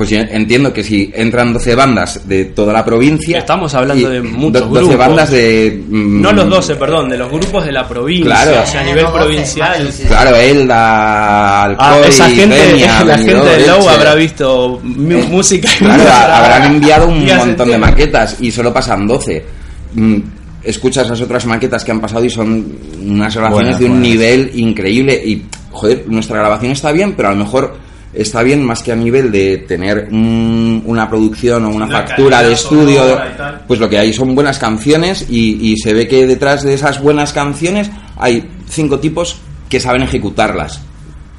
pues 0.00 0.08
yo 0.08 0.16
entiendo 0.18 0.72
que 0.72 0.82
si 0.82 1.12
entran 1.14 1.52
12 1.52 1.74
bandas 1.74 2.26
de 2.26 2.46
toda 2.46 2.72
la 2.72 2.82
provincia. 2.82 3.36
Estamos 3.36 3.74
hablando 3.74 4.08
de 4.08 4.22
muchos 4.22 4.62
12 4.70 4.80
grupos. 4.86 4.96
bandas 4.96 5.30
de. 5.30 5.82
mm, 5.90 6.22
No 6.22 6.32
los 6.32 6.48
12, 6.48 6.76
perdón, 6.76 7.10
de 7.10 7.18
los 7.18 7.30
grupos 7.30 7.66
de 7.66 7.72
la 7.72 7.86
provincia, 7.86 8.24
Claro. 8.24 8.62
o 8.62 8.66
sea, 8.66 8.80
a 8.80 8.84
nivel 8.84 9.02
Los 9.02 9.12
12, 9.12 9.24
provincial. 9.26 9.90
Claro, 10.08 10.36
Elda, 10.36 11.62
Alcoy, 11.64 11.86
Ah, 11.86 12.00
esa 12.08 12.30
gente, 12.30 12.56
Peña, 12.56 13.04
la 13.04 13.18
gente 13.18 13.34
de 13.34 13.66
Low 13.66 13.88
habrá 13.90 14.14
visto 14.14 14.80
mu- 14.82 15.22
música. 15.28 15.68
y 15.78 15.84
Claro, 15.84 16.32
habrán 16.34 16.74
enviado 16.76 17.06
un 17.08 17.26
montón 17.36 17.68
de 17.68 17.76
maquetas 17.76 18.38
y 18.40 18.50
solo 18.50 18.72
pasan 18.72 19.06
12. 19.06 19.44
Mm, 19.96 20.16
Escuchas 20.62 21.08
las 21.10 21.20
otras 21.20 21.44
maquetas 21.44 21.84
que 21.84 21.90
han 21.90 22.00
pasado 22.00 22.24
y 22.24 22.30
son 22.30 22.66
unas 23.02 23.36
grabaciones 23.36 23.78
de 23.78 23.84
un 23.84 24.00
nivel 24.00 24.50
increíble. 24.54 25.14
Y, 25.22 25.42
joder, 25.70 26.04
nuestra 26.06 26.38
grabación 26.38 26.72
está 26.72 26.90
bien, 26.90 27.12
pero 27.14 27.28
a 27.28 27.32
lo 27.32 27.38
mejor 27.38 27.89
está 28.12 28.42
bien 28.42 28.62
más 28.64 28.82
que 28.82 28.92
a 28.92 28.96
nivel 28.96 29.30
de 29.30 29.58
tener 29.58 30.08
un- 30.10 30.82
una 30.86 31.08
producción 31.08 31.64
o 31.64 31.68
una 31.70 31.86
factura 31.88 32.42
de 32.42 32.52
estudio. 32.54 33.02
Pues 33.68 33.78
lo 33.80 33.88
que 33.88 33.98
hay 33.98 34.12
son 34.12 34.34
buenas 34.34 34.58
canciones 34.58 35.26
y, 35.28 35.72
y 35.72 35.76
se 35.76 35.94
ve 35.94 36.08
que 36.08 36.26
detrás 36.26 36.62
de 36.62 36.74
esas 36.74 37.00
buenas 37.02 37.32
canciones 37.32 37.90
hay 38.16 38.48
cinco 38.68 38.98
tipos 38.98 39.38
que 39.68 39.78
saben 39.80 40.02
ejecutarlas 40.02 40.80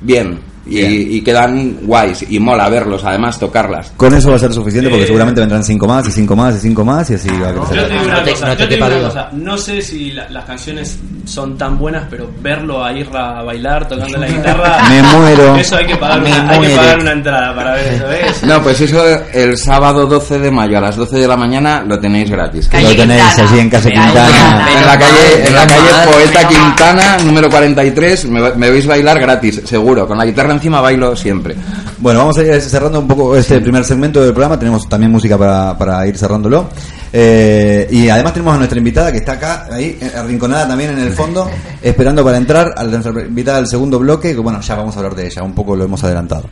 bien. 0.01 0.39
Y, 0.63 0.79
y 1.17 1.21
quedan 1.21 1.79
guays 1.81 2.23
y 2.29 2.39
mola 2.39 2.69
verlos, 2.69 3.03
además 3.03 3.39
tocarlas. 3.39 3.93
Con 3.97 4.13
eso 4.13 4.29
va 4.29 4.35
a 4.35 4.39
ser 4.39 4.53
suficiente 4.53 4.89
porque 4.91 5.05
Eh, 5.05 5.07
seguramente 5.07 5.41
vendrán 5.41 5.63
cinco 5.63 5.87
más 5.87 6.07
y 6.07 6.11
cinco 6.11 6.35
más 6.35 6.55
y 6.55 6.59
cinco 6.59 6.85
más 6.85 7.09
y 7.09 7.15
así 7.15 7.29
va 7.29 7.49
a 7.49 7.53
Yo 7.55 7.61
crecer. 7.63 7.87
te 7.87 7.93
digo 7.93 8.05
una 8.05 8.13
No 8.19 8.23
te- 8.23 8.31
cosa, 8.31 8.45
no 8.47 8.53
yo 8.53 8.67
te 8.69 8.75
una 8.77 8.89
duda. 8.89 9.07
cosa, 9.07 9.29
no 9.33 9.57
sé 9.57 9.81
si 9.81 10.11
la- 10.11 10.29
las 10.29 10.45
canciones 10.45 10.99
son 11.25 11.57
tan 11.57 11.79
buenas, 11.79 12.03
pero 12.11 12.29
verlo 12.41 12.83
a 12.85 12.91
Irra 12.93 13.39
a 13.39 13.43
bailar 13.43 13.87
tocando 13.87 14.17
la 14.19 14.27
guitarra, 14.27 14.83
Me 14.89 15.01
muero. 15.01 15.55
eso 15.55 15.77
hay 15.77 15.85
que 15.87 15.95
pagar, 15.95 16.19
una, 16.19 16.49
hay 16.51 16.59
que 16.61 16.75
pagar 16.75 16.99
una 16.99 17.11
entrada 17.11 17.55
para 17.55 17.71
ver 17.73 17.93
eso, 17.93 18.07
¿ves? 18.07 18.43
No, 18.43 18.61
pues 18.61 18.81
eso 18.81 19.03
el 19.33 19.57
sábado 19.57 20.05
12 20.05 20.37
de 20.39 20.51
mayo 20.51 20.77
a 20.77 20.81
las 20.81 20.95
12 20.95 21.17
de 21.17 21.27
la 21.27 21.37
mañana 21.37 21.83
lo 21.87 21.99
tenéis 21.99 22.29
gratis. 22.29 22.67
Calle 22.67 22.83
Lo 22.89 22.95
tenéis 23.01 23.23
Quintana. 23.23 23.49
allí 23.49 23.59
en 23.59 23.69
Casa 23.71 23.89
Quintana. 23.89 24.67
En 24.79 24.85
la 24.85 24.99
calle, 24.99 25.47
en 25.47 25.55
la 25.55 25.67
calle 25.67 26.11
Poeta. 26.11 26.47
Quintana, 26.47 27.17
número 27.25 27.49
43, 27.49 28.25
me, 28.25 28.51
me 28.55 28.69
veis 28.69 28.85
bailar 28.85 29.19
gratis, 29.19 29.61
seguro. 29.65 30.07
Con 30.07 30.17
la 30.19 30.25
guitarra 30.25 30.50
encima 30.51 30.81
bailo 30.81 31.15
siempre. 31.15 31.55
Bueno, 31.97 32.19
vamos 32.19 32.37
a 32.37 32.43
ir 32.43 32.61
cerrando 32.61 32.99
un 32.99 33.07
poco 33.07 33.35
este 33.35 33.59
primer 33.61 33.83
segmento 33.83 34.21
del 34.21 34.33
programa. 34.33 34.57
Tenemos 34.57 34.87
también 34.87 35.11
música 35.11 35.37
para, 35.37 35.77
para 35.77 36.05
ir 36.07 36.17
cerrándolo. 36.17 36.69
Eh, 37.13 37.87
y 37.91 38.09
además 38.09 38.33
tenemos 38.33 38.55
a 38.55 38.57
nuestra 38.57 38.77
invitada 38.77 39.11
que 39.11 39.17
está 39.17 39.33
acá, 39.33 39.67
ahí, 39.69 39.99
arrinconada 40.15 40.67
también 40.69 40.91
en 40.91 40.99
el 40.99 41.11
fondo, 41.11 41.49
esperando 41.81 42.23
para 42.23 42.37
entrar 42.37 42.73
a 42.75 42.83
nuestra 42.83 43.11
invitada 43.23 43.57
del 43.57 43.67
segundo 43.67 43.99
bloque. 43.99 44.33
Que 44.33 44.39
bueno, 44.39 44.61
ya 44.61 44.75
vamos 44.75 44.95
a 44.95 44.99
hablar 44.99 45.15
de 45.15 45.27
ella, 45.27 45.43
un 45.43 45.53
poco 45.53 45.75
lo 45.75 45.83
hemos 45.83 46.03
adelantado. 46.03 46.49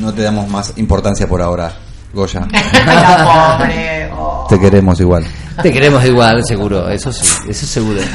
No 0.00 0.12
te 0.14 0.22
damos 0.22 0.48
más 0.48 0.72
importancia 0.76 1.28
por 1.28 1.42
ahora, 1.42 1.72
Goya. 2.12 2.46
La 2.86 3.56
pobre. 3.58 4.10
oh. 4.16 4.46
Te 4.48 4.58
queremos 4.58 4.98
igual. 5.00 5.24
Te 5.62 5.72
queremos 5.72 6.04
igual, 6.04 6.44
seguro, 6.44 6.88
eso 6.88 7.12
sí, 7.12 7.26
eso 7.48 7.66
seguro. 7.66 8.00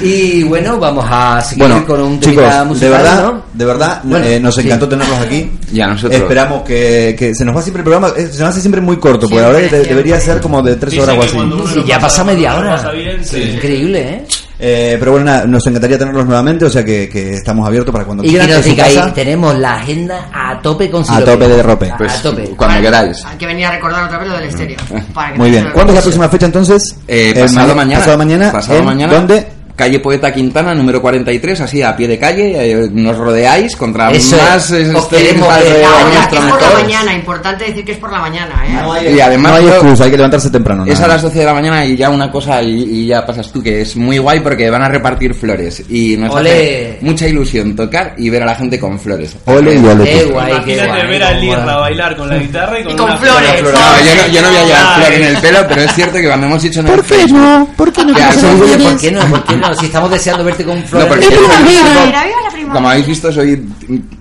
Y 0.00 0.44
bueno, 0.44 0.78
vamos 0.78 1.04
a 1.10 1.40
seguir 1.40 1.64
Bueno, 1.66 1.84
con 1.84 2.00
un 2.00 2.20
chicos, 2.20 2.36
de 2.80 2.88
verdad, 2.88 3.22
¿no? 3.24 3.42
de 3.52 3.64
verdad, 3.64 4.00
Bueno, 4.04 4.24
eh, 4.24 4.38
nos 4.38 4.54
sí. 4.54 4.60
encantó 4.60 4.88
tenerlos 4.88 5.18
aquí. 5.18 5.50
Y 5.72 5.80
a 5.80 5.88
nosotros. 5.88 6.20
Esperamos 6.20 6.62
que, 6.62 7.16
que 7.18 7.34
se 7.34 7.44
nos 7.44 7.56
va 7.56 7.62
siempre 7.62 7.80
el 7.80 7.84
programa, 7.88 8.14
eh, 8.16 8.28
se 8.30 8.38
nos 8.40 8.50
hace 8.50 8.60
siempre 8.60 8.80
muy 8.80 8.98
corto, 8.98 9.28
porque 9.28 9.38
Siempre, 9.38 9.42
la 9.42 9.48
verdad 9.48 9.58
que 9.58 9.64
de- 9.64 9.84
siempre. 9.84 9.96
debería 9.96 10.20
ser 10.20 10.40
como 10.40 10.62
de 10.62 10.76
tres 10.76 10.98
horas 11.00 11.16
o 11.18 11.22
así. 11.22 11.74
Sí, 11.74 11.84
ya 11.84 11.96
pasa- 11.96 12.22
pasa 12.22 12.24
media 12.24 12.54
hora. 12.56 12.76
pasa 12.76 12.90
bien, 12.92 13.24
sí. 13.24 13.42
Increíble, 13.42 14.00
¿eh? 14.08 14.24
Eh, 14.64 14.94
pero 14.96 15.10
bueno, 15.10 15.26
nada, 15.26 15.44
nos 15.44 15.66
encantaría 15.66 15.98
tenerlos 15.98 16.24
nuevamente, 16.24 16.64
o 16.64 16.70
sea 16.70 16.84
que, 16.84 17.08
que 17.08 17.30
estamos 17.34 17.66
abiertos 17.66 17.92
para 17.92 18.04
cuando 18.04 18.22
Y 18.22 18.28
quieran. 18.28 18.62
digáis, 18.62 18.94
casa. 18.96 19.12
tenemos 19.12 19.58
la 19.58 19.74
agenda 19.74 20.28
a 20.32 20.60
tope 20.62 20.88
con 20.88 21.02
A 21.08 21.20
tope 21.24 21.48
de 21.48 21.62
rope. 21.64 21.90
A, 21.90 21.96
Pues 21.96 22.12
a 22.12 22.22
tope. 22.22 22.44
cuando 22.56 22.80
queráis. 22.80 23.24
Hay 23.24 23.36
que 23.36 23.46
venir 23.46 23.66
a 23.66 23.72
recordar 23.72 24.04
otra 24.04 24.18
vez 24.18 24.28
lo 24.28 24.34
del 24.36 24.44
estéreo. 24.44 24.76
para 25.12 25.32
que 25.32 25.38
Muy 25.38 25.50
bien. 25.50 25.68
¿Cuándo 25.72 25.92
es 25.92 25.96
la 25.96 26.02
próxima 26.02 26.28
fecha 26.28 26.46
entonces? 26.46 26.96
Eh, 27.08 27.34
pasado 27.40 27.68
ma- 27.70 27.74
mañana. 27.74 27.98
Pasado 27.98 28.18
mañana. 28.18 28.52
Pasado 28.52 28.78
¿En 28.78 28.84
mañana. 28.84 29.12
¿Dónde? 29.14 29.46
Calle 29.76 29.98
Poeta 30.00 30.32
Quintana, 30.32 30.74
número 30.74 31.00
43, 31.02 31.60
así 31.62 31.82
a 31.82 31.96
pie 31.96 32.06
de 32.08 32.18
calle, 32.18 32.52
eh, 32.72 32.88
nos 32.92 33.16
rodeáis 33.16 33.74
contra 33.76 34.10
Eso 34.10 34.36
más 34.36 34.70
es, 34.70 34.94
os 34.94 35.02
estéis 35.04 35.22
queremos 35.28 35.48
más, 35.48 35.60
ver. 35.62 35.76
eh, 35.76 35.84
Ahora, 35.84 36.04
nuestro 36.14 36.38
es 36.38 36.44
por 36.52 36.62
la 36.62 36.70
mañana, 36.82 37.14
importante 37.14 37.64
decir 37.64 37.84
que 37.84 37.92
es 37.92 37.98
por 37.98 38.12
la 38.12 38.18
mañana, 38.20 38.62
¿eh? 39.00 39.12
Y 39.16 39.20
además 39.20 39.52
no 39.52 39.58
hay 39.58 39.64
yo- 39.64 39.70
excusa, 39.74 40.04
hay 40.04 40.10
que 40.10 40.16
levantarse 40.16 40.50
temprano. 40.50 40.84
Es 40.86 40.94
nada 41.00 41.04
a 41.04 41.08
las 41.08 41.16
más. 41.16 41.22
12 41.32 41.38
de 41.40 41.44
la 41.44 41.54
mañana 41.54 41.84
y 41.84 41.96
ya 41.96 42.10
una 42.10 42.30
cosa 42.30 42.62
y, 42.62 42.82
y 42.82 43.06
ya 43.06 43.24
pasas 43.26 43.50
tú, 43.50 43.62
que 43.62 43.80
es 43.82 43.96
muy 43.96 44.18
guay 44.18 44.40
porque 44.40 44.68
van 44.70 44.82
a 44.82 44.88
repartir 44.88 45.34
flores 45.34 45.82
y 45.88 46.16
nos 46.16 46.34
Ole. 46.34 46.50
hace 46.50 46.98
mucha 47.00 47.26
ilusión 47.26 47.74
tocar 47.74 48.14
y 48.18 48.28
ver 48.30 48.42
a 48.42 48.46
la 48.46 48.54
gente 48.54 48.78
con 48.78 48.98
flores. 49.00 49.36
Ole 49.46 49.74
y 49.74 49.84
ole. 49.84 50.04
Qué 50.04 50.24
guay, 50.24 50.46
qué 50.64 50.74
Imagínate 50.74 50.88
guay. 50.88 51.06
ver 51.08 51.22
a 51.22 51.30
Lirra 51.32 51.76
bailar 51.76 52.16
con 52.16 52.28
la 52.28 52.36
guitarra 52.36 52.80
y 52.80 52.84
con, 52.84 52.92
Y 52.92 52.96
con 52.96 53.04
una 53.06 53.16
flores. 53.18 53.60
flor. 53.60 53.72
No, 53.72 53.80
yo 54.04 54.14
no, 54.22 54.28
yo 54.32 54.42
no 54.42 54.48
voy 54.48 54.56
a 54.58 54.64
llevar 54.64 54.82
Ay. 54.86 55.02
flor 55.02 55.12
en 55.14 55.22
el 55.24 55.36
pelo, 55.38 55.58
pero 55.68 55.80
es 55.82 55.94
cierto 55.94 56.18
que 56.18 56.26
cuando 56.26 56.46
hemos 56.46 56.64
hecho 56.64 56.80
en 56.80 56.86
el 56.86 56.92
¿Por 56.94 57.04
qué 57.04 57.14
Facebook- 57.14 57.38
no? 57.38 57.68
¿Por 57.76 57.92
qué 57.92 58.04
no? 58.04 58.18
Ya, 58.18 58.28
¿Qué 58.28 58.34
soy- 58.34 58.42
pasa, 58.42 58.52
Oye, 58.62 58.72
¿por 58.72 58.80
Flores? 58.80 59.00
qué 59.00 59.10
no? 59.12 59.20
¿Por 59.26 59.44
qué 59.44 59.56
no? 59.68 59.74
Si 59.74 59.86
estamos 59.86 60.10
deseando 60.10 60.44
verte 60.44 60.64
con 60.64 60.80
No, 60.80 60.86
flores. 60.86 61.26
la 61.30 61.60
primavera. 61.62 62.24
Como 62.72 62.88
habéis 62.88 63.06
visto, 63.06 63.32
soy 63.32 63.68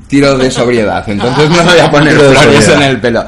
tiro 0.07 0.37
de 0.37 0.51
sobriedad, 0.51 1.03
entonces 1.07 1.49
no 1.49 1.63
voy 1.63 1.79
a 1.79 1.89
poner 1.91 2.17
flores 2.17 2.67
en 2.69 2.81
el 2.83 2.99
pelo. 2.99 3.25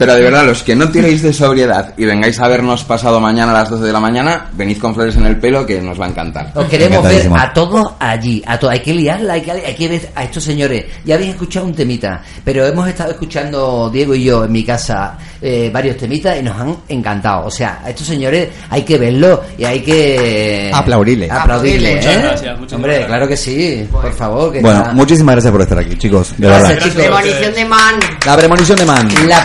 Pero 0.00 0.14
de 0.14 0.22
verdad, 0.22 0.46
los 0.46 0.62
que 0.62 0.74
no 0.74 0.88
tiréis 0.88 1.20
de 1.22 1.30
sobriedad 1.32 1.92
y 1.98 2.06
vengáis 2.06 2.40
a 2.40 2.48
vernos 2.48 2.84
pasado 2.84 3.20
mañana 3.20 3.50
a 3.52 3.54
las 3.54 3.68
12 3.68 3.84
de 3.84 3.92
la 3.92 4.00
mañana, 4.00 4.46
venid 4.54 4.78
con 4.78 4.94
flores 4.94 5.14
en 5.16 5.26
el 5.26 5.36
pelo 5.38 5.66
que 5.66 5.78
nos 5.82 6.00
va 6.00 6.06
a 6.06 6.08
encantar. 6.08 6.52
Os 6.54 6.64
queremos 6.68 7.04
ver 7.04 7.30
a 7.36 7.52
todos 7.52 7.92
allí, 7.98 8.42
a 8.46 8.58
to- 8.58 8.70
hay 8.70 8.80
que 8.80 8.94
liarla, 8.94 9.34
hay 9.34 9.42
que, 9.42 9.50
hay 9.52 9.74
que 9.74 9.88
ver 9.88 10.08
a 10.14 10.24
estos 10.24 10.42
señores. 10.42 10.86
Ya 11.04 11.16
habéis 11.16 11.30
escuchado 11.32 11.66
un 11.66 11.74
temita, 11.74 12.22
pero 12.42 12.66
hemos 12.66 12.88
estado 12.88 13.10
escuchando 13.10 13.90
Diego 13.92 14.14
y 14.14 14.24
yo 14.24 14.44
en 14.46 14.52
mi 14.52 14.64
casa 14.64 15.18
eh, 15.42 15.70
varios 15.72 15.98
temitas 15.98 16.38
y 16.38 16.42
nos 16.42 16.58
han 16.58 16.74
encantado. 16.88 17.44
O 17.46 17.50
sea, 17.50 17.80
a 17.84 17.90
estos 17.90 18.06
señores 18.06 18.48
hay 18.70 18.82
que 18.82 18.96
verlos 18.96 19.40
y 19.58 19.64
hay 19.64 19.80
que 19.80 20.70
Aplaudirle. 20.72 21.30
Aplaudirle, 21.30 21.96
Muchas 21.96 22.14
¿eh? 22.16 22.20
gracias, 22.22 22.58
muchas 22.58 22.72
Hombre, 22.76 22.92
gracias. 22.92 23.08
claro 23.08 23.28
que 23.28 23.36
sí, 23.36 23.86
por 23.92 24.12
favor. 24.14 24.50
Que 24.50 24.60
Bueno, 24.62 24.80
está- 24.80 24.92
muchísimas 24.94 25.34
gracias 25.34 25.52
por 25.52 25.60
estar 25.60 25.78
aquí, 25.78 25.98
chicos. 25.98 26.32
De 26.38 26.46
Gracias, 26.46 26.68
verdad. 26.70 26.84
chicos. 26.88 27.02
Premonición 27.02 27.54
de 27.54 27.64
man. 27.66 27.94
La 28.24 28.36
premonición 28.36 28.78
de 28.78 28.84
Man. 28.86 29.08
La 29.28 29.42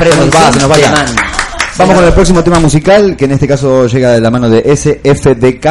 se 0.54 0.60
nos 0.60 0.72
va 0.72 0.78
ya. 0.78 0.92
Man. 0.92 1.06
Vamos 1.78 1.96
con 1.96 2.06
el 2.06 2.14
próximo 2.14 2.44
tema 2.44 2.60
musical, 2.60 3.18
que 3.18 3.26
en 3.26 3.32
este 3.32 3.48
caso 3.48 3.88
llega 3.88 4.12
de 4.12 4.22
la 4.22 4.32
mano 4.32 4.50
de 4.50 4.76
SFDK, 4.76 5.68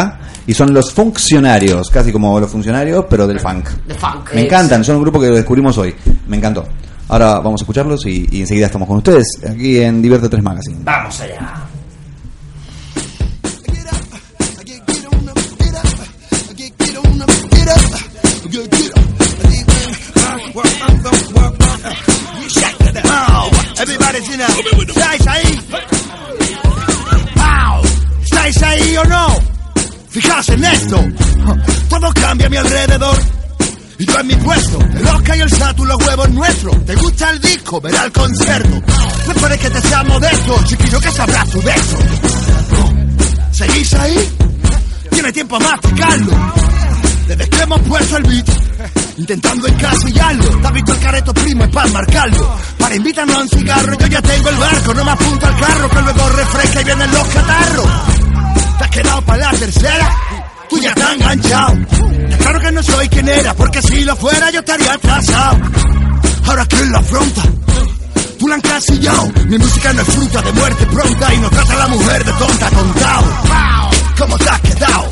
y 0.46 0.52
son 0.52 0.74
los 0.74 0.92
funcionarios, 0.92 1.88
casi 1.88 2.12
como 2.12 2.38
los 2.38 2.50
funcionarios, 2.50 3.06
pero 3.08 3.26
del 3.26 3.40
funk. 3.40 3.68
The 3.88 3.94
funk. 3.94 4.34
Me 4.34 4.42
encantan, 4.44 4.84
son 4.84 4.96
un 4.96 5.02
grupo 5.02 5.18
que 5.18 5.28
lo 5.28 5.37
descubrimos 5.37 5.78
hoy. 5.78 5.94
Me 6.28 6.37
encantó. 6.37 6.66
Ahora 7.08 7.37
vamos 7.40 7.60
a 7.60 7.64
escucharlos 7.64 8.04
y, 8.06 8.26
y 8.30 8.40
enseguida 8.40 8.66
estamos 8.66 8.88
con 8.88 8.98
ustedes, 8.98 9.24
aquí 9.48 9.78
en 9.80 10.02
Divierte 10.02 10.28
3 10.28 10.42
Magazine. 10.42 10.78
Vamos 10.82 11.20
allá. 11.20 11.63
Everybody's 23.78 24.28
in 24.34 24.40
a... 24.40 24.46
¿Estáis 24.46 25.26
ahí? 25.26 25.60
Wow. 27.37 27.82
¿Estáis 28.22 28.62
ahí 28.62 28.96
o 28.96 29.04
no? 29.04 29.40
Fijaos 30.08 30.48
en 30.50 30.64
esto. 30.64 31.04
Todo 31.88 32.12
cambia 32.14 32.46
a 32.46 32.50
mi 32.50 32.56
alrededor. 32.56 33.18
Y 33.98 34.06
yo 34.06 34.18
en 34.18 34.26
mi 34.26 34.34
puesto, 34.37 34.78
el 34.80 35.06
Oscar 35.06 35.37
y 35.37 35.40
el 35.40 35.50
Satu, 35.50 35.84
los 35.84 35.96
huevos 36.06 36.30
nuestros. 36.30 36.84
¿Te 36.84 36.94
gusta 36.96 37.30
el 37.30 37.40
disco? 37.40 37.80
Verá 37.80 38.04
el 38.04 38.12
concierto. 38.12 38.82
Me 39.28 39.34
parece 39.34 39.62
que 39.62 39.70
te 39.70 39.80
sea 39.88 40.04
modesto, 40.04 40.64
chiquillo, 40.64 41.00
que 41.00 41.10
sabrás 41.10 41.50
tú 41.50 41.60
de 41.62 41.70
eso. 41.70 41.98
¿Seguís 43.52 43.94
ahí? 43.94 44.37
Tiene 45.10 45.32
tiempo 45.32 45.56
a 45.56 45.60
masticarlo. 45.60 46.32
Desde 47.28 47.48
que 47.48 47.62
hemos 47.62 47.80
puesto 47.82 48.16
el 48.16 48.22
beat, 48.24 48.48
intentando 49.16 49.66
encasillarlo. 49.68 50.44
Te 50.60 50.66
has 50.66 50.72
visto 50.72 50.92
el 50.92 51.00
careto 51.24 51.34
primo, 51.34 51.64
es 51.64 51.70
para 51.70 51.88
marcarlo. 51.90 52.58
Para 52.78 52.94
invitarnos 52.94 53.37
a 53.37 53.40
un 53.40 53.48
cigarro, 53.48 53.98
yo 53.98 54.06
ya 54.06 54.22
tengo 54.22 54.48
el 54.50 54.56
barco. 54.56 54.94
No 54.94 55.04
me 55.04 55.10
apunto 55.10 55.46
al 55.46 55.58
carro, 55.58 55.88
que 55.88 56.02
luego 56.02 56.28
refresca 56.28 56.80
y 56.80 56.84
vienen 56.84 57.12
los 57.12 57.28
catarros. 57.28 57.87
Te 58.78 58.84
has 58.84 58.90
quedado 58.90 59.22
para 59.22 59.52
la 59.52 59.58
tercera, 59.58 60.16
tú 60.68 60.78
ya 60.78 60.88
estás 60.90 61.14
enganchado. 61.14 61.74
Claro 62.38 62.60
que 62.60 62.72
no 62.72 62.82
soy 62.82 63.08
quien 63.08 63.28
era, 63.28 63.54
porque 63.54 63.80
si 63.82 64.04
lo 64.04 64.16
fuera 64.16 64.50
yo 64.50 64.60
estaría 64.60 64.92
atrasado. 64.92 65.58
Ahora 66.46 66.66
quién 66.66 66.92
lo 66.92 66.98
afronta. 66.98 67.42
Tú 68.38 68.48
la 68.48 68.56
han 68.56 68.60
casillado. 68.60 69.32
Mi 69.46 69.58
música 69.58 69.92
no 69.92 70.02
es 70.02 70.08
fruta 70.08 70.42
de 70.42 70.52
muerte 70.52 70.87
pronta 70.87 71.34
y 71.34 71.38
no 71.38 71.50
trata 71.50 71.74
la 71.76 71.88
mujer 71.88 72.24
de 72.24 72.32
tonta 72.32 72.70
tontao. 72.70 73.24
¿Cómo 74.18 74.38
te 74.38 74.48
has 74.48 74.60
quedado? 74.60 75.04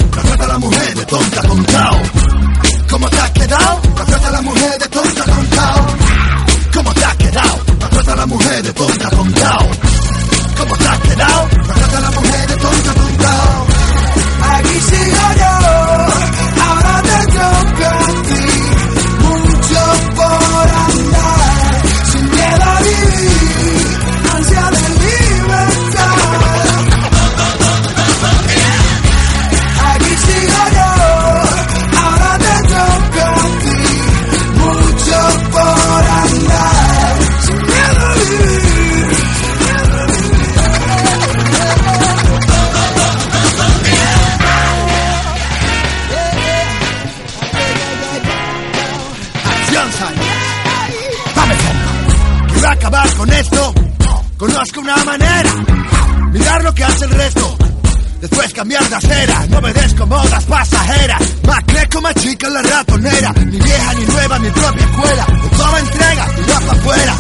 Cambiar 58.72 59.42
de 59.42 59.48
no 59.48 59.58
obedezco 59.58 60.06
modas 60.06 60.44
pasajeras. 60.44 61.20
Más 61.46 61.60
creco, 61.66 62.00
más 62.00 62.14
chica 62.14 62.46
en 62.46 62.54
la 62.54 62.62
ratonera. 62.62 63.32
Ni 63.32 63.58
vieja 63.58 63.94
ni 63.94 64.06
nueva, 64.06 64.38
mi 64.38 64.50
propia 64.50 64.84
escuela. 64.84 65.26
De 65.26 65.48
toda 65.56 65.80
entrega, 65.80 66.28
y 66.36 66.50
va 66.50 66.60
para 66.60 66.72
afuera. 66.72 67.16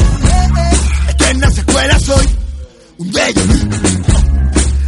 Eterna 1.08 1.50
secuela 1.50 2.00
soy. 2.00 2.28
Un 2.98 3.10
bello 3.10 3.42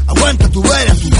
Aguanta 0.06 0.48
tu 0.48 0.62
vera, 0.62 0.94
tú. 0.94 1.10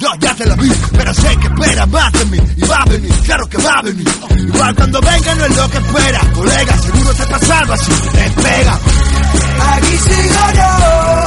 Yo 0.00 0.08
ya 0.20 0.34
te 0.34 0.46
la 0.46 0.54
vi, 0.54 0.70
pero 0.96 1.12
sé 1.12 1.36
que 1.38 1.46
espera 1.48 1.86
más 1.86 2.12
de 2.12 2.24
mí. 2.26 2.38
Y 2.56 2.60
va 2.62 2.76
a 2.76 2.84
venir, 2.84 3.12
claro 3.24 3.48
que 3.48 3.58
va 3.58 3.72
a 3.72 3.82
venir. 3.82 4.08
Igual 4.38 4.74
cuando 4.76 5.00
venga 5.00 5.34
no 5.34 5.44
es 5.44 5.56
lo 5.56 5.70
que 5.70 5.78
espera. 5.78 6.20
Colega, 6.34 6.78
seguro 6.78 7.14
te 7.14 7.26
pasa 7.26 7.58
algo 7.58 7.72
así. 7.72 7.92
Despega. 8.12 8.78
Aquí 9.72 9.98
sigo 9.98 10.52
yo, 10.54 11.17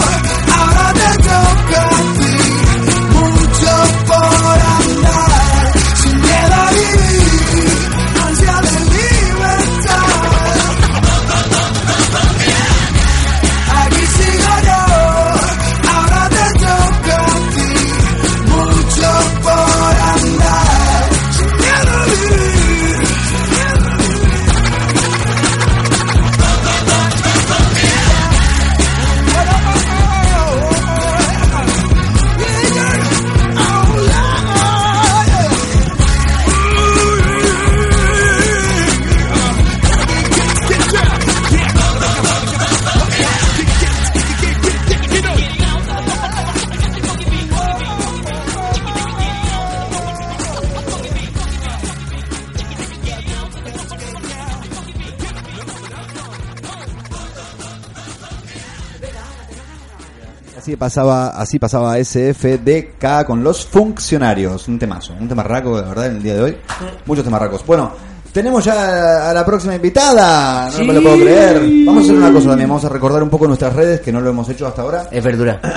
pasaba, 60.85 61.27
así 61.29 61.59
pasaba 61.59 61.95
SFDK 62.03 63.23
con 63.27 63.43
los 63.43 63.67
funcionarios. 63.67 64.67
Un 64.67 64.79
temazo, 64.79 65.13
un 65.19 65.27
tema 65.29 65.43
raco, 65.43 65.79
de 65.79 65.87
verdad, 65.87 66.07
en 66.07 66.15
el 66.15 66.23
día 66.23 66.33
de 66.33 66.41
hoy. 66.41 66.57
Muchos 67.05 67.23
temas 67.23 67.39
racos. 67.39 67.63
Bueno, 67.67 67.91
tenemos 68.33 68.65
ya 68.65 69.29
a 69.29 69.31
la 69.33 69.45
próxima 69.45 69.75
invitada. 69.75 70.71
No 70.75 70.83
me 70.85 70.93
lo 70.93 71.03
puedo 71.03 71.17
creer. 71.19 71.61
Vamos 71.85 72.01
a 72.01 72.05
hacer 72.05 72.15
una 72.17 72.33
cosa 72.33 72.49
también. 72.49 72.67
Vamos 72.67 72.83
a 72.85 72.89
recordar 72.89 73.21
un 73.21 73.29
poco 73.29 73.45
nuestras 73.45 73.75
redes, 73.75 74.01
que 74.01 74.11
no 74.11 74.21
lo 74.21 74.31
hemos 74.31 74.49
hecho 74.49 74.65
hasta 74.65 74.81
ahora. 74.81 75.07
Es 75.11 75.23
verdura. 75.23 75.61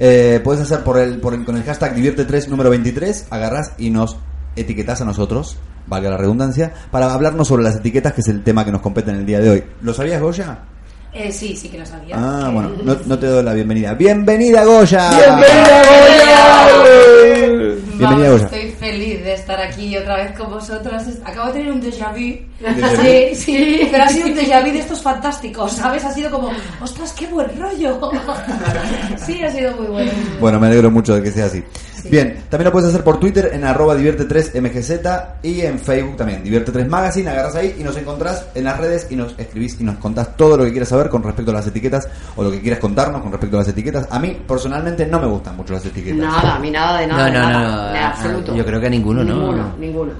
Eh, 0.00 0.40
puedes 0.44 0.62
hacer 0.62 0.84
por 0.84 0.96
el, 0.96 1.18
por 1.18 1.34
el- 1.34 1.44
con 1.44 1.56
el 1.56 1.64
hashtag 1.64 1.96
divierte3 1.96 2.46
número 2.46 2.70
23, 2.70 3.26
agarras 3.30 3.72
y 3.78 3.90
nos 3.90 4.16
etiquetas 4.54 5.00
a 5.00 5.04
nosotros, 5.04 5.56
valga 5.88 6.08
la 6.08 6.16
redundancia, 6.16 6.72
para 6.92 7.12
hablarnos 7.12 7.48
sobre 7.48 7.64
las 7.64 7.74
etiquetas, 7.74 8.12
que 8.12 8.20
es 8.20 8.28
el 8.28 8.44
tema 8.44 8.64
que 8.64 8.70
nos 8.70 8.80
compete 8.80 9.10
en 9.10 9.16
el 9.16 9.26
día 9.26 9.40
de 9.40 9.50
hoy. 9.50 9.64
¿Lo 9.82 9.92
sabías, 9.92 10.22
Goya? 10.22 10.56
Eh, 11.12 11.32
sí, 11.32 11.56
sí 11.56 11.68
que 11.68 11.78
lo 11.78 11.86
sabía. 11.86 12.16
Ah, 12.18 12.44
Que- 12.46 12.52
bueno, 12.52 12.70
no, 12.84 12.96
no 13.06 13.18
te 13.18 13.26
doy 13.26 13.42
la 13.42 13.54
bienvenida. 13.54 13.94
¡Bienvenida, 13.94 14.64
Goya! 14.64 15.08
Bienvenida, 15.10 16.66
Vamos, 16.68 17.87
Goya. 17.98 18.36
Estoy 18.36 18.70
feliz 18.72 19.24
de 19.24 19.34
estar 19.34 19.60
aquí 19.60 19.96
otra 19.96 20.16
vez 20.16 20.38
con 20.38 20.50
vosotros. 20.50 21.02
Acabo 21.24 21.48
de 21.48 21.52
tener 21.54 21.72
un 21.72 21.82
déjà 21.82 22.12
vu. 22.12 22.46
Sí, 23.00 23.34
sí, 23.34 23.88
pero 23.90 24.04
ha 24.04 24.08
sido 24.08 24.28
un 24.28 24.34
déjà 24.34 24.60
vu 24.64 24.72
de 24.72 24.80
estos 24.80 25.02
fantásticos, 25.02 25.72
¿sabes? 25.72 26.04
Ha 26.04 26.12
sido 26.12 26.30
como, 26.30 26.50
ostras, 26.80 27.12
qué 27.12 27.26
buen 27.26 27.48
rollo. 27.58 28.00
Sí, 29.16 29.42
ha 29.42 29.50
sido 29.50 29.76
muy 29.76 29.86
bueno. 29.86 30.12
Bueno, 30.40 30.60
me 30.60 30.68
alegro 30.68 30.90
mucho 30.90 31.14
de 31.14 31.22
que 31.22 31.30
sea 31.30 31.46
así. 31.46 31.62
Bien, 32.04 32.44
también 32.48 32.66
lo 32.66 32.72
puedes 32.72 32.88
hacer 32.88 33.02
por 33.02 33.18
Twitter 33.18 33.50
en 33.52 33.64
arroba 33.64 33.96
divierte3mgz 33.96 35.26
y 35.42 35.60
en 35.62 35.78
Facebook 35.78 36.16
también, 36.16 36.42
divierte3 36.44 36.86
magazine, 36.86 37.30
agarras 37.30 37.56
ahí 37.56 37.76
y 37.78 37.82
nos 37.82 37.96
encontrás 37.96 38.46
en 38.54 38.64
las 38.64 38.78
redes 38.78 39.08
y 39.10 39.16
nos 39.16 39.38
escribís 39.38 39.80
y 39.80 39.84
nos 39.84 39.96
contás 39.96 40.36
todo 40.36 40.56
lo 40.56 40.64
que 40.64 40.70
quieras 40.70 40.88
saber 40.88 41.08
con 41.08 41.22
respecto 41.22 41.50
a 41.50 41.54
las 41.54 41.66
etiquetas 41.66 42.08
o 42.36 42.42
lo 42.42 42.50
que 42.50 42.60
quieras 42.60 42.78
contarnos 42.78 43.22
con 43.22 43.32
respecto 43.32 43.56
a 43.56 43.60
las 43.60 43.68
etiquetas. 43.68 44.06
A 44.10 44.18
mí 44.18 44.40
personalmente 44.46 45.06
no 45.06 45.20
me 45.20 45.26
gustan 45.26 45.56
mucho 45.56 45.74
las 45.74 45.84
etiquetas. 45.84 46.18
Nada, 46.18 46.54
a 46.54 46.58
mí 46.58 46.70
nada 46.70 47.00
de 47.00 47.06
nada. 47.06 47.18
No, 47.18 47.24
de 47.26 47.32
no, 47.32 47.40
nada, 47.40 47.52
no, 47.60 47.86
no, 47.87 47.87
ah, 47.96 48.08
absoluto. 48.08 48.54
yo 48.54 48.64
creo 48.64 48.80
que 48.80 48.86
a 48.86 48.90
ninguno, 48.90 49.24
¿no? 49.24 49.34
Ninguno, 49.34 49.72
ninguno. 49.78 50.12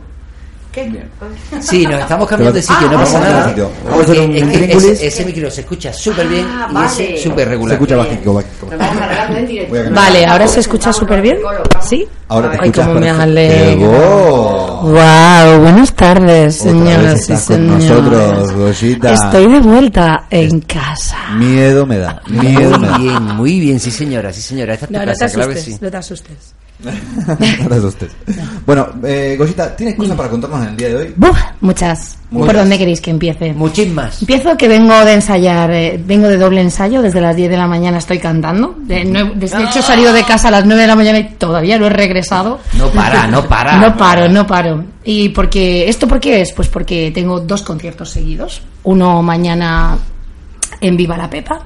¿Qué? 0.71 1.07
Sí, 1.61 1.87
nos 1.87 2.01
estamos 2.01 2.29
cambiando 2.29 2.53
de 2.55 2.63
sitio, 2.63 2.87
Ah, 2.89 2.93
no 2.93 2.99
pasa 2.99 3.17
a 3.19 3.21
nada. 3.21 3.49
sitio. 3.49 3.71
Vamos 3.89 4.01
a 4.01 4.13
hacer 4.13 4.21
un 4.29 4.37
es 4.37 4.43
intríngulis. 4.43 4.85
ese, 4.85 5.07
ese 5.07 5.25
micro 5.25 5.51
se 5.51 5.61
escucha 5.63 5.93
súper 5.93 6.29
bien 6.29 6.47
Ah, 6.49 6.69
y 6.71 6.75
vale. 6.75 6.87
ese 6.87 7.23
súper 7.23 7.45
Se 7.45 7.51
regular. 7.51 7.73
escucha 7.75 7.95
Bien. 7.97 8.07
bajito, 8.07 8.35
bajito. 8.35 8.69
A. 8.79 9.91
Vale, 9.91 10.27
ahora 10.27 10.47
se 10.47 10.61
escucha 10.61 10.93
súper 10.93 11.23
bien. 11.23 11.39
¿Sí? 11.81 12.07
Ahora 12.29 12.51
te 12.53 12.59
Ay, 12.61 12.71
cómo 12.71 12.95
me 12.95 13.09
alegro. 13.11 13.91
¡Qué 13.91 14.89
Wow, 14.89 15.61
buenas 15.61 15.93
tardes, 15.95 16.57
señoras 16.57 17.29
y 17.31 17.37
señores. 17.37 17.85
nosotros, 17.91 18.53
Goyita. 18.53 19.15
Estoy 19.15 19.51
de 19.53 19.61
vuelta 19.61 20.27
en 20.31 20.61
casa. 20.61 21.17
Miedo 21.37 21.87
me 21.87 21.99
da, 21.99 22.21
miedo 22.29 22.79
me 22.79 22.87
da. 22.89 22.99
Muy 22.99 23.09
bien, 23.09 23.23
muy 23.25 23.61
bien, 23.61 23.81
sí 23.81 23.91
señora, 23.91 24.33
sí 24.33 24.41
señora. 24.43 24.75
Esta 24.75 24.85
es 24.87 24.93
tu 24.93 24.99
No, 24.99 25.05
no 25.05 25.13
te 25.13 25.19
casa, 25.19 25.35
claro 25.35 25.49
que 25.51 25.55
asustes, 25.59 25.75
sí. 25.75 25.81
no 25.85 25.91
te 25.91 25.97
asustes. 25.97 26.55
Bueno, 28.65 28.87
eh, 29.03 29.35
Goyita, 29.39 29.75
¿tienes 29.75 29.97
cosas 29.97 30.17
para 30.17 30.29
contarnos 30.29 30.63
en 30.63 30.69
el 30.69 30.77
día 30.77 30.89
de 30.89 30.97
hoy? 30.97 31.15
Buf, 31.17 31.39
muchas. 31.61 32.19
Muchas. 32.31 32.47
¿Por 32.47 32.57
dónde 32.57 32.79
queréis 32.79 33.01
que 33.01 33.11
empiece? 33.11 33.53
Muchísimas. 33.55 34.21
Empiezo 34.21 34.57
que 34.57 34.69
vengo 34.69 34.93
de 35.05 35.15
ensayar, 35.15 35.71
eh, 35.71 36.01
vengo 36.05 36.29
de 36.29 36.37
doble 36.37 36.61
ensayo, 36.61 37.01
desde 37.01 37.21
las 37.21 37.35
10 37.35 37.51
de 37.51 37.57
la 37.57 37.67
mañana 37.67 37.99
estoy 37.99 38.19
cantando. 38.19 38.77
De, 38.81 39.01
hecho 39.01 39.79
he 39.79 39.83
salido 39.83 40.13
de 40.13 40.23
casa 40.25 40.49
a 40.49 40.51
las 40.51 40.67
9 40.67 40.83
de 40.83 40.87
la 40.87 40.95
mañana 40.95 41.19
y 41.19 41.25
todavía 41.31 41.79
no 41.79 41.87
he 41.87 41.91
regresado. 41.91 42.61
No 42.77 42.89
para, 42.91 43.27
no 43.27 43.47
para. 43.49 43.79
No 43.89 43.97
paro, 43.97 44.29
no 44.29 44.47
paro. 44.47 44.85
¿Y 45.05 45.31
porque 45.31 45.89
esto 45.89 46.07
por 46.07 46.21
qué 46.21 46.43
es? 46.43 46.53
Pues 46.53 46.69
porque 46.69 47.11
tengo 47.13 47.41
dos 47.41 47.63
conciertos 47.63 48.11
seguidos. 48.11 48.61
Uno 48.85 49.23
mañana 49.23 49.97
en 50.81 50.97
Viva 50.97 51.17
la 51.17 51.31
Pepa 51.31 51.65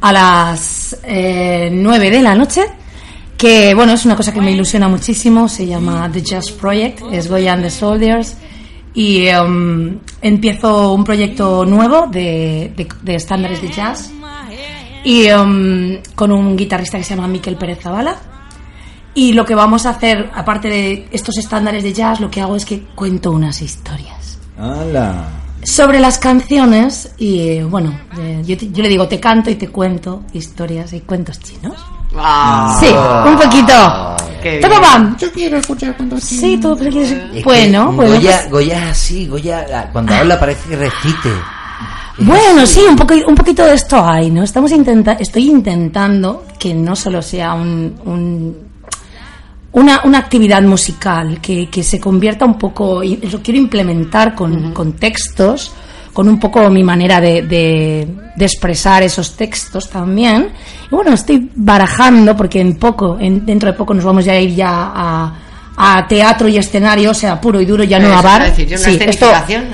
a 0.00 0.12
las 0.12 0.96
eh, 1.04 1.68
9 1.72 2.10
de 2.10 2.22
la 2.22 2.34
noche. 2.34 2.62
Que 3.40 3.74
bueno, 3.74 3.92
es 3.92 4.04
una 4.04 4.16
cosa 4.16 4.32
que 4.34 4.40
me 4.42 4.50
ilusiona 4.52 4.86
muchísimo. 4.88 5.48
Se 5.48 5.66
llama 5.66 6.10
The 6.12 6.20
Jazz 6.22 6.50
Project, 6.50 7.00
es 7.10 7.28
Goya 7.28 7.54
and 7.54 7.62
the 7.62 7.70
Soldiers. 7.70 8.36
Y 8.92 9.26
em, 9.28 9.98
empiezo 10.20 10.92
un 10.92 11.04
proyecto 11.04 11.64
nuevo 11.64 12.06
de, 12.08 12.72
de- 12.76 12.88
de 13.02 13.14
estándares 13.14 13.62
de 13.62 13.68
jazz. 13.70 14.10
Y 15.04 15.26
em, 15.26 16.00
con 16.14 16.32
un 16.32 16.54
guitarrista 16.56 16.98
que 16.98 17.04
se 17.04 17.14
llama 17.16 17.28
Miquel 17.28 17.56
Pérez 17.56 17.80
Zavala. 17.82 18.16
Y 19.14 19.32
lo 19.32 19.44
que 19.46 19.54
vamos 19.54 19.86
a 19.86 19.90
hacer, 19.90 20.30
aparte 20.34 20.68
de 20.68 21.08
estos 21.10 21.38
estándares 21.38 21.82
de 21.82 21.92
jazz, 21.94 22.20
lo 22.20 22.30
que 22.30 22.40
hago 22.42 22.56
es 22.56 22.64
que 22.64 22.80
cuento 22.94 23.32
unas 23.32 23.60
historias 23.62 24.38
¡Hala! 24.58 25.28
sobre 25.64 25.98
las 25.98 26.18
canciones. 26.18 27.12
Y 27.16 27.40
eh, 27.48 27.64
bueno, 27.64 27.98
eh, 28.18 28.42
yo, 28.44 28.54
yo 28.56 28.82
le 28.82 28.88
digo, 28.90 29.08
te 29.08 29.18
canto 29.18 29.48
y 29.50 29.54
te 29.54 29.68
cuento 29.68 30.24
historias 30.34 30.92
y 30.92 31.00
cuentos 31.00 31.40
chinos. 31.40 31.76
Ah, 32.16 32.76
Sí, 32.80 32.86
un 32.88 33.36
poquito. 33.36 34.16
qué 34.42 34.58
bien. 34.58 35.16
Yo 35.18 35.32
quiero 35.32 35.56
escuchar 35.58 35.96
cuando 35.96 36.18
Sí, 36.18 36.58
todo 36.60 36.76
Es 36.82 37.44
Bueno, 37.44 37.92
bueno. 37.92 38.14
Goya, 38.14 38.38
pues- 38.42 38.50
Goya 38.50 38.84
es 38.84 38.90
así, 38.90 39.26
Goya, 39.26 39.88
cuando 39.92 40.14
habla 40.14 40.38
parece 40.40 40.68
que 40.70 40.76
recite. 40.76 41.28
Es 42.18 42.26
Bueno, 42.26 42.62
así. 42.62 42.80
sí, 42.80 42.86
un, 42.88 42.96
poco, 42.96 43.14
un 43.26 43.34
poquito 43.34 43.64
de 43.64 43.74
esto 43.74 44.04
hay, 44.04 44.30
¿no? 44.30 44.42
Estamos 44.42 44.72
intenta 44.72 45.12
estoy 45.12 45.48
intentando 45.50 46.44
que 46.58 46.74
no 46.74 46.94
solo 46.96 47.22
sea 47.22 47.54
un, 47.54 47.94
un- 48.04 48.70
una, 49.72 50.00
una 50.04 50.18
actividad 50.18 50.62
musical, 50.62 51.40
que, 51.40 51.70
que 51.70 51.82
se 51.84 52.00
convierta 52.00 52.44
un 52.44 52.58
poco, 52.58 53.04
y 53.04 53.16
lo 53.18 53.40
quiero 53.40 53.58
implementar 53.60 54.34
con, 54.34 54.72
con 54.72 54.94
textos, 54.94 55.72
con 56.12 56.28
un 56.28 56.38
poco 56.40 56.68
mi 56.70 56.82
manera 56.82 57.20
de, 57.20 57.42
de- 57.42 58.08
de 58.36 58.44
expresar 58.44 59.02
esos 59.02 59.36
textos 59.36 59.88
también. 59.90 60.50
Y 60.90 60.94
bueno, 60.94 61.12
estoy 61.12 61.50
barajando, 61.54 62.36
porque 62.36 62.60
en 62.60 62.76
poco, 62.76 63.16
en, 63.20 63.44
dentro 63.46 63.70
de 63.70 63.76
poco 63.76 63.94
nos 63.94 64.04
vamos 64.04 64.24
ya 64.24 64.32
a 64.32 64.38
ir 64.40 64.54
ya 64.54 64.68
a, 64.94 65.34
a 65.76 66.06
teatro 66.06 66.48
y 66.48 66.56
escenario, 66.56 67.10
o 67.10 67.14
sea, 67.14 67.40
puro 67.40 67.60
y 67.60 67.64
duro, 67.66 67.84
ya 67.84 67.98
no 67.98 68.08
a 68.18 68.22
bar. 68.22 68.42
decir, 68.44 68.66
yo, 68.68 68.76
una 68.76 68.84
Sí, 68.84 68.98
esto, 69.08 69.26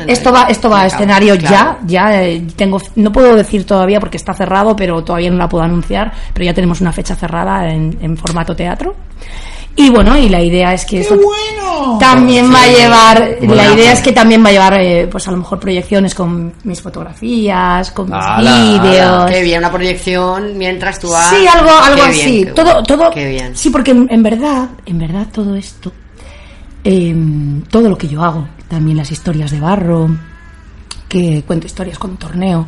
esto 0.06 0.32
va, 0.32 0.42
esto 0.44 0.70
va 0.70 0.82
a 0.82 0.86
escenario 0.86 1.36
claro. 1.38 1.78
ya, 1.86 2.08
ya 2.10 2.22
eh, 2.22 2.46
tengo, 2.56 2.80
no 2.96 3.10
puedo 3.12 3.34
decir 3.36 3.64
todavía 3.64 3.98
porque 4.00 4.16
está 4.16 4.32
cerrado, 4.34 4.74
pero 4.76 5.02
todavía 5.02 5.30
no 5.30 5.36
la 5.38 5.48
puedo 5.48 5.64
anunciar, 5.64 6.12
pero 6.34 6.44
ya 6.44 6.54
tenemos 6.54 6.80
una 6.80 6.92
fecha 6.92 7.14
cerrada 7.16 7.68
en, 7.70 7.96
en 8.00 8.16
formato 8.16 8.54
teatro. 8.54 8.94
Y 9.78 9.90
bueno, 9.90 10.16
y 10.16 10.28
la 10.30 10.40
idea 10.42 10.72
es 10.72 10.86
que 10.86 11.00
esto 11.00 11.18
también 12.00 12.50
va 12.52 12.62
a 12.62 12.66
llevar, 12.66 13.36
Bueno. 13.40 13.54
la 13.54 13.74
idea 13.74 13.92
es 13.92 14.00
que 14.00 14.12
también 14.12 14.42
va 14.42 14.48
a 14.48 14.52
llevar, 14.52 14.80
eh, 14.80 15.06
pues 15.10 15.28
a 15.28 15.30
lo 15.32 15.36
mejor 15.36 15.60
proyecciones 15.60 16.14
con 16.14 16.54
mis 16.64 16.80
fotografías, 16.80 17.90
con 17.90 18.06
mis 18.06 18.14
Ala, 18.18 18.56
vídeos. 18.80 19.30
Qué 19.30 19.42
bien, 19.42 19.58
una 19.58 19.70
proyección 19.70 20.56
mientras 20.56 20.98
tú 20.98 21.10
vas. 21.10 21.28
Sí, 21.28 21.46
algo, 21.46 21.70
algo 21.70 22.04
Qué 22.04 22.10
así. 22.10 22.30
bien, 22.32 22.44
qué 22.46 22.52
todo, 22.52 22.64
bueno, 22.64 22.82
todo. 22.84 23.10
Qué 23.10 23.28
bien. 23.28 23.54
Sí, 23.54 23.68
porque 23.68 23.90
en, 23.90 24.06
en 24.10 24.22
verdad, 24.22 24.68
en 24.86 24.98
verdad 24.98 25.26
todo 25.30 25.54
esto, 25.54 25.92
em, 26.82 27.62
todo 27.64 27.88
lo 27.88 27.98
que 27.98 28.08
yo 28.08 28.22
hago, 28.24 28.48
también 28.68 28.96
las 28.96 29.10
historias 29.10 29.50
de 29.50 29.60
barro, 29.60 30.08
que 31.08 31.44
cuento 31.46 31.66
historias 31.66 31.98
con 31.98 32.16
torneo, 32.16 32.66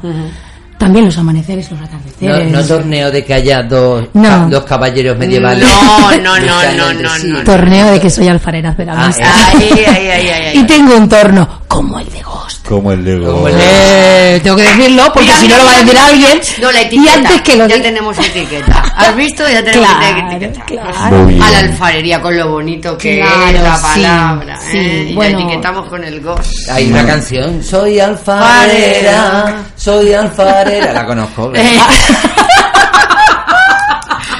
también 0.78 1.04
los 1.04 1.18
amaneceres, 1.18 1.70
los 1.70 1.80
atardeceres. 1.80 2.50
no 2.50 2.62
torneo 2.64 3.10
de 3.10 3.24
que 3.24 3.34
haya 3.34 3.62
dos, 3.62 4.06
No. 4.14 4.22
ca- 4.28 4.46
dos 4.48 4.64
caballeros 4.64 5.18
medievales. 5.18 5.64
No, 5.64 6.10
no, 6.18 6.38
no, 6.46 6.72
no, 6.76 6.92
no, 6.94 7.18
no. 7.18 7.44
Torneo 7.44 7.90
de 7.90 8.00
que 8.00 8.08
soy 8.10 8.28
alfarera 8.28 8.70
de 8.72 8.84
la 8.86 8.92
Ah, 8.92 9.06
mesa. 9.08 9.22
Ay, 9.58 9.70
ay, 9.74 9.84
ay, 9.86 10.08
ay, 10.08 10.28
ay. 10.30 10.58
Y 10.58 10.64
tengo 10.64 10.96
un 10.96 11.08
torno 11.08 11.62
como 11.68 11.98
el 11.98 12.08
de 12.10 12.22
Ghost. 12.22 12.66
Como 12.68 12.92
el 12.92 13.02
de 13.04 13.18
Como 13.18 13.48
el 13.48 13.54
Go. 13.54 13.60
Eh, 13.62 14.40
tengo 14.42 14.56
que 14.56 14.62
decirlo 14.62 15.04
porque 15.12 15.20
Mira, 15.28 15.38
si 15.40 15.48
no 15.48 15.54
mira, 15.54 15.58
lo 15.58 15.64
va 15.64 15.72
a 15.72 15.78
decir 15.82 15.98
alguien. 15.98 16.40
No, 16.60 16.72
la 16.72 16.82
y 16.82 16.84
etiqueta. 16.84 17.14
antes 17.14 17.40
que 17.42 17.56
lo 17.56 17.66
ya 17.68 17.82
tenemos 17.82 18.18
etiqueta. 18.18 18.82
¿Has 18.94 19.16
visto? 19.16 19.48
Ya 19.48 19.64
tenemos 19.64 19.88
Claro, 19.88 20.28
etiqueta. 20.32 20.64
claro. 20.66 21.16
Muy 21.16 21.32
bien. 21.34 21.42
A 21.42 21.50
la 21.50 21.58
alfarería 21.60 22.20
con 22.20 22.36
lo 22.36 22.48
bonito 22.50 22.98
que 22.98 23.16
Claro, 23.20 23.46
es 23.56 23.62
la 23.62 23.80
palabra. 23.80 24.60
sí, 24.70 24.76
¿eh? 24.76 25.06
Y 25.10 25.14
bueno. 25.14 25.38
la 25.38 25.44
etiquetamos 25.44 25.88
con 25.88 26.04
el 26.04 26.20
ghost. 26.20 26.68
Hay 26.70 26.90
una 26.90 27.06
canción, 27.06 27.62
soy 27.64 28.00
alfarera, 28.00 29.64
soy 29.88 30.12
alfarera, 30.12 30.92
la 30.92 31.06
conozco. 31.06 31.50
¿verdad? 31.50 31.88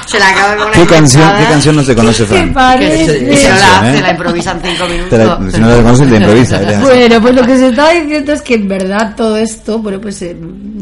Se 0.05 0.19
la 0.19 0.29
acaba 0.29 0.55
poner 0.57 0.73
¿Qué 0.73 0.85
canción. 0.87 1.37
¿Qué 1.37 1.43
canción 1.45 1.75
no 1.75 1.83
se 1.83 1.95
conoce, 1.95 2.25
Fran? 2.25 2.53
Que 2.79 3.05
si 3.05 3.47
no 3.49 3.55
la 3.55 3.95
¿eh? 3.97 4.01
la 4.01 4.11
improvisa 4.11 4.51
en 4.51 4.61
cinco 4.61 4.87
minutos. 4.87 5.09
Te 5.09 5.17
la- 5.17 5.51
si 5.51 5.59
no 5.59 5.67
la 5.69 5.75
conoces, 5.77 6.09
la 6.09 6.17
improvisa. 6.17 6.61
¿eh? 6.61 6.79
Bueno, 6.81 7.21
pues 7.21 7.35
lo 7.35 7.41
que 7.43 7.57
se 7.57 7.67
está 7.69 7.89
diciendo 7.91 8.33
es 8.33 8.41
que 8.41 8.55
en 8.55 8.67
verdad 8.67 9.13
todo 9.15 9.37
esto, 9.37 9.79
bueno, 9.79 9.99
pues 10.01 10.21
eh, 10.23 10.35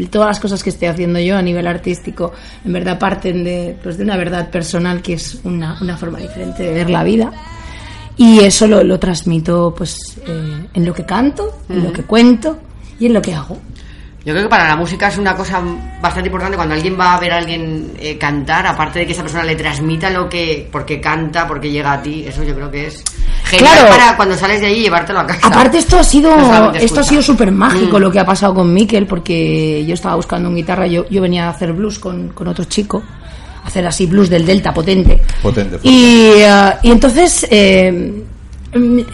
todas 0.09 0.29
las 0.29 0.39
cosas 0.39 0.63
que 0.63 0.69
estoy 0.69 0.87
haciendo 0.89 1.19
yo 1.19 1.37
a 1.37 1.41
nivel 1.41 1.67
artístico, 1.67 2.33
en 2.65 2.73
verdad 2.73 2.97
parten 2.99 3.43
de, 3.43 3.77
pues 3.83 3.97
de 3.97 4.03
una 4.03 4.15
verdad 4.17 4.49
personal 4.49 5.01
que 5.01 5.13
es 5.13 5.39
una, 5.43 5.77
una 5.81 5.97
forma 5.97 6.19
diferente 6.19 6.63
de 6.63 6.73
ver 6.73 6.89
la 6.89 7.03
vida. 7.03 7.31
Y 8.17 8.39
eso 8.39 8.65
lo, 8.67 8.83
lo 8.83 8.97
transmito 8.97 9.73
pues 9.77 10.17
eh, 10.25 10.67
en 10.73 10.85
lo 10.85 10.93
que 10.93 11.05
canto, 11.05 11.59
en 11.69 11.83
lo 11.83 11.91
que 11.93 12.03
cuento 12.03 12.59
y 12.99 13.05
en 13.07 13.13
lo 13.13 13.21
que 13.21 13.33
hago. 13.33 13.57
Yo 14.27 14.33
creo 14.33 14.43
que 14.43 14.49
para 14.49 14.67
la 14.67 14.75
música 14.75 15.07
es 15.07 15.17
una 15.17 15.33
cosa 15.37 15.61
bastante 16.01 16.27
importante 16.27 16.57
cuando 16.57 16.75
alguien 16.75 16.99
va 16.99 17.13
a 17.15 17.19
ver 17.21 17.31
a 17.31 17.37
alguien 17.37 17.93
eh, 17.97 18.17
cantar, 18.17 18.67
aparte 18.67 18.99
de 18.99 19.05
que 19.05 19.13
esa 19.13 19.21
persona 19.21 19.45
le 19.45 19.55
transmita 19.55 20.09
lo 20.09 20.27
que, 20.27 20.67
porque 20.69 20.99
canta, 20.99 21.47
porque 21.47 21.71
llega 21.71 21.93
a 21.93 22.01
ti, 22.01 22.25
eso 22.27 22.43
yo 22.43 22.53
creo 22.53 22.69
que 22.69 22.87
es 22.87 23.01
genial 23.45 23.71
Claro. 23.77 23.89
para 23.89 24.17
cuando 24.17 24.35
sales 24.35 24.59
de 24.59 24.69
y 24.69 24.81
llevártelo 24.81 25.21
a 25.21 25.27
casa. 25.27 25.47
Aparte 25.47 25.77
esto 25.77 25.97
ha 25.97 26.03
sido 26.03 26.35
No 26.35 26.45
solamente 26.45 26.83
esto 26.83 26.99
ha 26.99 27.03
sido 27.03 27.21
súper 27.21 27.53
mágico 27.53 27.97
Mm. 27.97 28.01
lo 28.01 28.11
que 28.11 28.19
ha 28.19 28.25
pasado 28.25 28.53
con 28.53 28.73
Miquel 28.73 29.07
porque 29.07 29.85
yo 29.87 29.93
estaba 29.93 30.15
buscando 30.15 30.49
un 30.49 30.55
guitarra, 30.57 30.87
yo, 30.87 31.07
yo 31.09 31.21
venía 31.21 31.45
a 31.47 31.51
hacer 31.51 31.71
blues 31.71 31.97
con, 31.97 32.27
con 32.33 32.49
otro 32.49 32.65
chico 32.65 33.01
hacer 33.63 33.87
así 33.87 34.07
blues 34.07 34.29
del 34.29 34.45
Delta 34.45 34.73
potente. 34.73 35.21
Potente. 35.41 35.79
Y, 35.83 36.31
eh, 36.35 36.73
y 36.83 36.91
entonces 36.91 37.47
eh, 37.49 38.23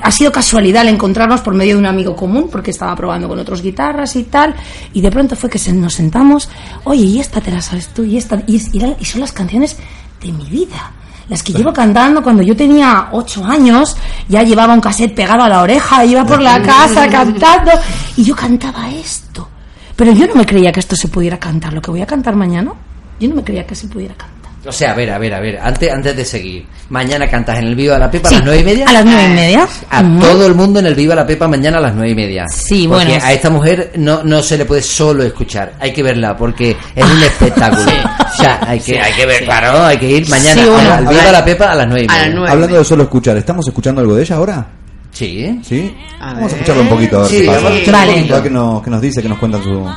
ha 0.02 0.12
sido 0.12 0.32
casualidad 0.32 0.82
el 0.84 0.90
encontrarnos 0.90 1.42
por 1.42 1.54
medio 1.54 1.76
de 1.76 1.80
un 1.80 1.86
amigo 1.86 2.16
común, 2.16 2.50
porque 2.52 2.72
estaba 2.72 2.96
probando 2.96 3.28
con 3.28 3.40
otros 3.40 3.62
guitarras 3.62 4.16
y 4.16 4.24
tal, 4.24 4.56
y 4.94 5.02
de 5.02 5.12
pronto 5.12 5.36
fue 5.36 5.50
que 5.50 5.60
nos 5.74 5.94
sentamos, 5.94 6.50
oye, 6.84 7.04
y 7.04 7.20
esta 7.20 7.42
te 7.42 7.52
la 7.52 7.62
sabes 7.62 7.90
tú, 7.90 8.04
y 8.04 8.18
esta, 8.18 8.42
y 8.48 8.60
son 9.06 9.22
las 9.22 9.32
canciones 9.32 9.78
de 10.22 10.32
mi 10.32 10.46
vida. 10.50 10.92
Las 11.30 11.42
que 11.42 11.54
llevo 11.54 11.72
cantando 11.72 12.22
cuando 12.22 12.44
yo 12.44 12.56
tenía 12.56 13.10
ocho 13.14 13.46
años, 13.46 13.96
ya 14.28 14.44
llevaba 14.44 14.74
un 14.74 14.82
cassette 14.82 15.16
pegado 15.16 15.44
a 15.44 15.50
la 15.50 15.62
oreja, 15.62 16.04
iba 16.04 16.26
por 16.26 16.42
la 16.42 16.62
casa 16.62 17.08
cantando, 17.08 17.72
y 18.18 18.24
yo 18.24 18.36
cantaba 18.36 18.90
esto. 18.92 19.48
Pero 19.96 20.12
yo 20.12 20.28
no 20.28 20.36
me 20.36 20.46
creía 20.46 20.72
que 20.72 20.80
esto 20.80 20.96
se 20.96 21.08
pudiera 21.08 21.40
cantar, 21.40 21.74
lo 21.74 21.82
que 21.82 21.92
voy 21.92 22.02
a 22.02 22.06
cantar 22.06 22.36
mañana, 22.36 22.74
yo 23.20 23.30
no 23.30 23.36
me 23.36 23.44
creía 23.44 23.66
que 23.66 23.76
se 23.76 23.88
pudiera 23.88 24.16
cantar. 24.16 24.33
O 24.66 24.72
sea, 24.72 24.92
a 24.92 24.96
ver, 24.96 25.12
a 25.12 25.18
ver, 25.18 25.34
a 25.34 25.42
ver, 25.42 25.60
antes, 25.62 25.92
antes 25.92 26.16
de 26.16 26.24
seguir. 26.24 26.66
Mañana 26.90 27.28
cantas 27.30 27.60
en 27.60 27.66
el 27.68 27.76
Viva 27.76 28.00
la 28.00 28.10
Pepa 28.10 28.30
Sí, 28.30 28.36
a 28.36 28.38
las 28.40 28.46
nueve 28.46 28.62
y 28.62 28.64
media. 28.64 28.86
a 28.88 28.94
las 28.94 29.04
nueve 29.06 29.24
y 29.26 29.30
media. 29.34 29.68
A 29.90 30.04
todo 30.22 30.48
el 30.48 30.56
mundo 30.56 30.80
en 30.80 30.86
el 30.86 30.96
Viva 30.96 31.16
la 31.16 31.26
Pepa 31.28 31.48
mañana 31.50 31.80
a 31.80 31.82
las 31.82 31.94
nueve 31.96 32.12
y 32.12 32.16
media. 32.16 32.46
Sí, 32.48 32.88
porque 32.88 33.06
bueno. 33.08 33.26
a 33.26 33.34
esta 33.34 33.50
mujer 33.50 33.92
no, 33.98 34.24
no 34.24 34.42
se 34.42 34.58
le 34.58 34.64
puede 34.66 34.82
solo 34.82 35.24
escuchar, 35.24 35.74
hay 35.82 35.92
que 35.92 36.02
verla 36.02 36.38
porque 36.38 36.78
es 36.96 37.06
un 37.06 37.24
espectáculo. 37.24 37.92
O 38.34 38.36
sea, 38.36 38.60
hay 38.66 38.80
que, 38.80 38.94
Sí, 38.94 38.96
hay 38.96 39.14
que 39.14 39.26
ver, 39.28 39.38
sí. 39.40 39.46
claro, 39.46 39.84
hay 39.86 39.98
que 39.98 40.10
ir 40.10 40.28
mañana 40.28 40.64
Sí, 40.64 40.68
bueno. 40.68 40.92
al 40.94 41.06
Viva 41.08 41.32
la 41.32 41.46
Pepa 41.46 41.72
a 41.72 41.76
las 41.76 41.88
nueve 41.88 42.06
y 42.06 42.08
media. 42.08 42.30
nueve. 42.34 42.50
Hablando 42.52 42.78
de 42.80 42.84
solo 42.86 43.04
escuchar, 43.04 43.38
¿estamos 43.38 43.68
escuchando 43.68 44.02
algo 44.02 44.16
de 44.16 44.24
ella 44.24 44.36
ahora? 44.38 44.68
Sí. 45.12 45.60
¿Sí? 45.64 45.96
A 46.20 46.34
Vamos 46.34 46.52
a 46.52 46.56
escucharlo 46.56 46.82
un 46.84 46.90
poquito, 46.90 47.18
a 47.20 47.22
ver 47.24 47.30
Sí, 47.30 47.42
qué 47.42 47.46
pasa. 47.46 47.62
Vale. 47.92 48.12
un 48.14 48.20
poquito. 48.22 48.44
Qué 48.44 48.50
nos, 48.50 48.82
qué 48.84 48.90
nos 48.90 49.02
dice, 49.02 49.22
que 49.22 49.30
nos 49.30 49.38
cuenta 49.38 49.62
su... 49.62 49.88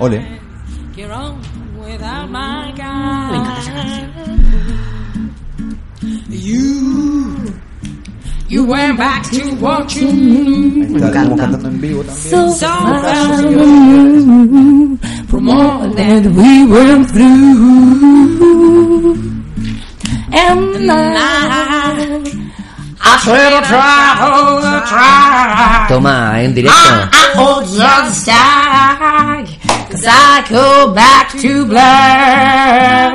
Ole. 0.00 0.40
Me 3.30 3.36
encanta 3.36 3.60
esa 3.60 3.72
canción. 3.72 4.02
You 8.48 8.64
went 8.66 8.98
back 8.98 9.22
to 9.30 9.54
what 9.60 9.94
you 9.96 10.08
Ahí 10.08 10.82
está, 10.82 11.08
estamos 11.08 11.08
encanta. 11.08 11.36
cantando 11.36 11.68
en 11.68 11.80
vivo 11.80 12.02
también. 12.04 12.30
from 15.28 15.48
all 15.48 15.88
that 15.94 16.26
we 16.26 16.66
went 16.66 17.08
through. 17.08 19.16
And 20.34 20.90
I, 20.90 21.16
I 21.16 22.22
said 23.24 23.52
I 23.52 23.60
try, 23.66 24.16
oh, 24.20 24.60
I 24.64 24.66
try. 24.88 25.86
Toma, 25.88 26.40
en 26.42 26.54
directo. 26.54 26.74
Ah, 26.74 27.08
I 27.12 27.14
hold 27.38 27.64
just 27.66 28.24
side, 28.24 29.48
cause 29.90 30.06
I 30.06 30.44
go 30.48 30.92
back 30.94 31.30
to 31.40 31.66
black. 31.66 33.12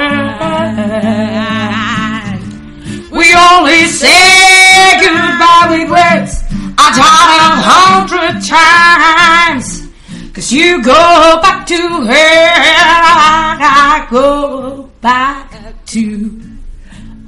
We 3.12 3.34
only 3.34 3.86
say 3.86 5.00
goodbye 5.02 5.68
with 5.72 5.90
words. 5.90 6.44
I 6.78 6.86
tried 6.98 7.40
a 7.48 7.54
hundred 7.72 8.36
times. 8.46 9.88
Cause 10.34 10.52
you 10.52 10.84
go 10.84 11.40
back 11.42 11.66
to 11.68 11.76
her, 12.06 12.52
I 13.60 14.08
go 14.12 14.84
back 15.02 15.50
to, 15.88 16.42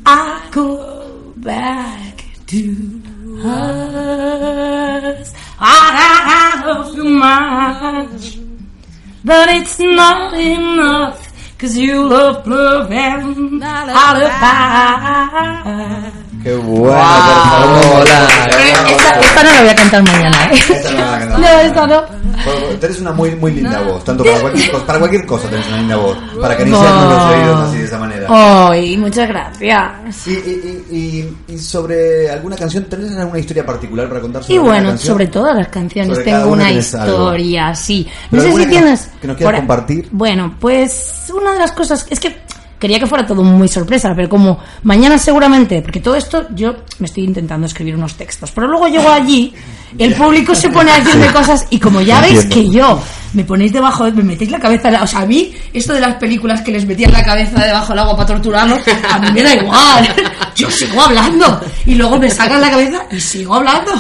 I 0.06 0.48
go 0.52 1.34
back 1.38 2.19
to 2.50 3.42
us. 3.46 5.34
I 5.60 6.64
love 6.66 6.96
you 6.96 7.04
much, 7.06 8.40
but 9.24 9.50
it's 9.50 9.78
not 9.80 10.34
enough. 10.34 11.28
Cause 11.60 11.78
you 11.78 12.08
love 12.08 12.48
love 12.48 12.92
and 12.92 13.64
alibi. 13.64 15.10
Qué 16.44 16.56
bueno, 16.56 16.88
por 16.88 16.94
favor. 16.94 18.02
Hola. 18.02 18.28
esta, 18.90 19.20
esta 19.20 19.44
no 19.44 19.52
la 19.52 19.60
voy 19.62 19.70
a 19.70 19.76
cantar 19.76 20.04
mañana, 20.04 20.46
¿eh? 20.46 20.60
Esta 20.70 20.92
no 20.92 20.98
la 20.98 21.06
va 21.06 21.16
a 21.16 21.20
cantar. 21.20 21.40
No, 21.40 21.48
esta 21.60 21.88
no. 21.88 22.04
Tenés 22.80 23.00
una 23.02 23.12
muy, 23.12 23.36
muy 23.36 23.52
linda 23.52 23.82
voz, 23.82 24.04
tanto 24.06 24.24
para 24.24 24.40
cualquier, 24.40 24.72
cosa, 24.72 24.86
para 24.86 25.00
cualquier 25.00 25.26
cosa 25.26 25.50
tenés 25.50 25.68
una 25.68 25.78
linda 25.78 25.96
voz, 25.98 26.18
para 26.42 26.54
acariciarnos 26.54 27.04
los 27.14 27.24
oídos 27.24 27.60
así 27.68 27.78
de 27.80 27.84
esa 27.86 28.00
manera. 28.00 28.28
Ay, 28.30 28.98
muchas 28.98 29.28
gracias. 29.28 30.28
Y, 30.28 30.32
y, 30.32 30.86
y, 30.92 30.98
y- 31.50 31.54
y 31.56 31.58
sobre 31.60 32.30
alguna 32.32 32.56
canción, 32.56 32.86
¿tenés 32.86 33.12
alguna 33.18 33.40
historia 33.40 33.66
particular 33.66 34.08
para 34.08 34.22
contar 34.22 34.42
sobre 34.44 34.56
Y 34.56 34.58
bueno, 34.60 34.90
canción? 34.90 35.14
sobre 35.14 35.28
todas 35.28 35.56
las 35.58 35.68
canciones 35.68 36.14
Sobre 36.18 36.32
tengo 36.32 36.48
una 36.52 36.68
algo. 36.68 36.80
historia, 36.80 37.76
sí. 37.76 38.08
¿Pero 38.32 38.44
No 38.44 38.50
sé 38.50 38.56
si 38.56 38.64
que 38.64 38.70
tienes... 38.70 38.92
nos- 39.08 39.20
que 39.22 39.28
nos 39.28 39.36
quieras 39.38 39.54
por- 39.56 39.60
compartir? 39.68 40.08
Bueno, 40.12 40.56
pues 40.60 41.24
una 41.36 41.52
de 41.54 41.60
las 41.60 41.72
cosas... 41.74 42.08
Es 42.10 42.20
que 42.20 42.30
quería 42.80 43.00
que 43.00 43.06
fuera 43.08 43.26
todo 43.26 43.44
muy 43.44 43.68
sorpresa, 43.68 44.14
pero 44.16 44.30
como 44.30 44.58
mañana 44.84 45.18
seguramente... 45.18 45.82
Porque 45.82 46.00
todo 46.00 46.16
esto 46.16 46.48
yo 46.56 46.76
me 47.00 47.06
estoy 47.08 47.26
intentando 47.26 47.68
escribir 47.68 47.96
unos 47.96 48.16
textos, 48.16 48.52
pero 48.52 48.68
luego 48.68 48.88
llego 48.88 49.10
allí, 49.10 49.54
el 49.98 50.14
público 50.16 50.56
se 50.56 50.70
pone 50.70 50.92
a 50.92 51.00
decirme 51.00 51.28
cosas 51.28 51.68
y 51.70 51.80
como 51.80 52.02
ya 52.02 52.22
veis 52.22 52.46
que 52.46 52.70
yo 52.70 53.00
me 53.34 53.44
ponéis 53.44 53.72
debajo, 53.74 54.06
me 54.12 54.24
metéis 54.24 54.50
la 54.50 54.60
cabeza... 54.60 54.90
O 55.04 55.08
sea, 55.08 55.20
a 55.22 55.26
mí 55.26 55.54
esto 55.74 55.94
de 55.94 56.00
las 56.00 56.16
películas 56.16 56.62
que 56.62 56.72
les 56.72 56.86
metían 56.86 57.12
la 57.12 57.24
cabeza 57.24 57.64
debajo 57.64 57.90
del 57.90 58.00
agua 58.00 58.16
para 58.16 58.28
torturarlos, 58.28 58.80
a 59.12 59.20
mí 59.20 59.28
me 59.34 59.44
da 59.44 59.54
igual. 59.56 60.10
Yo 60.56 60.72
sigo 60.72 61.02
hablando 61.02 61.60
y 61.86 61.96
luego 61.96 62.18
me 62.18 62.30
sacan 62.30 62.62
la 62.62 62.70
cabeza 62.72 63.04
y 63.12 63.20
sigo 63.20 63.56
hablando. 63.56 63.92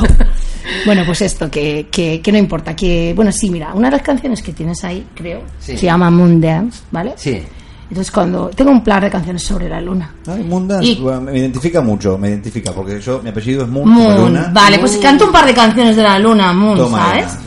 Bueno, 0.86 1.04
pues 1.06 1.22
esto, 1.22 1.50
que, 1.50 1.88
que, 1.92 2.22
que 2.22 2.32
no 2.32 2.38
importa. 2.38 2.76
Que, 2.76 3.14
bueno, 3.16 3.32
sí, 3.32 3.50
mira, 3.50 3.74
una 3.74 3.90
de 3.90 3.98
las 3.98 4.06
canciones 4.06 4.42
que 4.44 4.54
tienes 4.54 4.84
ahí, 4.84 5.06
creo, 5.16 5.42
Sí. 5.60 5.76
se 5.78 5.86
llama 5.86 6.10
Moon 6.12 6.40
Dance, 6.40 6.82
¿vale? 6.92 7.14
Sí. 7.16 7.42
Entonces, 7.90 8.12
cuando. 8.12 8.50
Tengo 8.50 8.72
un 8.72 8.84
plan 8.84 9.02
de 9.02 9.10
canciones 9.10 9.42
sobre 9.44 9.68
la 9.68 9.82
luna. 9.82 10.14
Ay, 10.28 10.44
Moon 10.44 10.68
Dance, 10.68 10.86
Y- 10.88 11.00
me 11.00 11.38
identifica 11.40 11.82
mucho, 11.82 12.18
me 12.18 12.30
identifica, 12.30 12.72
porque 12.72 13.02
yo, 13.02 13.20
mi 13.24 13.30
apellido 13.30 13.64
es 13.64 13.68
Moon, 13.70 13.90
Moon, 13.90 14.16
luna. 14.16 14.52
vale, 14.54 14.78
pues 14.80 14.98
canto 14.98 15.26
un 15.26 15.32
par 15.32 15.46
de 15.46 15.54
canciones 15.54 15.96
de 15.96 16.04
la 16.04 16.20
luna, 16.20 16.54
Moon, 16.54 16.78
Toma, 16.78 17.06
¿sabes? 17.06 17.38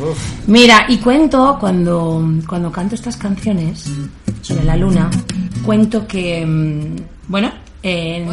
Mira, 0.48 0.86
y 0.88 0.98
cuento, 0.98 1.56
cuando, 1.60 2.22
cuando 2.48 2.72
canto 2.72 2.94
estas 2.96 3.16
canciones 3.16 3.84
sobre 4.40 4.64
la 4.64 4.76
luna, 4.76 5.08
cuento 5.64 6.06
que, 6.06 6.44
mm, 6.44 6.96
bueno, 7.28 7.50
eh, 7.82 8.26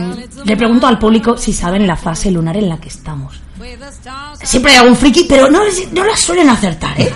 le 0.45 0.57
pregunto 0.57 0.88
al 0.88 0.97
público 0.99 1.38
si 1.38 1.53
saben 1.53 1.86
la 1.86 1.95
fase 1.95 2.32
lunar 2.32 2.57
en 2.57 2.70
la 2.70 2.78
que 2.80 2.88
estamos. 2.89 3.39
Siempre 4.43 4.72
hay 4.72 4.78
algún 4.80 4.95
friki, 4.95 5.26
pero 5.28 5.49
no, 5.49 5.60
no 5.93 6.03
la 6.05 6.16
suelen 6.16 6.49
acertar, 6.49 6.99
¿eh? 6.99 7.12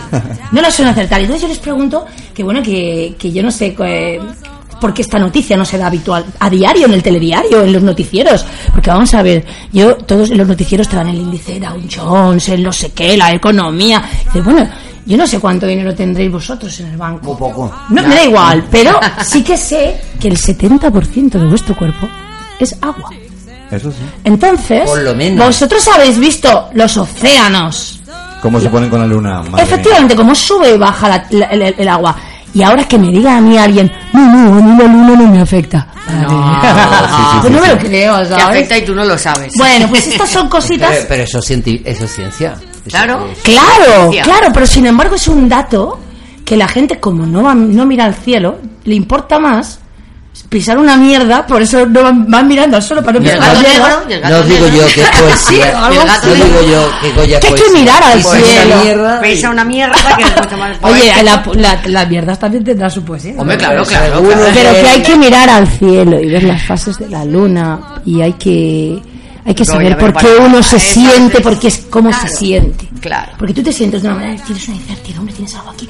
No 0.51 0.61
la 0.61 0.69
suelen 0.69 0.91
acertar. 0.91 1.21
Entonces 1.21 1.41
yo 1.41 1.47
les 1.47 1.59
pregunto 1.59 2.05
que, 2.33 2.43
bueno, 2.43 2.61
que, 2.61 3.15
que 3.17 3.31
yo 3.31 3.41
no 3.41 3.49
sé 3.51 3.75
eh, 3.79 4.19
por 4.83 4.93
qué 4.93 5.01
esta 5.01 5.17
noticia 5.17 5.55
no 5.55 5.63
se 5.63 5.77
da 5.77 5.87
habitual 5.87 6.25
a 6.39 6.49
diario, 6.49 6.87
en 6.87 6.93
el 6.93 7.01
telediario, 7.01 7.61
en 7.63 7.71
los 7.71 7.81
noticieros. 7.81 8.45
Porque 8.73 8.89
vamos 8.89 9.13
a 9.13 9.21
ver, 9.23 9.45
yo, 9.71 9.95
todos 9.95 10.29
los 10.31 10.45
noticieros 10.45 10.89
te 10.89 10.97
dan 10.97 11.07
el 11.07 11.15
índice 11.15 11.57
Dow 11.57 11.79
Jones, 11.89 12.49
el 12.49 12.61
no 12.61 12.73
sé 12.73 12.91
qué, 12.91 13.15
la 13.15 13.31
economía. 13.31 14.03
Dice, 14.25 14.41
bueno, 14.41 14.67
yo 15.05 15.15
no 15.15 15.25
sé 15.25 15.39
cuánto 15.39 15.65
dinero 15.67 15.95
tendréis 15.95 16.29
vosotros 16.29 16.77
en 16.81 16.87
el 16.87 16.97
banco. 16.97 17.27
Muy 17.27 17.37
poco. 17.37 17.73
No, 17.87 18.03
me 18.03 18.13
da 18.13 18.23
igual, 18.25 18.65
pero 18.69 18.99
sí 19.23 19.41
que 19.41 19.55
sé 19.55 19.95
que 20.19 20.27
el 20.27 20.37
70% 20.37 21.29
de 21.39 21.45
vuestro 21.45 21.75
cuerpo 21.77 22.05
es 22.59 22.75
agua. 22.81 23.09
Eso 23.71 23.89
sí. 23.89 23.97
Entonces, 24.25 24.83
Por 24.89 25.01
lo 25.01 25.15
menos. 25.15 25.45
vosotros 25.47 25.87
habéis 25.87 26.19
visto 26.19 26.69
los 26.73 26.97
océanos. 26.97 28.01
¿Cómo 28.41 28.59
se 28.59 28.69
ponen 28.69 28.89
con 28.89 28.99
la 28.99 29.07
luna? 29.07 29.41
Madre. 29.43 29.63
Efectivamente, 29.63 30.15
cómo 30.17 30.35
sube 30.35 30.75
y 30.75 30.77
baja 30.77 31.07
la- 31.07 31.25
la- 31.29 31.45
el, 31.45 31.61
el 31.77 31.87
agua. 31.87 32.15
Y 32.53 32.61
ahora 32.61 32.87
que 32.87 32.97
me 32.99 33.07
diga 33.07 33.37
a 33.37 33.41
mí 33.41 33.57
alguien, 33.57 33.91
no, 34.13 34.21
no, 34.21 34.57
a 34.57 34.61
mí 34.61 34.77
la 34.77 34.87
luna 34.87 35.15
no 35.15 35.27
me 35.27 35.41
afecta. 35.41 35.87
No. 36.21 36.59
pues 37.41 37.53
no 37.53 37.61
me 37.61 37.67
lo 37.67 37.77
creo, 37.79 38.13
afecta 38.15 38.77
y 38.77 38.85
tú 38.85 38.93
no 38.93 39.03
lo 39.05 39.17
sabes. 39.17 39.53
Bueno, 39.57 39.87
pues 39.89 40.07
estas 40.07 40.29
son 40.29 40.47
cositas. 40.49 40.89
Pero, 40.91 41.05
pero 41.07 41.23
eso, 41.23 41.39
eso 41.39 42.05
es 42.05 42.11
ciencia. 42.15 42.53
Eso 42.53 42.71
Claro. 42.89 43.27
es- 43.31 43.39
Claro, 43.39 44.11
Ciencia. 44.11 44.23
claro, 44.23 44.47
pero 44.53 44.67
sin 44.67 44.85
embargo 44.85 45.15
es 45.15 45.27
un 45.27 45.47
dato 45.49 45.99
que 46.45 46.57
la 46.57 46.67
gente, 46.67 46.99
como 46.99 47.25
no, 47.25 47.41
va, 47.41 47.55
no 47.55 47.85
mira 47.85 48.05
al 48.05 48.13
cielo, 48.13 48.59
le 48.83 48.95
importa 48.95 49.39
más 49.39 49.79
pisar 50.53 50.77
una 50.77 50.95
mierda, 50.97 51.45
por 51.47 51.63
eso 51.63 51.83
no 51.87 52.03
van, 52.03 52.29
van 52.29 52.47
mirando 52.47 52.77
al 52.77 52.83
suelo 52.83 53.03
para 53.03 53.17
no 53.19 53.23
pisar 53.25 53.39
la 53.39 54.29
No 54.29 54.43
digo 54.43 54.67
yo 54.67 54.85
que 54.93 55.01
es 55.01 55.07
Sí, 55.39 55.55
poesía. 55.55 55.71
no 55.73 56.33
digo 56.35 56.61
yo 56.71 56.91
que 57.01 57.09
Goya 57.13 57.37
es 57.39 57.41
Que 57.41 57.47
hay 57.47 57.53
que 57.55 57.59
poesía. 57.61 57.79
mirar 57.79 58.03
al 58.03 58.23
cielo. 58.23 59.21
Pisa 59.23 59.49
una 59.49 59.63
mierda 59.65 60.15
que 60.15 60.23
es 60.23 60.35
mucho 60.37 60.57
más 60.57 60.77
Oye, 60.83 61.11
la, 61.23 61.43
la, 61.55 61.81
la 61.85 62.05
mierda 62.05 62.35
también 62.35 62.63
tendrá 62.63 62.87
su 62.89 63.03
poesía. 63.03 63.33
Hombre, 63.37 63.57
claro, 63.57 63.83
claro. 63.83 64.21
Pero 64.53 64.73
que 64.73 64.87
hay 64.89 65.01
que 65.01 65.15
mirar 65.17 65.49
al 65.49 65.67
cielo 65.67 66.19
y 66.21 66.27
ver 66.29 66.43
las 66.43 66.61
fases 66.63 66.99
de 66.99 67.09
la 67.09 67.25
luna 67.25 67.79
y 68.05 68.21
hay 68.21 68.33
que 68.33 69.01
hay 69.45 69.53
que 69.55 69.65
No, 69.65 69.73
saber 69.73 69.97
por 69.97 70.13
qué 70.13 70.27
uno 70.39 70.63
se 70.63 70.79
siente, 70.79 71.41
porque 71.41 71.67
es 71.67 71.79
cómo 71.89 72.09
claro, 72.11 72.27
se 72.29 72.33
siente. 72.37 72.87
claro. 73.01 73.31
Porque 73.37 73.53
tú 73.53 73.61
te 73.63 73.73
sientes 73.73 74.01
de 74.01 74.07
una 74.07 74.17
manera, 74.17 74.41
tienes 74.45 74.67
una 74.69 74.77
incertidumbre, 74.77 75.33
tienes 75.33 75.53
algo 75.55 75.71
aquí, 75.71 75.89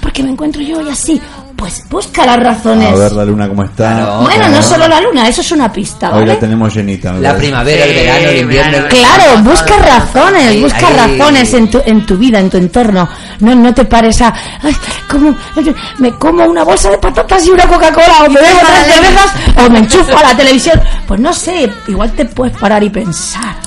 porque 0.00 0.22
me 0.22 0.30
encuentro 0.30 0.62
yo 0.62 0.80
y 0.80 0.88
así. 0.88 1.20
Pues 1.56 1.84
busca 1.88 2.26
las 2.26 2.38
razones. 2.38 2.92
A 2.92 2.94
ver 2.96 3.12
la 3.12 3.24
luna 3.24 3.48
cómo 3.48 3.64
está. 3.64 3.94
Claro. 3.94 4.20
bueno, 4.20 4.36
Claro. 4.36 4.52
no 4.56 4.62
solo 4.62 4.88
la 4.88 5.00
luna, 5.00 5.26
eso 5.26 5.40
es 5.40 5.52
una 5.52 5.72
pista, 5.72 6.14
Hoy 6.14 6.26
la 6.26 6.38
tenemos 6.38 6.74
llenita. 6.74 7.14
La 7.14 7.34
primavera, 7.34 7.84
el 7.86 7.94
verano, 7.94 8.28
el 8.28 8.38
invierno. 8.40 8.72
verano. 8.72 8.88
el- 8.88 8.98
Claro, 8.98 9.42
busca 9.42 9.76
razones, 9.78 10.60
busca 10.60 10.86
ahí- 10.88 11.18
razones 11.18 11.54
en 11.54 11.70
tu, 11.70 11.80
en 11.86 12.04
tu 12.06 12.16
vida, 12.18 12.38
en 12.40 12.50
tu 12.50 12.58
entorno. 12.58 13.08
no, 13.40 13.54
no 13.54 13.72
te 13.74 13.84
pares 13.86 14.20
a, 14.20 14.32
"Ay, 14.62 14.76
como, 15.10 15.34
me 15.98 16.12
como 16.12 16.44
una 16.44 16.62
bolsa 16.62 16.90
de 16.90 16.98
patatas 16.98 17.46
y 17.46 17.50
una 17.50 17.66
Coca-Cola, 17.66 18.24
o 18.26 18.30
me 18.30 18.40
bebo 18.40 18.58
tres 18.60 18.94
cervezas, 18.94 19.32
o 19.66 19.70
me 19.70 19.78
enchufo 19.78 20.16
a 20.18 20.22
la 20.22 20.36
televisión. 20.36 20.80
Pues 21.06 21.20
no 21.20 21.32
sé, 21.32 21.70
igual 21.88 22.12
te 22.12 22.26
puedes 22.26 22.56
parar 22.58 22.82
y 22.84 22.90
pensar. 22.90 23.65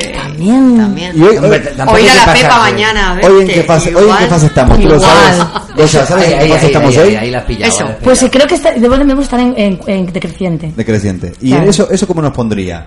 Sí, 0.00 0.08
también. 0.12 1.12
Y 1.16 1.22
hoy, 1.22 1.36
Hombre, 1.36 1.58
hoy- 1.58 1.76
tampoco 1.76 1.98
O 1.98 2.00
ir 2.00 2.10
a 2.10 2.14
la 2.14 2.24
pasa 2.24 2.42
Pepa 2.42 2.58
mañana, 2.58 3.10
a 3.22 3.26
hoy 3.26 3.42
en 3.42 3.48
qué 3.48 3.62
fase, 3.62 3.88
hoy 3.90 3.96
en 3.96 4.02
igual. 4.02 4.18
qué 4.18 4.26
fase 4.26 4.46
estamos, 4.46 4.80
tú 4.80 4.88
lo 4.88 5.00
sabes. 5.00 5.90
¿sabes 5.90 6.10
Ahí, 6.26 6.32
en 6.32 6.38
qué 6.40 6.48
fase 6.48 6.54
ahí, 6.60 6.66
estamos 6.66 6.96
ahí, 6.96 6.98
hoy? 7.02 7.08
ahí, 7.10 7.16
ahí 7.16 7.30
la 7.30 7.38
has 7.38 7.44
pillado, 7.44 7.72
Eso. 7.72 7.82
ahí 7.84 7.88
la 7.90 7.94
has 7.96 8.02
Pues 8.02 8.26
creo 8.30 8.46
que 8.46 8.54
está, 8.56 8.72
debemos 8.72 9.18
estar 9.24 9.40
en, 9.40 9.54
en, 9.56 9.80
en 9.86 10.06
decreciente. 10.12 10.72
Decreciente. 10.76 11.32
¿Y 11.40 11.50
Claro. 11.50 11.70
eso, 11.70 11.88
eso 11.90 12.06
cómo 12.08 12.20
nos 12.22 12.32
pondría? 12.32 12.86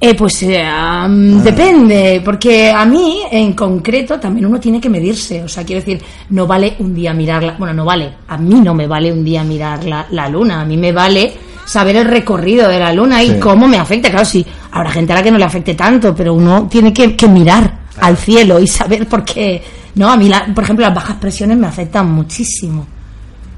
Eh, 0.00 0.14
pues 0.14 0.42
eh, 0.42 0.62
Ah. 0.66 1.06
depende, 1.08 2.20
porque 2.24 2.70
a 2.70 2.84
mí 2.84 3.22
en 3.30 3.52
concreto 3.54 4.18
también 4.20 4.46
uno 4.46 4.58
tiene 4.60 4.80
que 4.80 4.90
medirse. 4.90 5.42
O 5.44 5.48
sea, 5.48 5.64
quiero 5.64 5.80
decir, 5.80 6.02
no 6.30 6.46
vale 6.46 6.74
un 6.80 6.94
día 6.94 7.14
mirarla. 7.14 7.54
Bueno, 7.58 7.72
no 7.72 7.84
vale. 7.84 8.12
A 8.28 8.36
mí 8.36 8.54
no 8.60 8.74
me 8.74 8.86
vale 8.86 9.10
un 9.12 9.24
día 9.24 9.42
mirar 9.44 9.84
la, 9.84 10.06
la 10.10 10.28
luna. 10.28 10.60
A 10.60 10.64
mí 10.64 10.76
me 10.76 10.92
vale 10.92 11.32
saber 11.64 11.96
el 11.96 12.04
recorrido 12.06 12.68
de 12.68 12.78
la 12.78 12.92
luna 12.92 13.22
y 13.22 13.30
Sí. 13.32 13.38
cómo 13.40 13.66
me 13.66 13.78
afecta. 13.78 14.10
Claro, 14.10 14.24
sí, 14.24 14.44
habrá 14.72 14.90
gente 14.90 15.12
a 15.12 15.16
la 15.16 15.22
que 15.22 15.30
no 15.30 15.38
le 15.38 15.44
afecte 15.44 15.74
tanto, 15.74 16.14
pero 16.14 16.34
uno 16.34 16.66
tiene 16.70 16.92
que, 16.92 17.14
que 17.16 17.26
mirar 17.28 17.80
al 18.00 18.16
cielo 18.16 18.58
y 18.60 18.66
saber 18.66 19.06
por 19.08 19.24
qué. 19.24 19.62
No, 19.94 20.10
a 20.10 20.16
mí, 20.16 20.28
la- 20.28 20.46
por 20.54 20.64
ejemplo, 20.64 20.84
las 20.84 20.94
bajas 20.94 21.16
presiones 21.16 21.56
me 21.56 21.66
afectan 21.66 22.10
muchísimo. 22.10 22.86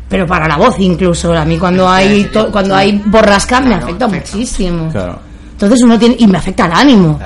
Pero 0.08 0.26
para 0.26 0.46
la 0.46 0.56
voz 0.56 0.76
incluso. 0.78 1.32
A 1.34 1.44
mí 1.44 1.58
cuando 1.58 1.88
hay, 1.88 2.24
to- 2.24 2.50
cuando 2.52 2.76
hay 2.76 3.02
borrasca 3.06 3.60
me 3.60 3.74
afecta 3.74 4.06
muchísimo. 4.06 4.88
Claro. 4.92 5.18
Entonces 5.52 5.82
uno 5.82 5.98
tiene 5.98 6.14
y 6.18 6.26
me 6.26 6.38
afecta 6.38 6.66
el 6.66 6.72
ánimo, 6.72 7.18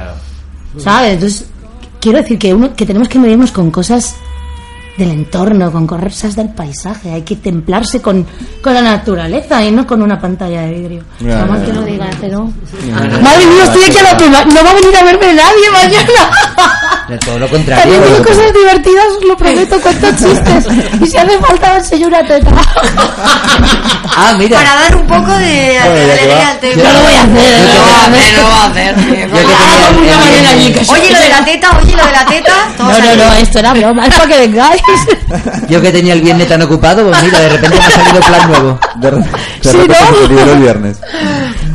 ¿sabes? 0.78 1.14
Entonces 1.14 1.46
quiero 2.00 2.18
decir 2.18 2.38
que 2.38 2.54
uno 2.54 2.74
que 2.74 2.86
tenemos 2.86 3.08
que 3.08 3.18
medirnos 3.18 3.50
con 3.52 3.70
cosas 3.70 4.14
del 5.00 5.10
entorno, 5.12 5.72
con 5.72 5.86
cosas 5.86 6.36
del 6.36 6.50
paisaje. 6.50 7.10
Hay 7.10 7.22
que 7.22 7.36
templarse 7.36 8.02
con, 8.02 8.26
con 8.62 8.74
la 8.74 8.82
naturaleza 8.82 9.64
y 9.64 9.70
no 9.72 9.86
con 9.86 10.02
una 10.02 10.20
pantalla 10.20 10.62
de 10.62 10.72
vidrio. 10.72 11.04
Más 11.20 11.60
ya, 11.60 11.64
que 11.64 11.72
ya. 11.72 11.74
lo 11.74 11.82
diga, 11.84 12.10
pero 12.20 12.50
madre 13.22 13.46
mía, 13.46 13.64
estoy 13.64 13.82
aquí 13.84 13.98
a 13.98 14.02
la 14.02 14.16
prima. 14.16 14.44
No 14.44 14.62
va 14.62 14.70
a 14.70 14.74
venir 14.74 14.94
a 14.96 15.04
verme 15.04 15.34
nadie 15.34 15.70
mañana. 15.72 16.30
De 17.08 17.18
todo 17.18 17.38
lo 17.40 17.46
También 17.48 17.66
contrario. 17.74 18.00
digo 18.04 18.22
cosas 18.22 18.52
divertidas, 18.54 19.04
os 19.18 19.24
lo 19.24 19.36
prometo, 19.36 19.80
cuento 19.80 20.06
chistes. 20.10 20.66
Y 21.00 21.06
si 21.06 21.16
hace 21.16 21.38
falta, 21.38 21.76
enseño 21.78 22.06
una 22.06 22.24
teta. 22.26 22.50
Ah, 24.16 24.34
mira. 24.38 24.58
Para 24.58 24.74
dar 24.76 24.96
un 24.96 25.06
poco 25.06 25.32
de 25.38 25.78
alegría 25.78 26.50
al 26.50 26.60
tema. 26.60 26.82
No 26.82 26.92
lo 26.92 27.00
voy 27.00 27.12
a 27.14 27.22
hacer, 27.22 27.32
No 27.32 27.66
no 27.66 27.72
lo 27.72 28.42
lo 28.42 28.48
va 28.50 28.64
a 28.64 28.68
voy 28.68 28.70
a 28.70 28.70
hacer, 28.70 28.96
no 28.96 30.92
Oye, 30.92 31.10
lo 31.12 31.18
de 31.20 31.28
la 31.28 31.44
teta, 31.44 31.78
oye, 31.82 31.96
lo 31.96 32.04
de 32.06 32.12
la 32.12 32.26
teta. 32.26 32.52
todo 32.76 32.90
No, 32.90 32.98
no, 32.98 33.16
no, 33.16 33.32
esto 33.34 33.58
era 33.58 33.72
broma, 33.74 34.06
es 34.06 34.14
para 34.14 34.28
que 34.28 34.38
vengáis. 34.38 34.82
Yo 35.68 35.80
que 35.80 35.92
tenía 35.92 36.14
el 36.14 36.20
viernes 36.22 36.48
tan 36.48 36.62
ocupado, 36.62 37.04
pues 37.08 37.22
mira, 37.22 37.40
de 37.40 37.48
repente 37.50 37.78
me 37.78 37.84
ha 37.84 37.90
salido 37.90 38.20
plan 38.26 38.48
nuevo. 38.50 38.78
De, 39.00 39.10
re- 39.10 39.16
de 39.18 39.24
Sí, 39.62 39.68
repente 39.72 39.94
¿no? 40.10 40.16
se 40.16 40.28
liberó 40.28 40.52
el 40.52 40.58
viernes. 40.60 41.00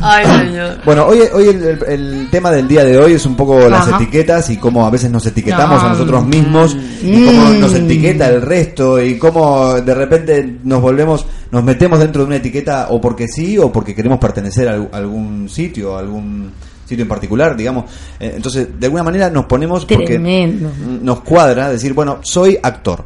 Ay, 0.01 0.26
señor. 0.26 0.78
Bueno, 0.86 1.05
hoy, 1.07 1.20
hoy 1.34 1.47
el, 1.49 1.63
el- 1.63 1.84
el 1.88 2.28
tema 2.30 2.51
del 2.51 2.68
día 2.68 2.84
de 2.84 2.97
hoy 2.97 3.13
es 3.13 3.26
un 3.26 3.36
poco 3.36 3.57
las 3.70 3.88
etiquetas 3.88 4.49
y 4.49 4.57
cómo 4.57 4.86
a 4.86 4.89
veces 4.89 5.09
nos 5.09 5.26
etiquetamos 5.26 5.82
No. 5.82 5.88
a 5.88 5.91
nosotros 5.93 6.26
mismos 6.26 6.76
y 7.01 7.26
cómo 7.26 7.45
Mm. 7.49 7.59
nos 7.59 7.74
etiqueta 7.74 8.28
el 8.30 8.41
resto 8.41 9.01
y 9.01 9.18
cómo 9.18 9.74
de 9.76 9.95
repente 9.95 10.57
nos 10.63 10.82
volvemos, 10.82 11.26
nos 11.51 11.63
metemos 11.63 11.99
dentro 11.99 12.22
de 12.24 12.28
una 12.28 12.36
etiqueta 12.36 12.88
o 12.89 12.99
porque 13.01 13.28
sí 13.28 13.57
o 13.57 13.72
porque 13.72 13.95
queremos 13.95 14.20
pertenecer 14.20 14.68
a 14.68 14.74
al- 14.74 14.89
algún 14.91 15.47
sitio, 15.49 15.95
a 15.95 15.99
algún 15.99 16.51
sitio 16.86 17.04
en 17.04 17.10
particular, 17.10 17.56
digamos. 17.58 17.86
Eh, 18.20 18.34
Entonces, 18.36 18.68
de 18.80 18.86
alguna 18.88 19.04
manera 19.04 19.30
nos 19.30 19.46
ponemos 19.46 19.86
porque 19.86 20.06
Tremendo. 20.06 20.72
nos 21.02 21.22
cuadra 21.22 21.70
decir, 21.70 21.94
bueno, 21.94 22.20
soy 22.22 22.58
actor. 22.62 23.04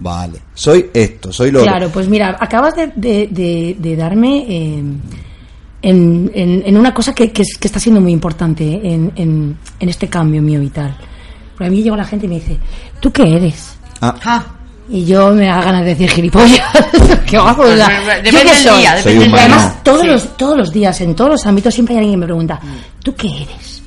Vale, 0.00 0.38
soy 0.54 0.90
esto, 0.94 1.32
soy 1.32 1.50
lo 1.50 1.60
otro. 1.60 1.72
Claro, 1.72 1.90
pues 1.92 2.08
mira, 2.08 2.36
acabas 2.38 2.76
de, 2.76 2.92
de- 2.94 3.26
de- 3.32 3.76
de 3.78 3.96
darme 3.96 4.44
eh, 4.48 4.82
en, 5.82 6.30
en- 6.34 6.62
en 6.66 6.76
una 6.76 6.92
cosa 6.94 7.12
que, 7.14 7.30
que 7.32 7.42
es- 7.42 7.56
que 7.58 7.68
está 7.68 7.80
siendo 7.80 8.00
muy 8.00 8.12
importante 8.12 8.64
en, 8.64 9.12
en- 9.16 9.56
en 9.80 9.88
este 9.88 10.08
cambio 10.08 10.40
mío 10.42 10.60
vital. 10.60 10.96
Porque 11.52 11.66
a 11.66 11.70
mí 11.70 11.82
llega 11.82 11.96
la 11.96 12.04
gente 12.04 12.26
y 12.26 12.28
me 12.28 12.36
dice, 12.36 12.58
¿tú 13.00 13.10
qué 13.12 13.24
eres? 13.36 13.76
Ah, 14.00 14.14
Ah, 14.24 14.46
Y 14.90 15.04
yo 15.04 15.30
me 15.32 15.46
da 15.46 15.60
ganas 15.62 15.82
de 15.84 15.90
decir 15.90 16.10
gilipollas. 16.10 16.60
¿Qué 17.26 17.36
hago? 17.36 17.62
O 17.62 17.76
sea, 17.76 17.88
Depende 18.22 18.30
¿yo 18.32 18.38
qué 18.40 18.44
del 18.44 18.56
soy? 18.56 18.78
día, 18.80 19.02
Soy 19.02 19.18
humano. 19.18 19.36
Además, 19.38 19.82
todos, 19.84 20.00
Sí. 20.00 20.06
los, 20.06 20.36
todos 20.38 20.56
los 20.56 20.72
días, 20.72 21.00
en 21.02 21.14
todos 21.14 21.30
los 21.32 21.46
ámbitos, 21.46 21.74
siempre 21.74 21.94
hay 21.94 21.98
alguien 21.98 22.14
que 22.14 22.20
me 22.20 22.26
pregunta, 22.26 22.60
¿tú 23.02 23.14
qué 23.14 23.28
eres? 23.42 23.82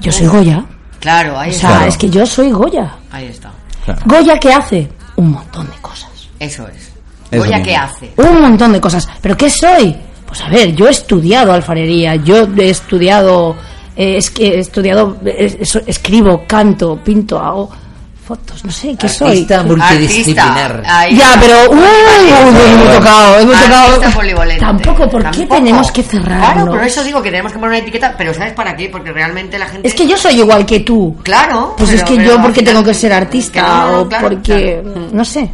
Yo 0.00 0.10
soy 0.12 0.26
Goya. 0.26 0.64
Claro, 1.00 1.38
ahí 1.38 1.50
O 1.50 1.52
está. 1.52 1.60
sea, 1.68 1.76
Claro. 1.76 1.88
es 1.90 1.96
que 1.96 2.10
yo 2.10 2.26
soy 2.26 2.50
Goya. 2.50 2.92
Ahí 3.12 3.26
está. 3.26 3.50
claro. 3.84 4.00
Goya, 4.06 4.38
¿qué 4.40 4.52
hace? 4.52 4.88
Un 5.16 5.30
montón 5.32 5.66
de 5.70 5.76
cosas. 5.80 6.10
Eso 6.38 6.66
es. 6.68 6.90
Eso 7.30 7.42
Goya, 7.44 7.58
mismo. 7.58 7.64
¿qué 7.64 7.76
hace? 7.76 8.12
Un 8.16 8.40
montón 8.40 8.72
de 8.72 8.80
cosas. 8.80 9.08
¿Pero 9.20 9.36
qué 9.36 9.48
soy? 9.50 9.94
Pues 10.26 10.40
a 10.42 10.48
ver, 10.48 10.74
yo 10.74 10.86
he 10.88 10.90
estudiado 10.90 11.52
alfarería, 11.52 12.16
yo 12.16 12.46
he 12.56 12.70
estudiado, 12.70 13.56
eh, 13.96 14.16
es 14.18 14.30
que 14.30 14.56
he 14.56 14.58
estudiado, 14.58 15.16
escribo, 15.86 16.44
canto, 16.46 16.96
pinto, 17.02 17.38
hago 17.38 17.70
fotos, 18.28 18.62
no 18.62 18.70
sé, 18.70 18.94
¿qué 18.94 19.08
soy? 19.08 19.28
Artista 19.28 19.62
multidisciplinar. 19.62 20.82
Ahí 20.84 21.16
Ya, 21.16 21.34
pero 21.40 21.70
uy, 21.70 21.78
uy, 21.78 22.72
hemos 22.72 22.94
tocado, 22.98 23.38
hemos 23.38 23.56
Artista 23.56 24.10
tocado. 24.10 24.58
Tampoco, 24.58 25.10
¿por 25.10 25.22
qué 25.30 25.38
Tampoco. 25.38 25.54
tenemos 25.54 25.90
que 25.92 26.02
cerrarnos? 26.02 26.52
Claro, 26.52 26.70
por 26.72 26.84
eso 26.84 27.02
digo 27.04 27.22
que 27.22 27.30
tenemos 27.30 27.52
que 27.52 27.58
poner 27.58 27.70
una 27.70 27.78
etiqueta, 27.78 28.14
pero 28.18 28.34
¿sabes 28.34 28.52
para 28.52 28.76
qué? 28.76 28.90
Porque 28.90 29.12
realmente 29.12 29.58
la 29.58 29.64
gente... 29.64 29.88
Es 29.88 29.94
que 29.94 30.06
yo 30.06 30.18
soy 30.18 30.40
igual 30.40 30.66
que 30.66 30.80
tú. 30.80 31.16
Claro. 31.22 31.74
Pues 31.78 31.90
es 31.94 32.04
que 32.04 32.16
pero 32.16 32.34
yo 32.34 32.42
porque 32.42 32.62
tengo 32.62 32.84
que 32.84 32.92
ser 32.92 33.14
artista 33.14 33.62
no, 33.62 34.00
o 34.00 34.08
claro, 34.08 34.28
porque 34.28 34.82
claro. 34.82 35.08
no 35.10 35.24
sé. 35.24 35.50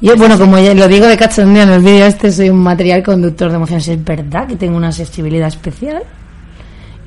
Yo 0.00 0.16
bueno, 0.16 0.38
como 0.38 0.56
ya 0.60 0.74
lo 0.74 0.86
digo 0.86 1.06
de 1.06 1.16
cachondeo 1.16 1.64
en 1.64 1.70
el 1.70 1.80
vídeo 1.80 2.06
este 2.06 2.30
soy 2.30 2.50
un 2.50 2.58
material 2.58 3.02
conductor 3.02 3.50
de 3.50 3.56
emociones, 3.56 3.88
es 3.88 4.04
verdad 4.04 4.46
que 4.46 4.54
tengo 4.54 4.76
una 4.76 4.92
sensibilidad 4.92 5.48
especial 5.48 6.04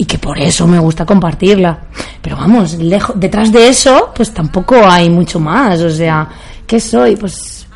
y 0.01 0.05
que 0.05 0.17
por 0.17 0.39
eso 0.39 0.65
me 0.65 0.79
gusta 0.79 1.05
compartirla. 1.05 1.77
Pero 2.23 2.35
vamos, 2.35 2.73
lejos 2.73 3.19
detrás 3.19 3.51
de 3.51 3.67
eso 3.67 4.11
pues 4.15 4.33
tampoco 4.33 4.75
hay 4.83 5.11
mucho 5.11 5.39
más, 5.39 5.79
o 5.81 5.91
sea, 5.91 6.27
¿qué 6.65 6.79
soy? 6.79 7.15
Pues 7.15 7.67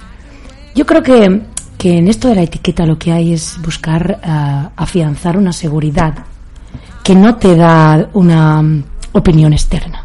yo 0.73 0.88
creo 0.88 1.03
que 1.03 1.41
que 1.78 1.99
en 1.99 2.07
esto 2.07 2.30
de 2.30 2.36
la 2.36 2.41
etiqueta 2.41 2.84
lo 2.84 2.97
que 2.97 3.11
hay 3.11 3.34
es 3.34 3.57
buscar 3.61 4.19
ah, 4.23 4.71
afianzar 4.76 5.38
una 5.38 5.53
seguridad 5.53 6.15
que 7.03 7.13
no 7.13 7.36
te 7.36 7.55
da 7.55 8.09
una 8.13 8.59
mm, 8.59 8.84
opinión 9.11 9.53
externa. 9.53 10.03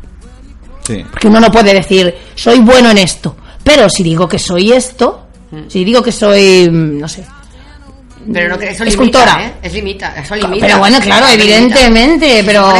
Sí. 0.82 1.02
Porque 1.10 1.28
uno 1.28 1.40
no 1.40 1.50
puede 1.50 1.72
decir, 1.72 2.14
soy 2.34 2.58
bueno 2.58 2.90
en 2.90 2.98
esto. 2.98 3.34
Pero 3.64 3.88
si 3.88 4.02
digo 4.02 4.28
que 4.28 4.38
soy 4.38 4.72
esto, 4.72 5.26
si 5.68 5.84
digo 5.84 6.02
que 6.02 6.12
soy, 6.12 6.68
mm, 6.70 6.98
no 7.00 7.08
sé. 7.08 7.24
Pero 8.32 8.48
no, 8.50 8.58
que 8.58 8.70
eso 8.70 8.84
Escultora. 8.84 9.36
limita, 9.38 9.48
¿eh? 9.48 9.54
Es 9.62 9.72
limita, 9.72 10.14
eso 10.16 10.36
limita. 10.36 10.66
Pero 10.66 10.78
bueno, 10.78 10.98
claro, 11.00 11.26
Eso 11.26 11.34
evidentemente, 11.36 12.42
pero- 12.44 12.70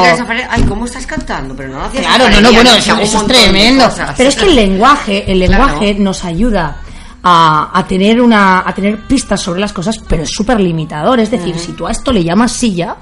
Ay, 0.51 0.63
¿cómo 0.65 0.85
estás 0.85 1.07
cantando? 1.07 1.55
Pero 1.57 1.71
no 1.71 1.79
lo 1.79 1.85
hacías 1.87 2.05
Claro, 2.07 2.29
no, 2.29 2.41
no, 2.41 2.53
bueno, 2.53 2.75
eso, 2.75 2.97
es 2.99 3.27
tremendo. 3.27 3.91
Pero 4.17 4.29
es 4.29 4.37
que 4.37 4.45
el 4.47 4.55
lenguaje, 4.55 5.31
el 5.31 5.39
lenguaje 5.39 5.95
nos 5.95 6.25
ayuda 6.25 6.77
a, 7.23 7.71
a 7.73 7.87
tener 7.87 8.21
una, 8.21 8.61
a 8.67 8.75
tener 8.75 8.99
pistas 9.07 9.41
sobre 9.41 9.61
las 9.61 9.73
cosas, 9.73 9.97
pero 10.09 10.23
es 10.23 10.31
súper 10.31 10.61
limitador. 10.61 11.21
Es 11.21 11.31
decir, 11.31 11.59
si 11.59 11.73
tú 11.73 11.87
a 11.87 11.91
esto 11.91 12.13
le 12.13 12.23
llamas 12.23 12.53
silla, 12.53 12.97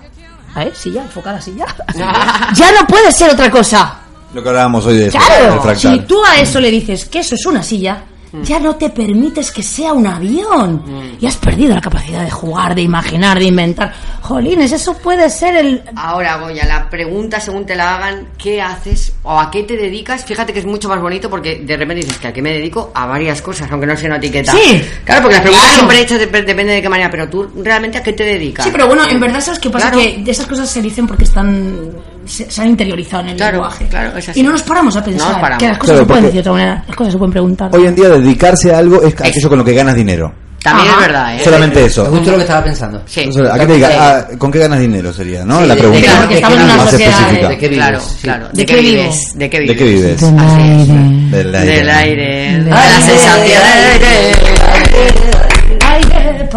¿eh? 0.57 0.71
Silla, 0.75 1.03
enfocada 1.03 1.41
silla, 1.41 1.67
ya 2.55 2.73
no 2.73 2.87
puede 2.87 3.13
ser 3.13 3.31
otra 3.31 3.51
cosa. 3.51 3.97
Lo 4.35 4.43
que 4.43 4.49
hablábamos 4.49 4.85
hoy 4.87 4.99
de 4.99 5.09
Claro, 5.11 5.75
si 5.75 6.01
tú 6.01 6.23
a 6.25 6.37
eso 6.37 6.61
le 6.61 6.71
dices 6.71 7.07
que 7.07 7.21
eso 7.21 7.35
es 7.35 7.47
una 7.47 7.63
silla, 7.63 8.03
ya 8.43 8.59
no 8.61 8.77
te 8.77 8.91
permites 8.91 9.51
que 9.51 9.63
sea 9.63 9.93
un 9.93 10.07
avión. 10.07 10.83
Y 11.21 11.27
has 11.27 11.37
perdido 11.37 11.75
la 11.75 11.81
capacidad 11.81 12.23
de 12.25 12.31
jugar, 12.31 12.75
de 12.75 12.83
imaginar, 12.83 13.39
de 13.39 13.47
inventar. 13.47 13.93
Jolines, 14.23 14.73
eso 14.73 14.95
puede 14.99 15.31
ser 15.31 15.57
el... 15.57 15.83
Ahora, 15.97 16.37
Goya, 16.39 16.65
la 16.67 16.89
pregunta 16.91 17.41
según 17.41 17.65
te 17.67 17.75
la 17.75 17.97
hagan, 17.97 18.29
¿qué 18.37 18.61
haces 18.61 19.13
o 19.23 19.39
a 19.39 19.51
qué 19.51 19.63
te 19.63 19.77
dedicas? 19.77 20.25
Fíjate 20.25 20.53
que 20.53 20.59
es 20.59 20.67
mucho 20.67 20.89
más 20.89 21.01
bonito 21.01 21.31
porque 21.31 21.57
de 21.61 21.77
repente 21.77 22.05
dices 22.05 22.19
que 22.19 22.29
a 22.29 22.33
qué 22.33 22.43
me 22.43 22.53
dedico 22.53 22.91
a 22.95 23.07
varias 23.07 23.41
cosas, 23.43 23.71
aunque 23.71 23.87
no 23.87 23.97
sea 23.97 24.09
una 24.09 24.17
etiqueta. 24.19 24.53
Sí. 24.53 24.83
Claro, 25.05 25.23
porque 25.23 25.35
las 25.35 25.43
preguntas 25.43 25.65
Claro. 25.69 25.75
siempre 25.79 26.01
hechas 26.01 26.21
dep- 26.21 26.45
depende 26.45 26.73
de 26.75 26.83
qué 26.83 26.89
manera, 26.89 27.11
pero 27.11 27.29
tú 27.29 27.49
realmente 27.63 27.99
a 27.99 28.03
qué 28.03 28.13
te 28.13 28.25
dedicas. 28.25 28.65
Sí, 28.67 28.71
pero 28.73 28.87
bueno, 28.87 29.03
en 29.09 29.19
verdad 29.21 29.41
sabes 29.41 29.59
qué 29.61 29.71
pasa 29.71 29.91
Claro. 29.91 30.05
que 30.07 30.19
de 30.23 30.31
esas 30.31 30.47
cosas 30.47 30.69
se 30.69 30.83
dicen 30.83 31.07
porque 31.07 31.25
están 31.25 31.91
se, 32.29 32.51
se 32.51 32.63
han 32.63 32.69
interiorizado 32.69 33.23
en 33.23 33.29
el 33.31 33.37
Claro, 33.37 33.53
lenguaje. 33.59 33.87
claro, 33.89 34.17
es 34.19 34.29
así. 34.29 34.41
y 34.41 34.43
no 34.43 34.53
nos 34.53 34.63
paramos 34.63 34.97
a 34.97 35.05
pensar 35.05 35.41
paramos. 35.41 35.59
que 35.59 35.69
las 35.69 35.79
cosas 35.79 35.93
Claro, 35.95 36.01
se 36.05 36.07
pueden 36.09 36.25
decir 36.25 36.35
de 36.35 36.41
otra 36.41 36.53
manera, 36.53 36.85
las 36.87 36.97
cosas 36.97 37.13
se 37.13 37.19
pueden 37.19 37.33
preguntar. 37.33 37.71
Hoy 37.75 37.87
en 37.87 37.95
día 37.95 38.09
dedicarse 38.09 38.75
a 38.75 38.79
algo 38.79 39.03
es 39.03 39.15
aquello 39.21 39.49
con 39.49 39.59
lo 39.59 39.65
que 39.65 39.75
ganas 39.75 39.95
dinero. 39.95 40.33
También 40.63 40.89
Ajá. 40.89 40.97
es 41.01 41.07
verdad, 41.07 41.37
¿eh? 41.37 41.41
Solamente 41.45 41.85
eso. 41.85 42.03
Me 42.03 42.09
gustó 42.11 42.31
lo 42.33 42.37
que 42.39 42.43
estaba 42.43 42.65
pensando. 42.65 43.01
Sí. 43.07 43.29
O 43.29 43.33
sea, 43.33 43.55
¿a 43.55 43.59
qué 43.61 43.67
te 43.67 43.73
dedicas? 43.75 43.95
Ah, 43.97 44.27
¿Con 44.37 44.51
qué 44.51 44.59
ganas 44.59 44.81
dinero 44.81 45.13
sería? 45.13 45.45
¿no? 45.45 45.61
Sí, 45.63 45.69
la 45.69 45.77
pregunta. 45.77 46.01
de- 46.01 46.05
Claro, 46.05 46.21
porque 46.21 46.35
estamos 46.35 46.59
en 46.59 46.65
una 46.65 46.77
más 46.77 46.91
sociedad 46.91 47.13
específica. 47.21 47.49
de- 47.49 47.59
qué 47.59 47.69
vives? 47.69 47.85
Claro, 47.85 48.01
Sí. 48.01 48.17
claro. 48.23 48.49
¿De 48.49 48.53
¿De, 48.59 48.67
qué 48.67 48.81
vives? 48.81 49.33
¿De 49.39 49.51
qué 49.51 49.57
¿De 49.59 49.63
vives? 49.63 49.79
qué 49.79 49.85
vives? 49.85 50.21
Del 50.21 50.35
es. 50.35 50.53
aire. 50.53 50.95
Del 51.31 51.55
aire. 51.55 51.77
Del 51.77 51.91
aire. 51.91 52.53
Del 52.59 52.71
La 52.71 52.83
aire. 52.83 53.05
sensación 53.07 53.63
de... 54.01 54.59
Ay, 54.73 54.83
¿qué 54.91 55.38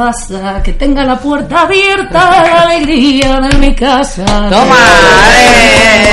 pasa? 0.06 0.62
Que 0.64 0.74
tenga 0.74 1.04
la 1.04 1.18
puerta 1.20 1.62
abierta 1.62 2.44
la 2.54 2.62
alegría 2.64 3.40
de 3.40 3.58
mi 3.58 3.76
casa. 3.76 4.24
Toma, 4.26 4.78
eh. 5.38 6.08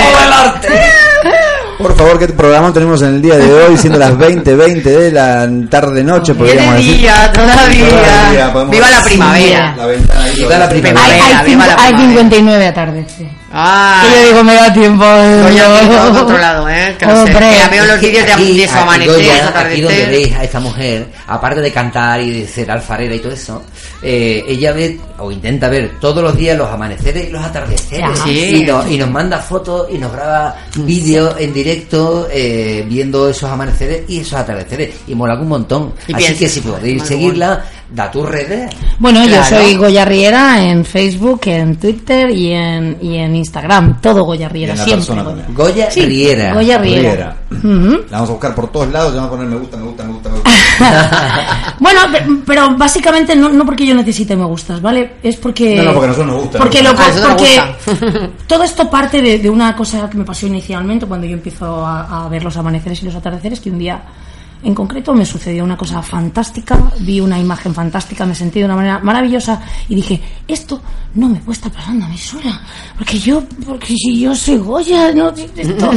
Por 1.79 1.97
favor, 1.97 2.19
¿qué 2.19 2.27
programa 2.29 2.73
tenemos 2.73 3.01
en 3.03 3.15
el 3.17 3.23
día 3.23 3.37
de 3.37 3.53
hoy? 3.53 3.77
Siendo 3.79 3.99
las 4.01 4.17
20, 4.19 4.53
20 4.57 4.91
de 4.91 5.13
la 5.13 5.49
tarde-noche, 5.71 6.35
podríamos 6.35 6.73
de 6.75 6.79
decir. 6.83 6.97
día, 6.99 7.31
todavía. 7.33 7.89
Todavía, 7.89 8.53
podemos- 8.53 8.73
Viva 8.75 8.91
la 8.91 9.03
primavera. 9.05 9.75
La 9.77 9.87
ventana 9.87 10.23
ahí, 10.25 10.35
Viva 10.37 10.59
la 10.59 10.69
primavera. 10.69 11.05
Hay, 11.05 11.13
hay, 11.13 11.45
Viva 11.47 11.65
cinco- 11.65 11.77
la 11.77 11.83
hay 11.85 11.93
primavera. 11.95 12.09
59 12.09 12.67
atardece. 12.67 13.29
Ah, 13.53 14.03
Que 14.05 14.21
yo 14.21 14.27
digo, 14.29 14.45
me 14.45 14.55
da 14.57 14.73
tiempo. 14.73 15.05
Goya 15.05 15.67
tiene 15.81 15.97
todo 15.97 16.13
controlado, 16.19 16.69
¿eh? 16.69 16.97
Que 16.99 17.07
no 17.07 17.13
sé. 17.15 17.19
Hombre. 17.33 17.47
Mira, 17.51 17.69
veo 17.69 17.85
los 17.87 18.01
vídeos 18.01 18.27
de, 18.27 18.33
Aquí- 18.33 18.63
aquí, 18.65 18.79
amanecer, 18.79 19.15
aquí 19.15 19.31
donde 19.31 19.43
atardecer. 19.49 20.09
veis 20.11 20.35
a 20.37 20.45
esta 20.45 20.61
mujer, 20.61 21.07
aparte 21.29 21.61
de 21.61 21.73
cantar 21.73 22.21
y 22.21 22.41
de 22.41 22.47
ser 22.49 22.71
alfarera 22.71 23.15
y 23.15 23.21
todo 23.21 23.33
eso, 23.33 23.63
eh, 24.03 24.45
ella 24.47 24.73
ve 24.73 25.01
o 25.19 25.33
intenta 25.33 25.69
ver 25.69 25.99
todos 26.01 26.23
los 26.23 26.37
días 26.37 26.57
los 26.57 26.69
amaneceres 26.69 27.29
y 27.29 27.33
los 27.33 27.43
atardeceres. 27.43 28.19
Sí. 28.25 28.63
Y, 28.63 28.65
nos, 28.65 28.89
y 28.91 28.97
nos 28.97 29.11
manda 29.11 29.39
fotos 29.39 29.89
y 29.91 29.99
nos 29.99 30.13
graba 30.13 30.55
vídeos 30.77 31.35
en 31.39 31.53
directo 31.53 32.29
eh, 32.31 32.85
viendo 32.89 33.29
esos 33.29 33.51
amaneceres 33.51 34.03
y 34.09 34.21
esos 34.21 34.35
atardeceres. 34.35 34.95
Y 35.09 35.15
mola 35.15 35.35
un 35.35 35.49
montón. 35.49 35.95
Y 36.07 36.13
Así 36.13 36.25
piensa, 36.25 36.39
que 36.39 36.49
si 36.49 36.61
podéis 36.61 37.03
seguirla, 37.03 37.65
da 37.91 38.11
tus 38.11 38.29
redes. 38.29 38.71
Bueno, 38.99 39.27
yo 39.27 39.43
soy 39.45 39.77
Goya 39.77 40.05
Riera 40.05 40.63
en 40.63 40.85
Facebook, 40.85 41.41
en 41.47 41.77
Twitter 41.77 42.31
y 42.31 42.53
en, 42.53 42.99
y 43.01 43.17
en 43.17 43.35
Instagram. 43.35 44.01
Todo 44.01 44.25
Goya 44.25 44.49
Riera, 44.49 44.77
siempre. 44.77 45.17
Goya. 45.55 45.91
Sí, 45.91 46.03
Riera. 46.03 46.55
Goya 46.55 46.79
Riera. 46.79 47.11
Riera. 47.11 47.37
Ujú. 47.51 48.05
La 48.11 48.19
vamos 48.19 48.31
a 48.31 48.33
buscar 48.33 48.55
por 48.55 48.71
todos 48.71 48.89
lados, 48.93 49.13
le 49.13 49.21
vamos 49.21 49.33
a 49.33 49.37
poner 49.37 49.49
me 49.49 49.57
gusta, 49.57 49.77
me 49.77 49.85
gusta, 49.85 50.05
me 50.05 50.13
gusta, 50.13 50.29
me 50.29 50.35
gusta. 50.37 50.51
Bueno, 51.81 52.01
pe- 52.13 52.27
pero 52.45 52.77
básicamente 52.77 53.37
no, 53.37 53.49
no 53.51 53.65
porque 53.65 53.87
yo 53.87 53.95
necesite 53.95 54.35
me 54.37 54.45
gustas, 54.45 54.83
¿vale? 54.83 55.15
Es 55.23 55.37
porque... 55.37 55.77
No, 55.77 55.85
no, 55.85 55.93
porque 55.93 56.07
a 56.07 56.09
nosotros 56.09 56.27
nos 56.35 56.43
gusta. 56.43 56.59
Porque, 56.59 56.83
lo, 56.83 56.91
porque 56.95 57.61
gusta. 57.95 58.29
todo 58.47 58.63
esto 58.65 58.91
parte 58.91 59.23
de, 59.23 59.39
de 59.39 59.49
una 59.49 59.77
cosa 59.77 60.09
que 60.11 60.17
me 60.19 60.25
pasó 60.25 60.47
inicialmente 60.47 61.07
cuando 61.07 61.27
yo 61.27 61.35
empiezo 61.35 61.87
a, 61.87 62.25
a 62.25 62.29
ver 62.29 62.43
los 62.43 62.57
amaneceres 62.57 63.01
y 63.03 63.07
los 63.07 63.15
atardeceres, 63.15 63.61
que 63.61 63.71
un 63.71 63.79
día 63.79 64.03
en 64.61 64.75
concreto 64.75 65.15
me 65.15 65.25
sucedió 65.25 65.63
una 65.63 65.77
cosa 65.77 66.03
fantástica, 66.03 66.77
vi 66.99 67.21
una 67.21 67.39
imagen 67.39 67.73
fantástica, 67.73 68.27
me 68.27 68.35
sentí 68.35 68.59
de 68.59 68.65
una 68.65 68.75
manera 68.75 68.99
maravillosa 68.99 69.61
y 69.89 69.95
dije, 69.95 70.21
esto 70.49 70.83
no 71.15 71.29
me 71.29 71.39
puede 71.39 71.59
estar 71.59 71.71
pasando 71.71 72.07
a 72.07 72.09
mí 72.09 72.19
sola, 72.19 72.61
porque 72.97 73.21
yo, 73.21 73.45
porque 73.65 73.95
si 73.95 74.19
yo 74.21 74.35
soy 74.35 74.57
Goya, 74.57 75.13
no, 75.13 75.29
esto, 75.29 75.91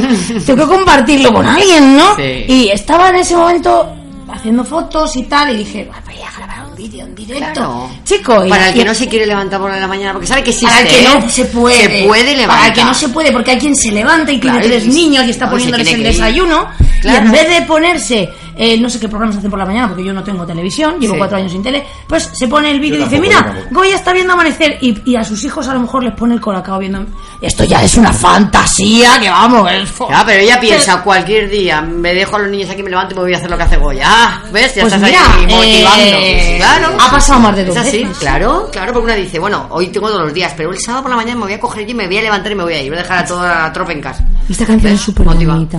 tengo 0.46 0.68
que 0.68 0.74
compartirlo 0.76 1.32
con 1.32 1.44
alguien, 1.44 1.96
¿no? 1.96 2.14
Sí. 2.14 2.44
Y 2.46 2.68
estaba 2.68 3.10
en 3.10 3.16
ese 3.16 3.34
momento 3.34 3.96
haciendo 4.32 4.64
fotos 4.64 5.14
y 5.16 5.24
tal 5.24 5.54
y 5.54 5.58
dije, 5.58 5.90
"Ah, 5.92 6.00
voy 6.04 6.14
a 6.16 6.30
grabar 6.36 6.66
un 6.68 6.74
vídeo 6.74 7.04
en 7.04 7.14
directo. 7.14 7.52
Claro. 7.52 7.90
Chico, 8.04 8.44
y- 8.44 8.48
Para 8.48 8.68
el 8.68 8.74
que 8.74 8.84
no 8.84 8.94
se 8.94 9.06
quiere 9.08 9.26
levantar 9.26 9.60
por 9.60 9.70
la 9.70 9.86
mañana, 9.86 10.12
porque 10.12 10.26
sabe 10.26 10.42
que 10.42 10.50
existe. 10.50 10.66
para 10.74 10.80
el 10.80 10.88
que 10.88 11.00
¿eh? 11.02 11.08
no 11.20 11.28
se 11.28 11.44
puede. 11.46 12.00
Se 12.00 12.06
puede 12.06 12.24
levantar. 12.36 12.48
Para 12.56 12.66
el 12.68 12.72
que 12.74 12.84
no 12.84 12.94
se 12.94 13.08
puede, 13.10 13.32
porque 13.32 13.50
hay 13.52 13.58
quien 13.58 13.76
se 13.76 13.90
levanta 13.92 14.32
y 14.32 14.38
tiene 14.38 14.58
Claro, 14.58 14.68
tres 14.68 14.86
niños 14.86 15.24
y 15.26 15.30
está 15.30 15.44
no, 15.46 15.52
poniéndoles 15.52 15.92
el 15.92 16.02
desayuno. 16.02 16.66
Y 17.04 17.08
en 17.08 17.30
vez 17.32 17.48
de 17.48 17.62
ponerse, 17.62 18.28
eh, 18.56 18.78
no 18.78 18.88
sé 18.90 18.98
qué 19.00 19.08
programas 19.08 19.36
hacen 19.36 19.50
por 19.50 19.58
la 19.58 19.66
mañana, 19.66 19.88
porque 19.88 20.04
yo 20.04 20.12
no 20.12 20.22
tengo 20.22 20.44
televisión, 20.46 20.98
llevo 21.00 21.14
Sí. 21.14 21.18
cuatro 21.18 21.36
años 21.38 21.52
sin 21.52 21.62
tele, 21.62 21.84
pues 22.06 22.30
se 22.32 22.48
pone 22.48 22.70
el 22.70 22.80
vídeo 22.80 23.00
y 23.00 23.04
dice, 23.04 23.20
mira. 23.20 23.66
Goya 23.70 23.94
está 23.96 24.12
viendo 24.12 24.32
amanecer. 24.34 24.78
Y, 24.80 25.10
y 25.10 25.16
a 25.16 25.24
sus 25.24 25.42
hijos 25.44 25.66
a 25.68 25.74
lo 25.74 25.80
mejor 25.80 26.02
les 26.04 26.14
pone 26.14 26.34
el 26.34 26.40
colacao 26.40 26.78
viendo. 26.78 27.04
Esto 27.40 27.64
ya 27.64 27.82
es 27.82 27.96
una 27.96 28.12
fantasía 28.12 29.18
que 29.20 29.30
vamos. 29.30 29.68
fo- 29.96 30.08
Ya, 30.10 30.24
pero 30.24 30.40
ella 30.42 30.60
piensa 30.60 31.02
cualquier 31.02 31.48
día, 31.50 31.80
me 31.82 32.14
dejo 32.14 32.36
a 32.36 32.40
los 32.40 32.50
niños 32.50 32.70
aquí, 32.70 32.82
me 32.82 32.90
levanto 32.90 33.14
y 33.14 33.16
me 33.16 33.22
voy 33.22 33.34
a 33.34 33.36
hacer 33.38 33.50
lo 33.50 33.56
que 33.56 33.62
hace 33.62 33.76
Goya. 33.76 34.04
Ah, 34.06 34.42
¿ves? 34.52 34.74
Ya 34.74 34.82
Pues 34.82 34.92
estás 34.94 35.08
mira, 35.10 35.20
ahí 35.34 35.42
motivando. 35.46 36.04
eh, 36.04 36.54
claro. 36.58 36.96
ha 37.00 37.10
pasado 37.10 37.40
más 37.40 37.56
de 37.56 37.64
dos 37.64 37.76
Es 37.76 37.82
así, 37.86 38.02
veces. 38.04 38.18
claro, 38.18 38.68
claro, 38.72 38.92
porque 38.92 39.04
una 39.06 39.14
dice, 39.14 39.38
bueno, 39.38 39.66
hoy 39.70 39.88
tengo 39.88 40.08
todos 40.08 40.22
los 40.24 40.34
días, 40.34 40.52
pero 40.56 40.70
el 40.70 40.78
sábado 40.78 41.02
por 41.04 41.10
la 41.10 41.16
mañana 41.16 41.36
me 41.36 41.44
voy 41.46 41.54
a 41.54 41.60
coger 41.60 41.88
y 41.88 41.94
me 41.94 42.06
voy 42.06 42.18
a 42.18 42.22
levantar 42.22 42.52
y 42.52 42.54
me 42.54 42.62
voy 42.64 42.74
a 42.74 42.82
ir. 42.82 42.90
Voy 42.90 42.98
a 42.98 43.02
dejar 43.02 43.18
a 43.18 43.24
toda 43.26 43.54
la 43.62 43.72
tropa 43.72 43.92
en 43.92 44.00
casa. 44.00 44.24
Esta 44.48 44.66
canción 44.66 44.92
es 44.92 45.00
súper 45.00 45.24
bonita. 45.26 45.78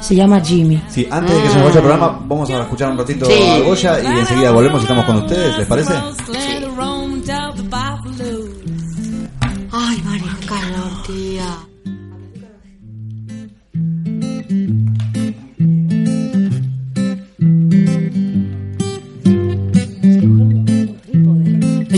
Se 0.00 0.14
llama 0.14 0.40
Jimmy. 0.40 0.80
Sí, 0.88 1.06
antes 1.10 1.34
de 1.34 1.42
que 1.42 1.48
se 1.48 1.54
nos 1.56 1.64
vaya 1.64 1.76
el 1.80 1.86
programa, 1.86 2.18
vamos 2.26 2.48
a 2.50 2.60
escuchar 2.62 2.90
un 2.92 2.98
ratito 2.98 3.26
Sí. 3.26 3.32
a 3.32 3.58
Goya 3.60 4.00
y 4.02 4.06
enseguida 4.20 4.50
volvemos 4.52 4.80
y 4.80 4.82
estamos 4.84 5.04
con 5.04 5.16
ustedes, 5.16 5.58
¿les 5.58 5.66
parece? 5.66 5.94
Ay, 9.70 10.02
María, 10.04 10.36
calor, 10.46 11.02
tía. 11.06 11.58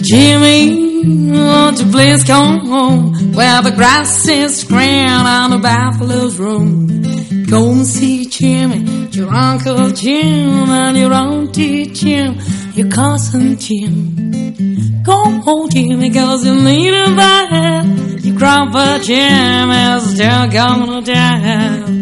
Jimmy, 0.02 1.30
won't 1.30 1.78
you 1.78 1.90
please 1.90 2.24
come 2.24 2.58
home 2.66 3.32
where 3.34 3.62
the 3.62 3.70
grass 3.72 4.26
is 4.28 4.64
green 4.64 5.08
on 5.08 5.50
the 5.50 5.58
buffalo's 5.58 6.36
room? 6.38 6.88
Go 7.50 7.72
and 7.72 7.84
see 7.84 8.26
Jimmy, 8.26 9.08
your 9.10 9.28
Uncle 9.28 9.90
Jim 9.90 10.70
and 10.70 10.96
your 10.96 11.12
Auntie 11.12 11.86
Jim, 11.86 12.38
your 12.74 12.88
cousin 12.88 13.58
Jim. 13.58 15.02
Go 15.02 15.24
home, 15.40 15.68
Jimmy, 15.68 16.10
cause 16.10 16.46
you 16.46 16.54
need 16.54 16.94
a 16.94 17.06
bad. 17.16 18.24
Your 18.24 18.38
grandpa 18.38 18.98
Jim 18.98 19.68
is 19.68 20.14
still 20.14 20.48
gonna 20.48 21.02
die. 21.02 21.99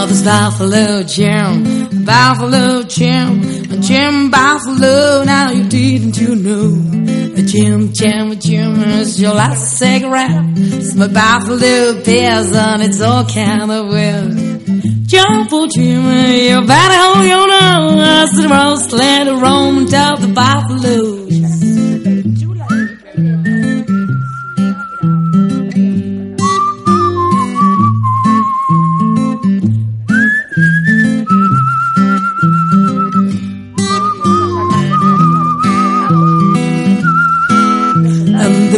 Now 0.00 0.06
there's 0.06 0.22
Buffalo 0.22 1.02
Jim, 1.02 2.04
Buffalo 2.06 2.82
Jim, 2.84 3.42
Jim 3.82 4.30
Buffalo. 4.30 5.24
Now 5.24 5.50
you 5.50 5.68
didn't 5.68 6.18
you 6.18 6.36
know? 6.36 7.44
Jim, 7.44 7.92
Jim, 7.92 8.40
Jim 8.40 8.82
is 8.82 9.20
your 9.20 9.34
last 9.34 9.76
cigarette. 9.76 10.42
It's 10.56 10.94
my 10.94 11.06
Buffalo 11.06 12.02
beers 12.02 12.50
and 12.50 12.82
it's 12.82 13.02
all 13.02 13.26
kind 13.26 13.70
of 13.70 13.88
weird. 13.88 15.06
Jump, 15.06 15.50
oh 15.52 15.68
Jimmy, 15.68 16.48
you 16.48 16.66
better 16.66 16.94
hold 16.96 17.26
your 17.26 17.46
nose. 17.46 18.30
The 18.32 18.48
roast 18.48 18.92
let 18.92 19.26
it 19.26 19.90
down 19.90 20.20
the 20.22 20.28
Buffalo. 20.28 21.19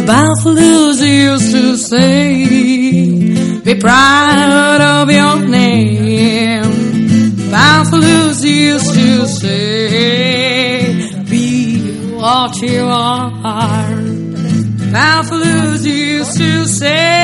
The 0.05 1.01
used 1.01 1.51
to 1.51 1.77
say, 1.77 2.43
Be 3.63 3.79
proud 3.79 4.81
of 4.81 5.09
your 5.09 5.47
name. 5.47 7.49
Buffaloes 7.49 8.43
used 8.43 8.93
to 8.93 9.25
say, 9.27 11.23
Be 11.29 12.11
what 12.15 12.61
you 12.61 12.83
are. 12.83 13.95
Buffaloes 14.91 15.85
used 15.85 16.37
to 16.37 16.65
say, 16.65 17.22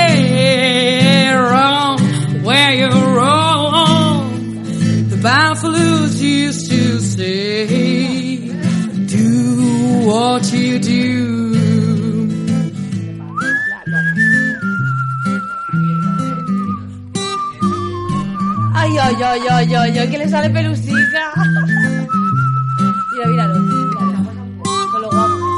Ay, 18.90 18.98
ay, 18.98 19.24
ay, 19.24 19.48
ay, 19.48 19.76
ay, 19.76 19.98
ay, 20.00 20.10
que 20.10 20.18
le 20.18 20.28
sale 20.28 20.50
pelusica. 20.50 21.32
Mira, 23.12 23.28
míralo, 23.28 23.60
míralo. 23.60 24.18
Con 24.92 25.02
lo 25.02 25.10
guapo. 25.10 25.50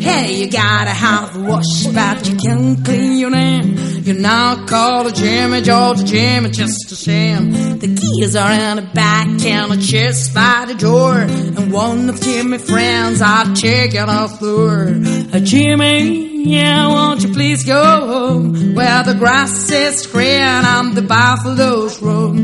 Hey, 0.00 0.40
you 0.40 0.50
gotta 0.50 0.90
have 0.90 1.36
a 1.36 1.40
wash, 1.40 1.86
but 1.86 2.28
you 2.28 2.36
can't 2.36 2.84
clean 2.84 3.18
your 3.18 3.30
name. 3.30 3.76
You're 4.02 4.18
now 4.18 4.66
called 4.66 5.06
a 5.06 5.12
Jimmy 5.12 5.60
George 5.62 6.04
Jimmy, 6.04 6.50
just 6.50 6.90
a 6.90 6.96
shame. 6.96 7.52
The 7.78 7.86
keys 7.94 8.34
are 8.34 8.50
in 8.50 8.76
the 8.76 8.90
back 8.92 9.28
and 9.28 9.70
the 9.70 9.76
chest 9.80 10.34
by 10.34 10.64
the 10.66 10.74
door. 10.74 11.14
And 11.14 11.72
one 11.72 12.08
of 12.08 12.20
Jimmy's 12.20 12.68
friends 12.68 13.22
i 13.22 13.42
are 13.44 13.54
checking 13.54 14.06
the 14.06 14.28
floor. 14.38 14.88
Uh, 15.32 15.38
Jimmy, 15.44 16.21
yeah, 16.44 16.86
won't 16.88 17.22
you 17.22 17.32
please 17.32 17.64
go 17.64 17.82
home 17.82 18.74
where 18.74 19.02
the 19.04 19.14
grass 19.14 19.70
is 19.70 20.06
green 20.06 20.40
and 20.40 20.94
the 20.94 21.02
buffaloes 21.02 22.00
roam? 22.02 22.36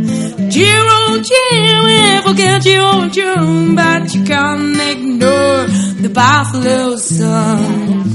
Jiro, 0.50 1.22
Jimmy, 1.22 2.22
forget 2.22 2.64
your 2.64 3.08
June, 3.08 3.74
but 3.74 4.14
you 4.14 4.24
can't 4.24 4.80
ignore 4.80 5.66
the 6.02 6.10
buffalo 6.12 6.96
song. 6.96 8.07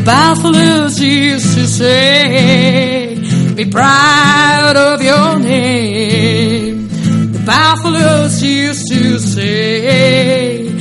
The 0.00 0.06
buffaloes 0.06 0.98
used 0.98 1.58
to 1.58 1.66
say, 1.66 3.18
Be 3.54 3.70
proud 3.70 4.74
of 4.74 5.02
your 5.02 5.38
name. 5.38 6.88
The 7.32 7.40
buffaloes 7.40 8.42
used 8.42 8.88
to 8.88 9.18
say, 9.18 10.72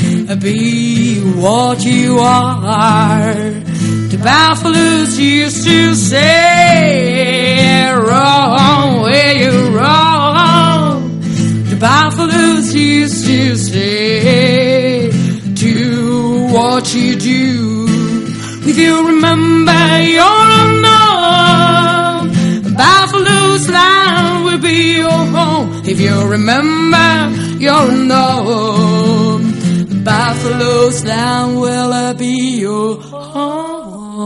Be 0.41 1.20
what 1.36 1.84
you 1.84 2.20
are. 2.20 3.34
The 3.34 4.20
buffaloes 4.24 5.20
used 5.20 5.65
to 5.65 5.95
say, 5.95 7.91
Wrong 7.91 8.59
you 18.80 19.07
remember 19.07 19.99
your 20.17 20.39
unknown, 20.63 22.32
Buffalo's 22.75 23.69
land 23.69 24.45
will 24.45 24.59
be 24.59 24.97
your 24.97 25.25
home. 25.36 25.67
If 25.86 25.99
you 25.99 26.15
remember 26.27 27.30
your 27.59 27.89
unknown, 27.91 29.39
Buffalo's 30.03 31.03
land 31.05 31.59
will 31.59 32.13
be 32.15 32.59
your 32.59 33.01
home. 33.01 34.19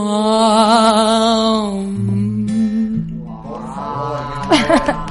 Qué 4.50 4.94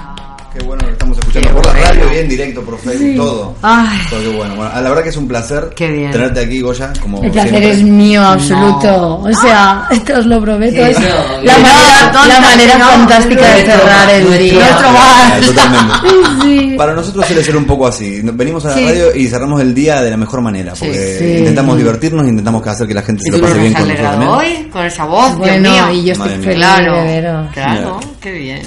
radio, 2.13 2.27
bien 2.27 2.29
directo, 2.29 2.61
por 2.61 2.77
Facebook, 2.79 3.07
Sí. 3.11 3.15
todo. 3.15 3.55
Ay. 3.61 3.99
Todo 4.09 4.19
qué 4.21 4.27
bueno. 4.37 4.55
Bueno, 4.55 4.71
la 4.73 4.89
verdad 4.89 5.03
que 5.03 5.09
es 5.09 5.17
un 5.17 5.27
placer 5.27 5.69
bien. 5.77 6.11
tenerte 6.11 6.39
aquí, 6.41 6.61
Goya. 6.61 6.93
Como 7.01 7.21
El 7.23 7.31
placer 7.31 7.49
siempre. 7.51 7.71
es 7.71 7.83
mío 7.83 8.21
absoluto. 8.23 9.19
O 9.19 9.33
sea, 9.33 9.87
esto 9.91 10.19
os 10.19 10.25
lo 10.25 10.41
prometo. 10.41 10.75
Sí, 10.75 10.91
es 10.91 10.99
no, 10.99 11.05
la 11.43 11.57
no, 11.57 11.63
manera, 11.63 12.11
tonta, 12.11 12.27
la 12.27 12.39
manera 12.39 12.77
no, 12.77 12.85
fantástica 12.85 13.55
de 13.55 13.63
cerrar 13.63 14.09
el 14.09 14.39
día. 14.39 14.67
Ah, 14.71 15.39
Totalmente. 15.45 15.93
Sí. 16.43 16.75
Para 16.77 16.93
nosotros 16.93 17.25
suele 17.25 17.43
ser 17.43 17.55
un 17.55 17.65
poco 17.65 17.87
así. 17.87 18.19
Venimos 18.23 18.65
a 18.65 18.69
la 18.69 18.75
Sí. 18.75 18.85
radio 18.85 19.15
y 19.15 19.27
cerramos 19.27 19.61
el 19.61 19.73
día 19.73 20.01
de 20.01 20.09
la 20.11 20.17
mejor 20.17 20.41
manera. 20.41 20.73
Porque 20.77 21.17
Sí. 21.19 21.37
intentamos 21.39 21.77
divertirnos, 21.77 22.27
intentamos 22.27 22.65
hacer 22.67 22.87
que 22.87 22.93
la 22.93 23.01
gente 23.01 23.23
se 23.23 23.31
lo 23.31 23.39
pase 23.41 23.59
bien 23.59 23.73
con 23.73 23.87
nosotros 23.87 24.27
hoy 24.27 24.69
con 24.71 24.85
esa 24.85 25.05
voz, 25.05 25.37
Bueno, 25.37 25.69
Dios 25.71 25.87
mío. 25.87 25.91
y 25.93 26.05
yo 26.05 26.13
estoy 26.13 26.29
feliz 26.29 26.55
Claro, 26.55 27.49
claro, 27.53 27.99
qué 28.19 28.31
bien. 28.31 28.61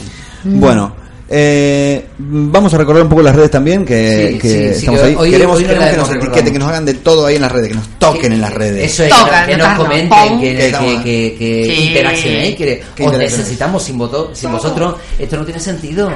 Bueno, 0.44 0.94
eh, 1.28 2.04
vamos 2.18 2.72
a 2.72 2.78
recordar 2.78 3.02
un 3.02 3.08
poco 3.08 3.22
las 3.22 3.34
redes 3.34 3.50
también, 3.50 3.84
que, 3.84 4.30
Sí, 4.34 4.38
que 4.38 4.48
sí, 4.48 4.58
sí, 4.58 4.78
estamos 4.80 5.00
que 5.00 5.06
ahí. 5.06 5.14
hoy- 5.18 5.30
queremos 5.30 5.56
hoy 5.56 5.62
no 5.64 5.68
queremos 5.68 5.86
la 5.86 5.90
que 5.92 5.96
nos 5.98 6.10
etiqueten, 6.24 6.52
que 6.52 6.58
nos 6.58 6.68
hagan 6.68 6.84
de 6.84 6.94
todo 6.94 7.26
ahí 7.26 7.36
en 7.36 7.42
las 7.42 7.52
redes, 7.52 7.68
que 7.68 7.74
nos 7.74 7.88
toquen 7.98 8.32
en 8.32 8.40
las 8.40 8.54
redes. 8.54 8.92
Eso 8.92 9.04
es, 9.04 9.10
Toca, 9.10 9.46
que, 9.46 9.56
nos 9.56 9.74
comenten, 9.78 10.40
que, 10.40 10.56
Que 10.56 10.66
estamos- 10.66 11.02
que, 11.02 11.02
que, 11.02 11.38
que 11.38 11.74
Sí. 11.76 11.88
interaccionéis, 11.88 12.56
que 12.56 12.82
Que 12.94 13.06
os 13.06 13.18
necesitamos 13.18 13.82
sin, 13.82 13.98
voto, 13.98 14.30
sin 14.34 14.52
vosotros. 14.52 14.94
Esto 15.18 15.36
no 15.36 15.44
tiene 15.44 15.60
sentido. 15.60 16.10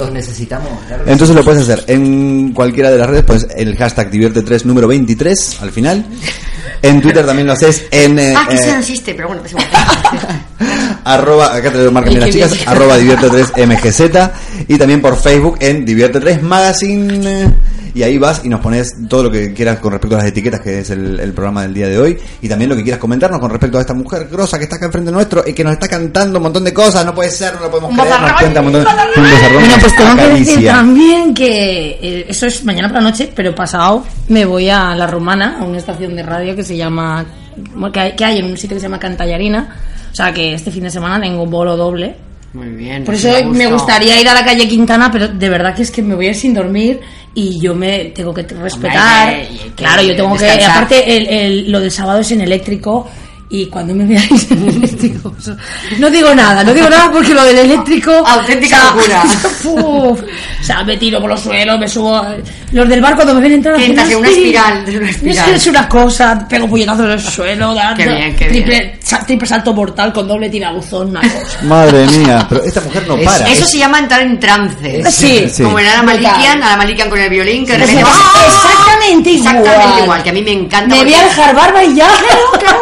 Os 0.00 0.12
necesitamos. 0.12 0.68
claro 0.86 1.02
Entonces 1.06 1.28
sí. 1.28 1.34
lo 1.34 1.44
puedes 1.44 1.62
hacer 1.62 1.84
en 1.88 2.52
cualquiera 2.52 2.90
de 2.90 2.98
las 2.98 3.08
redes, 3.08 3.24
pues 3.24 3.46
el 3.56 3.76
hashtag 3.76 4.10
divierte3 4.10 4.64
número 4.64 4.88
23 4.88 5.58
al 5.60 5.70
final. 5.70 6.04
En 6.82 7.00
Twitter 7.00 7.24
también 7.24 7.46
lo 7.46 7.52
haces 7.52 7.84
en 7.90 8.18
eh, 8.18 8.34
Ah, 8.36 8.46
que 8.48 8.56
eh, 8.56 8.72
no 8.72 8.78
existe, 8.78 9.14
pero 9.14 9.28
bueno, 9.28 9.42
es 9.44 9.52
igual. 9.52 9.66
arroba, 11.04 11.54
acá 11.54 11.72
te 11.72 11.78
lo 11.78 11.92
marcan 11.92 12.18
las 12.18 12.30
chicas, 12.30 12.52
arroba 12.66 12.98
divierte3 12.98 13.66
mgz 13.66 14.68
y 14.68 14.78
también 14.78 15.00
por 15.00 15.16
Facebook 15.16 15.56
en 15.60 15.86
divierte3 15.86 16.40
magazine 16.40 17.52
y 17.94 18.02
ahí 18.02 18.18
vas 18.18 18.42
y 18.44 18.48
nos 18.48 18.60
pones 18.60 18.94
todo 19.08 19.24
lo 19.24 19.30
que 19.30 19.52
quieras 19.52 19.78
con 19.78 19.92
respecto 19.92 20.16
a 20.16 20.20
las 20.20 20.28
etiquetas 20.28 20.60
que 20.60 20.80
es 20.80 20.90
el, 20.90 21.20
el 21.20 21.32
programa 21.32 21.62
del 21.62 21.74
día 21.74 21.88
de 21.88 21.98
hoy 21.98 22.18
y 22.40 22.48
también 22.48 22.70
lo 22.70 22.76
que 22.76 22.82
quieras 22.82 23.00
comentarnos 23.00 23.40
con 23.40 23.50
respecto 23.50 23.78
a 23.78 23.80
esta 23.80 23.94
mujer 23.94 24.28
grosa 24.30 24.58
que 24.58 24.64
está 24.64 24.76
acá 24.76 24.86
enfrente 24.86 25.10
nuestro 25.10 25.44
y 25.46 25.52
que 25.52 25.64
nos 25.64 25.72
está 25.74 25.88
cantando 25.88 26.38
un 26.38 26.44
montón 26.44 26.64
de 26.64 26.72
cosas, 26.72 27.04
no 27.04 27.14
puede 27.14 27.30
ser, 27.30 27.54
no 27.54 27.62
lo 27.62 27.70
podemos 27.70 27.92
creer, 27.98 28.20
nos 28.20 28.32
cuenta 28.32 28.60
un 28.60 28.66
montón 28.66 28.84
bozarrón, 28.84 29.54
Bueno, 29.54 29.74
pues 29.80 29.96
tengo 29.96 30.16
que 30.16 30.28
decir 30.28 30.66
también 30.66 31.34
que 31.34 31.98
eh, 32.02 32.26
eso 32.28 32.46
es 32.46 32.64
mañana 32.64 32.88
por 32.88 32.96
la 32.96 33.10
noche, 33.10 33.30
pero 33.34 33.54
pasado 33.54 34.04
me 34.28 34.44
voy 34.44 34.68
a 34.68 34.94
La 34.94 35.06
Romana, 35.06 35.58
a 35.60 35.64
una 35.64 35.78
estación 35.78 36.16
de 36.16 36.22
radio 36.22 36.56
que 36.56 36.64
se 36.64 36.76
llama, 36.76 37.24
que 37.92 38.00
hay, 38.00 38.12
que 38.16 38.24
hay 38.24 38.38
en 38.38 38.46
un 38.46 38.56
sitio 38.56 38.76
que 38.76 38.80
se 38.80 38.86
llama 38.86 38.98
Cantallarina. 38.98 39.76
O 40.10 40.14
sea 40.14 40.32
que 40.32 40.54
este 40.54 40.70
fin 40.70 40.82
de 40.84 40.90
semana 40.90 41.20
tengo 41.20 41.42
un 41.42 41.50
bolo 41.50 41.76
doble. 41.76 42.14
Muy 42.52 42.68
bien. 42.68 43.04
Por 43.04 43.14
eso 43.14 43.28
me 43.28 43.44
me 43.44 43.66
gusta. 43.66 43.72
gustaría 43.72 44.20
ir 44.20 44.28
a 44.28 44.34
la 44.34 44.44
calle 44.44 44.68
Quintana, 44.68 45.10
pero 45.10 45.28
de 45.28 45.48
verdad 45.48 45.74
que 45.74 45.82
es 45.82 45.90
que 45.90 46.02
me 46.02 46.14
voy 46.14 46.26
a 46.26 46.30
ir 46.30 46.36
sin 46.36 46.52
dormir 46.52 47.00
y 47.34 47.58
yo 47.60 47.74
me 47.74 48.06
tengo 48.06 48.32
que 48.34 48.42
respetar. 48.42 49.28
Hombre, 49.28 49.40
hay 49.40 49.46
que- 49.46 49.52
hay 49.64 49.70
que 49.70 49.74
claro, 49.74 50.02
yo 50.02 50.16
tengo 50.16 50.36
que. 50.36 50.44
Aparte, 50.70 51.16
el, 51.16 51.26
el- 51.28 51.72
lo 51.72 51.80
del 51.80 51.90
sábado 51.90 52.20
es 52.20 52.30
en 52.32 52.40
eléctrico. 52.42 53.08
Y 53.54 53.66
cuando 53.66 53.94
me 53.94 54.06
veáis 54.06 54.50
en 54.50 54.66
eléctrico, 54.66 55.34
eso- 55.38 55.54
no 55.98 56.08
digo 56.08 56.34
nada, 56.34 56.64
no 56.64 56.72
digo 56.72 56.88
nada 56.88 57.10
porque 57.12 57.34
lo 57.34 57.44
del 57.44 57.58
eléctrico. 57.58 58.10
Auténtica 58.26 58.78
locura. 58.94 59.22
o 59.66 60.16
sea, 60.62 60.82
me 60.84 60.96
tiro 60.96 61.20
por 61.20 61.28
los 61.28 61.40
suelos, 61.40 61.78
me 61.78 61.86
subo. 61.86 62.24
Los 62.72 62.88
del 62.88 63.02
bar 63.02 63.14
cuando 63.14 63.34
me 63.34 63.42
ven 63.42 63.52
entrar 63.52 63.78
entras 63.78 64.10
en 64.10 64.16
una 64.16 64.28
espiral, 64.30 64.86
de 64.86 64.96
una 64.96 65.10
es 65.54 65.66
una 65.66 65.86
cosa, 65.86 66.46
pego 66.48 66.66
puñetazos 66.66 67.04
en 67.04 67.10
el 67.10 67.20
suelo, 67.20 67.74
da- 67.74 67.92
Qué 67.94 68.06
da- 68.06 68.14
bien, 68.14 68.36
qué 68.36 68.46
triple, 68.46 68.98
triple 69.26 69.46
salto 69.46 69.74
mortal 69.74 70.14
con 70.14 70.26
doble 70.26 70.48
tirabuzón, 70.48 71.10
una 71.10 71.20
cosa. 71.20 71.62
Madre 71.64 72.06
mía, 72.06 72.46
pero 72.48 72.64
esta 72.64 72.80
mujer 72.80 73.04
no 73.06 73.18
Es- 73.18 73.24
para. 73.26 73.48
Eso 73.48 73.64
es- 73.64 73.70
se 73.70 73.78
llama 73.78 73.98
entrar 73.98 74.22
en 74.22 74.40
trance. 74.40 75.04
Sí, 75.10 75.46
Sí. 75.52 75.62
Como 75.62 75.78
en 75.78 75.88
Ana. 75.88 76.02
Malikian, 76.04 76.62
Ana 76.62 76.76
Malikian 76.78 77.10
con 77.10 77.18
el 77.18 77.28
violín, 77.28 77.66
que 77.66 77.72
de 77.72 77.78
Pues 77.80 77.90
repente 77.90 78.10
¡ah! 78.14 78.46
exactamente 78.46 79.30
igual. 79.30 79.56
Exactamente 79.58 80.02
igual, 80.04 80.22
que 80.22 80.30
a 80.30 80.32
mí 80.32 80.42
me 80.42 80.52
encanta. 80.52 80.94
Me 80.96 81.04
voy 81.04 81.12
a 81.12 81.16
porque- 81.18 81.28
dejar 81.36 81.54
barba 81.54 81.84
y 81.84 81.94
ya. 81.94 82.08
Entonces, 82.54 82.78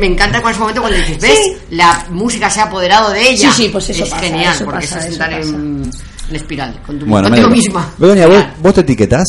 Me 0.00 0.06
encanta 0.06 0.40
con 0.40 0.50
ese 0.50 0.60
momento 0.60 0.80
cuando 0.80 0.98
dices, 0.98 1.20
¿ves? 1.20 1.38
Sí. 1.44 1.56
La 1.76 2.06
música 2.10 2.48
se 2.50 2.60
ha 2.60 2.64
apoderado 2.64 3.10
de 3.10 3.30
ella. 3.30 3.52
Sí, 3.52 3.64
sí, 3.64 3.68
pues 3.70 3.88
eso 3.90 4.04
es 4.04 4.10
pasa, 4.10 4.22
genial, 4.22 4.54
eso 4.54 4.64
porque 4.64 4.80
pasa, 4.80 4.98
eso 4.98 4.98
es 4.98 5.04
eso 5.04 5.12
estar 5.22 5.30
pasa. 5.40 5.48
en, 5.50 5.90
en 6.30 6.36
espiral, 6.36 6.80
con 6.86 6.98
tu, 6.98 7.06
Bueno, 7.06 7.28
contigo 7.28 7.48
misma. 7.50 7.90
Begoña, 7.98 8.26
¿vos, 8.60 8.74
te 8.74 8.80
etiquetas? 8.80 9.24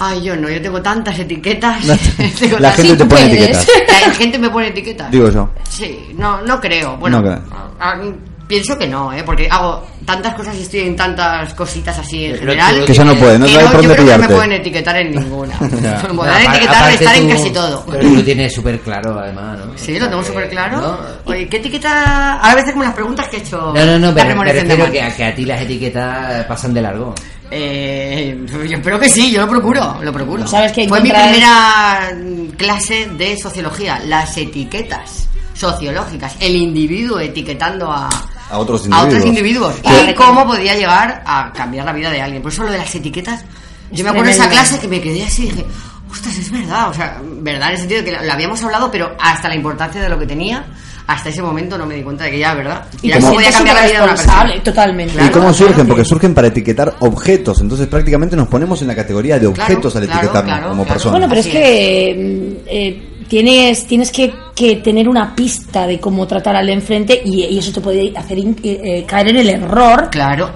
Ay, 0.00 0.22
yo 0.22 0.36
no, 0.36 0.48
yo 0.48 0.62
tengo 0.62 0.80
tantas 0.80 1.18
etiquetas. 1.18 1.84
La- 1.86 1.96
Tengo 2.38 2.58
la 2.58 2.70
tantas- 2.70 2.76
gente 2.76 2.96
te 2.96 3.04
pone 3.04 3.26
puedes. 3.28 3.32
etiquetas. 3.58 3.66
La 4.06 4.14
gente 4.14 4.38
me 4.38 4.50
pone 4.50 4.68
etiquetas. 4.68 5.10
Digo 5.10 5.28
yo. 5.30 5.50
Sí, 5.68 6.14
no, 6.16 6.40
no 6.42 6.60
creo. 6.60 6.96
Bueno, 6.96 7.18
No 7.20 7.24
creo. 7.24 7.42
a- 7.80 7.90
a- 7.90 8.02
pienso 8.48 8.76
que 8.76 8.88
no, 8.88 9.12
¿eh? 9.12 9.22
porque 9.22 9.46
hago 9.48 9.86
tantas 10.04 10.34
cosas 10.34 10.56
y 10.56 10.62
estoy 10.62 10.80
en 10.80 10.96
tantas 10.96 11.52
cositas 11.54 11.96
así 11.98 12.24
en 12.24 12.32
Pero 12.32 12.52
general. 12.52 12.84
Que 12.86 12.94
ya 12.94 13.04
no 13.04 13.14
puede, 13.14 13.38
no 13.38 13.46
que 13.46 13.56
hay 13.58 13.66
por 13.68 13.82
yo 13.82 13.92
creo 13.92 14.06
que 14.06 14.12
no 14.12 14.18
me 14.18 14.28
pueden 14.28 14.52
etiquetar 14.52 14.96
en 14.96 15.10
ninguna. 15.12 15.56
me 15.60 15.68
podrán 16.14 16.42
Apar- 16.42 16.56
etiquetar 16.56 16.90
estar 16.90 17.14
en 17.16 17.28
casi 17.28 17.50
todo. 17.50 17.84
Pero 17.90 18.00
tú 18.08 18.16
lo 18.16 18.24
tienes 18.24 18.54
súper 18.54 18.80
claro, 18.80 19.18
además, 19.18 19.58
¿no? 19.58 19.72
Sí, 19.76 19.98
lo 19.98 20.08
tengo 20.08 20.24
súper 20.24 20.48
claro. 20.48 20.80
¿No? 20.80 20.98
Oye, 21.26 21.46
¿qué 21.46 21.58
etiqueta? 21.58 22.34
Ahora 22.38 22.52
a 22.52 22.54
veces 22.56 22.72
como 22.72 22.84
las 22.84 22.94
preguntas 22.94 23.28
que 23.28 23.36
he 23.36 23.40
hecho. 23.40 23.72
No, 23.74 23.84
no, 23.84 23.98
no, 23.98 24.14
pero 24.14 24.28
me 24.30 24.34
Mar. 24.34 24.90
que 24.90 25.02
a, 25.02 25.14
que 25.14 25.24
a 25.24 25.34
ti 25.34 25.44
las 25.44 25.60
etiquetas 25.60 26.44
pasan 26.46 26.72
de 26.72 26.82
largo. 26.82 27.14
Eh, 27.50 28.38
yo 28.48 28.76
espero 28.76 28.98
que 28.98 29.08
sí, 29.08 29.30
yo 29.30 29.42
lo 29.42 29.48
procuro, 29.48 29.98
lo 30.02 30.12
procuro. 30.12 30.46
¿Sabes 30.46 30.72
que 30.72 30.88
Fue 30.88 31.00
mi 31.00 31.10
primera 31.10 32.10
clase 32.56 33.08
de 33.16 33.36
sociología, 33.38 34.00
las 34.06 34.36
etiquetas 34.36 35.28
sociológicas, 35.54 36.36
el 36.40 36.56
individuo 36.56 37.18
etiquetando 37.20 37.90
a, 37.90 38.08
A 38.50 38.58
otros 38.58 38.88
a 38.90 39.04
otros 39.04 39.24
individuos. 39.24 39.76
individuos 39.84 40.08
y 40.10 40.14
cómo 40.14 40.46
podía 40.46 40.74
llegar 40.74 41.22
a 41.26 41.52
cambiar 41.52 41.84
la 41.84 41.92
vida 41.92 42.10
de 42.10 42.22
alguien. 42.22 42.42
Por 42.42 42.52
eso 42.52 42.64
lo 42.64 42.72
de 42.72 42.78
las 42.78 42.94
etiquetas, 42.94 43.44
yo 43.90 44.04
me 44.04 44.10
acuerdo 44.10 44.26
de 44.28 44.32
esa 44.36 44.48
clase 44.48 44.78
que 44.78 44.88
me 44.88 45.00
quedé 45.00 45.24
así 45.24 45.44
y 45.44 45.50
dije, 45.50 45.66
ostras, 46.10 46.36
es 46.38 46.50
verdad, 46.50 46.88
o 46.88 46.94
sea, 46.94 47.20
verdad 47.22 47.68
en 47.68 47.74
el 47.74 47.78
sentido 47.78 48.02
de 48.02 48.10
que 48.10 48.26
lo, 48.26 48.32
habíamos 48.32 48.62
hablado, 48.62 48.90
pero 48.90 49.14
hasta 49.20 49.48
la 49.48 49.54
importancia 49.54 50.00
de 50.00 50.08
lo 50.08 50.18
que 50.18 50.26
tenía, 50.26 50.64
hasta 51.06 51.30
ese 51.30 51.42
momento 51.42 51.78
no 51.78 51.86
me 51.86 51.94
di 51.94 52.02
cuenta 52.02 52.24
de 52.24 52.30
que 52.32 52.38
ya, 52.38 52.54
¿verdad? 52.54 52.86
Y 53.00 53.10
sientes 53.10 53.30
podía 53.30 53.50
cambiar 53.50 53.76
la 53.76 53.82
vida 53.86 53.98
de 53.98 54.04
una 54.04 54.14
persona. 54.14 54.62
Totalmente. 54.62 55.24
¿Y 55.24 55.28
cómo 55.30 55.54
surgen? 55.54 55.76
que- 55.76 55.84
Porque 55.84 56.04
surgen 56.04 56.34
para 56.34 56.48
etiquetar 56.48 56.96
objetos. 57.00 57.60
Entonces 57.62 57.86
prácticamente 57.86 58.36
nos 58.36 58.48
ponemos 58.48 58.80
en 58.82 58.88
la 58.88 58.94
categoría 58.94 59.38
de 59.38 59.46
objetos 59.46 59.96
al 59.96 60.04
claro, 60.04 60.20
etiquetarnos 60.20 60.52
claro, 60.54 60.68
como 60.68 60.84
claro. 60.84 60.94
personas. 60.94 61.12
Bueno, 61.12 61.28
pero 61.28 61.40
es 61.40 61.46
Así 61.46 61.56
que 61.56 62.14
mm, 62.18 62.66
eh, 62.66 63.17
tienes, 63.28 63.86
tienes 63.86 64.10
que, 64.10 64.32
que 64.54 64.76
tener 64.76 65.08
una 65.08 65.34
pista 65.34 65.86
de 65.86 66.00
cómo 66.00 66.26
tratar 66.26 66.56
al 66.56 66.66
de 66.66 66.72
enfrente 66.72 67.22
y, 67.24 67.44
y 67.44 67.58
eso 67.58 67.72
te 67.72 67.80
puede 67.80 68.12
hacer 68.16 68.38
in- 68.38 68.56
eh, 68.62 68.80
eh, 68.82 69.04
caer 69.06 69.28
en 69.28 69.36
el 69.36 69.48
error 69.50 70.08
Claro, 70.10 70.50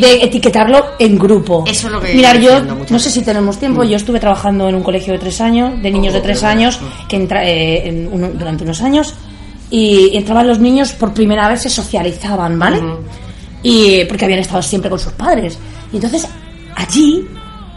de, 0.00 0.22
etiquetarlo 0.24 0.84
en 0.98 1.18
grupo. 1.18 1.64
Eso 1.66 1.86
es 1.88 1.92
lo 1.92 2.00
que 2.00 2.14
Mirar, 2.14 2.40
yo 2.40 2.60
no 2.90 2.98
sé 2.98 3.10
si 3.10 3.22
tenemos 3.22 3.58
tiempo, 3.58 3.82
yo 3.84 3.96
estuve 3.96 4.20
trabajando 4.20 4.68
en 4.68 4.74
un 4.76 4.82
colegio 4.82 5.12
de 5.12 5.18
tres 5.18 5.40
años, 5.40 5.82
de 5.82 5.90
niños 5.90 6.14
de 6.14 6.20
tres 6.20 6.42
años, 6.44 6.78
que 7.08 7.16
entra, 7.16 7.44
eh, 7.46 7.88
en 7.88 8.08
uno- 8.12 8.30
durante 8.30 8.64
unos 8.64 8.80
años, 8.82 9.14
y 9.70 10.16
entraban 10.16 10.46
los 10.46 10.58
niños 10.58 10.92
por 10.92 11.12
primera 11.14 11.48
vez, 11.48 11.62
se 11.62 11.70
socializaban, 11.70 12.58
¿vale? 12.58 12.80
y 13.64 14.04
porque 14.06 14.24
habían 14.24 14.40
estado 14.40 14.60
siempre 14.62 14.90
con 14.90 14.98
sus 14.98 15.12
padres. 15.12 15.56
Y 15.92 15.96
entonces 15.96 16.26
allí 16.76 17.24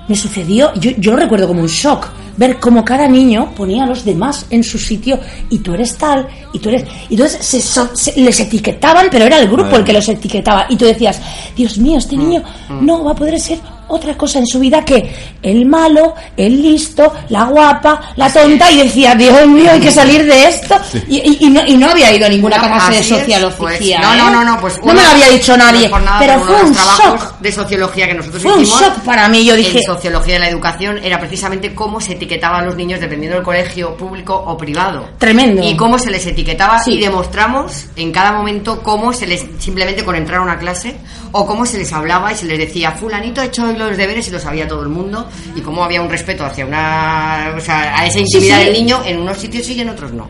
me 0.07 0.15
sucedió, 0.15 0.73
yo, 0.75 0.91
yo 0.97 1.11
lo 1.11 1.17
recuerdo 1.17 1.47
como 1.47 1.61
un 1.61 1.67
shock, 1.67 2.07
ver 2.37 2.59
cómo 2.59 2.83
cada 2.83 3.07
niño 3.07 3.51
ponía 3.55 3.83
a 3.83 3.87
los 3.87 4.03
demás 4.05 4.45
en 4.49 4.63
su 4.63 4.77
sitio 4.77 5.19
y 5.49 5.59
tú 5.59 5.73
eres 5.73 5.97
tal, 5.97 6.27
y 6.53 6.59
tú 6.59 6.69
eres... 6.69 6.83
Y 7.09 7.13
entonces 7.15 7.45
se, 7.45 7.59
se- 7.61 8.19
les 8.19 8.39
etiquetaban, 8.39 9.07
pero 9.11 9.25
era 9.25 9.39
el 9.39 9.47
grupo 9.49 9.75
el 9.77 9.83
que 9.83 9.93
los 9.93 10.07
etiquetaba. 10.09 10.65
Y 10.69 10.75
tú 10.75 10.85
decías, 10.85 11.21
Dios 11.55 11.77
mío, 11.77 11.97
este 11.97 12.17
niño 12.17 12.43
no 12.81 13.03
va 13.03 13.11
a 13.11 13.15
poder 13.15 13.39
ser 13.39 13.59
otra 13.87 14.15
cosa 14.17 14.39
en 14.39 14.47
su 14.47 14.59
vida 14.59 14.83
que 14.83 15.13
el 15.41 15.65
malo, 15.65 16.15
el 16.37 16.61
listo, 16.61 17.13
la 17.29 17.45
guapa, 17.45 18.01
la 18.15 18.31
tonta 18.31 18.71
y 18.71 18.77
decía, 18.79 19.15
Dios 19.15 19.47
mío, 19.47 19.71
hay 19.71 19.79
que 19.79 19.91
salir 19.91 20.25
de 20.25 20.47
esto. 20.47 20.75
Y, 21.07 21.17
y- 21.17 21.37
y 21.41 21.49
no, 21.49 21.61
y 21.65 21.77
no 21.77 21.89
había 21.89 22.11
ido 22.13 22.25
a 22.25 22.29
ninguna 22.29 22.57
No, 22.57 22.67
clase 22.67 22.91
de 22.91 22.97
así 22.99 23.13
es, 23.13 23.19
sociología. 23.21 23.57
pues, 23.57 23.79
no, 23.81 24.13
¿eh? 24.13 24.17
no, 24.17 24.29
no, 24.31 24.43
no, 24.45 24.59
pues 24.59 24.77
no 24.83 24.93
me 24.93 25.01
lo 25.03 25.09
había 25.09 25.29
dicho 25.29 25.55
nadie, 25.57 25.89
no 25.89 25.99
nada, 25.99 26.19
pero 26.19 26.39
fue 26.41 26.55
de 26.57 26.63
un 26.63 26.73
shock. 26.73 27.39
de 27.39 27.51
sociología 27.51 28.07
que 28.07 28.13
nosotros 28.15 28.41
Fue 28.43 28.53
un 28.53 28.61
hicimos 28.61 28.81
shock 28.81 28.93
para 29.03 29.27
mí, 29.29 29.45
yo 29.45 29.55
dije- 29.55 29.77
en 29.79 29.83
sociología 29.83 30.33
de 30.35 30.39
la 30.39 30.49
educación 30.49 30.99
era 31.03 31.19
precisamente 31.19 31.73
cómo 31.75 31.99
se 32.01 32.13
etiquetaba 32.13 32.59
a 32.59 32.61
los 32.63 32.75
niños 32.75 32.99
dependiendo 32.99 33.35
del 33.35 33.43
colegio 33.45 33.95
público 33.97 34.33
o 34.35 34.57
privado. 34.57 35.07
Tremendo. 35.17 35.61
Y 35.63 35.75
cómo 35.75 35.97
se 35.99 36.09
les 36.11 36.25
etiquetaba 36.25 36.79
Sí. 36.83 36.93
y 36.93 36.99
demostramos 37.01 37.85
en 37.95 38.11
cada 38.11 38.31
momento 38.31 38.81
cómo 38.81 39.13
se 39.13 39.27
les 39.27 39.45
simplemente 39.59 40.03
con 40.03 40.15
entrar 40.15 40.39
a 40.39 40.43
una 40.43 40.57
clase 40.57 40.95
o 41.31 41.45
cómo 41.45 41.65
se 41.65 41.77
les 41.77 41.91
hablaba 41.91 42.31
y 42.31 42.35
se 42.35 42.45
les 42.45 42.57
decía 42.57 42.91
fulanito 42.91 43.41
ha 43.41 43.45
hecho 43.45 43.67
los 43.75 43.97
deberes 43.97 44.27
y 44.27 44.31
lo 44.31 44.39
sabía 44.39 44.67
todo 44.67 44.83
el 44.83 44.89
mundo 44.89 45.27
y 45.55 45.61
cómo 45.61 45.83
había 45.83 46.01
un 46.01 46.09
respeto 46.09 46.45
hacia 46.45 46.65
una 46.65 47.53
o 47.55 47.59
sea, 47.59 47.99
a 47.99 48.05
esa 48.05 48.19
intimidad 48.19 48.59
sí. 48.59 48.65
del 48.65 48.73
niño 48.73 49.01
en 49.05 49.19
unos 49.19 49.37
sitios 49.37 49.65
sí 49.65 49.73
y 49.73 49.81
en 49.81 49.89
otros 49.89 50.13
no. 50.13 50.29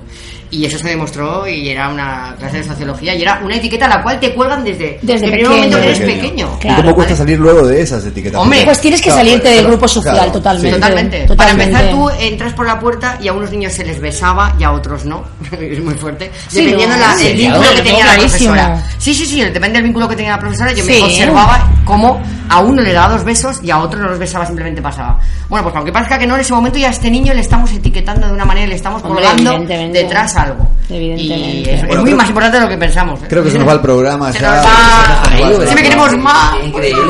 Y 0.55 0.65
eso 0.65 0.77
se 0.77 0.87
demostró 0.89 1.45
y 1.47 1.67
era 1.69 1.89
una 1.89 2.35
clase 2.39 2.57
de 2.57 2.63
sociología 2.63 3.13
y 3.13 3.21
era 3.21 3.41
una 3.43 3.55
etiqueta 3.57 3.85
a 3.87 3.89
la 3.89 4.01
cual 4.03 4.19
te 4.19 4.33
cuelgan 4.33 4.63
desde, 4.63 4.99
Desde 5.01 5.25
el 5.25 5.31
primer 5.31 5.47
pequeño. 5.47 5.49
momento 5.55 5.77
que 5.77 5.85
eres 5.85 5.99
Pequeño. 5.99 6.59
¿Y 6.63 6.67
cómo 6.81 6.95
cuesta 6.95 7.15
salir 7.15 7.39
luego 7.39 7.67
de 7.67 7.81
esas 7.81 8.05
etiquetas? 8.05 8.39
Hombre, 8.41 8.61
Pues 8.63 8.79
tienes 8.79 9.01
que 9.01 9.09
Claro, 9.09 9.19
salirte 9.25 9.49
del 9.49 9.65
grupo 9.65 9.87
social 9.87 10.15
claro, 10.15 10.31
totalmente. 10.31 10.69
sí. 10.69 10.81
Totalmente. 10.81 11.35
Para 11.35 11.51
empezar, 11.51 11.89
tú 11.89 12.09
entras 12.19 12.53
por 12.53 12.65
la 12.65 12.79
puerta 12.79 13.17
y 13.21 13.27
a 13.27 13.33
unos 13.33 13.51
niños 13.51 13.73
se 13.73 13.83
les 13.83 13.99
besaba 13.99 14.55
y 14.57 14.63
a 14.63 14.71
otros 14.71 15.03
no. 15.05 15.23
es 15.59 15.81
muy 15.83 15.95
fuerte. 15.95 16.31
Sí, 16.47 16.63
Dependiendo 16.63 16.95
¿no? 16.95 17.01
la- 17.01 17.15
Sí, 17.15 17.27
el 17.27 17.37
vínculo 17.37 17.69
que 17.75 17.81
tenía 17.81 18.05
la 18.05 18.15
profesora. 18.15 18.83
Sí, 18.97 19.13
sí, 19.13 19.25
sí, 19.25 19.41
depende 19.41 19.73
del 19.73 19.83
vínculo 19.83 20.07
que 20.07 20.15
tenía 20.15 20.31
la 20.31 20.39
profesora. 20.39 20.71
Yo 20.73 20.83
Sí. 20.85 20.91
me 20.91 21.01
observaba 21.03 21.69
cómo 21.83 22.21
a 22.49 22.59
uno 22.61 22.81
le 22.81 22.93
daba 22.93 23.13
dos 23.13 23.23
besos 23.23 23.59
y 23.63 23.71
a 23.71 23.79
otro 23.79 23.99
no 23.99 24.07
los 24.09 24.19
besaba, 24.19 24.45
simplemente 24.45 24.81
pasaba. 24.81 25.19
Bueno, 25.49 25.63
pues 25.63 25.75
aunque 25.75 25.91
parezca 25.91 26.17
que 26.17 26.27
no, 26.27 26.35
en 26.35 26.41
ese 26.41 26.53
momento 26.53 26.77
ya 26.79 26.87
a 26.87 26.91
este 26.91 27.09
niño 27.11 27.33
le 27.33 27.41
estamos 27.41 27.71
etiquetando 27.71 28.27
de 28.27 28.33
una 28.33 28.45
manera, 28.45 28.67
le 28.67 28.75
estamos 28.75 29.01
colgando 29.01 29.57
detrás 29.91 30.35
algo. 30.45 30.67
Evidentemente. 30.89 31.71
Y 31.71 31.73
es, 31.73 31.83
muy 31.83 32.03
creo- 32.03 32.15
más 32.17 32.27
importante 32.27 32.57
de 32.57 32.63
lo 32.63 32.69
que 32.69 32.77
pensamos. 32.77 33.19
¿eh? 33.21 33.25
Creo 33.27 33.43
que 33.43 33.49
se 33.51 33.57
nos 33.57 33.67
va 33.67 33.73
el 33.73 33.79
programa 33.81 34.31
Se 34.31 34.39
ya. 34.39 34.55
nos 34.55 34.65
va. 34.65 35.75
Queremos 35.75 36.17
más. 36.17 36.55
Increíble. 36.63 37.01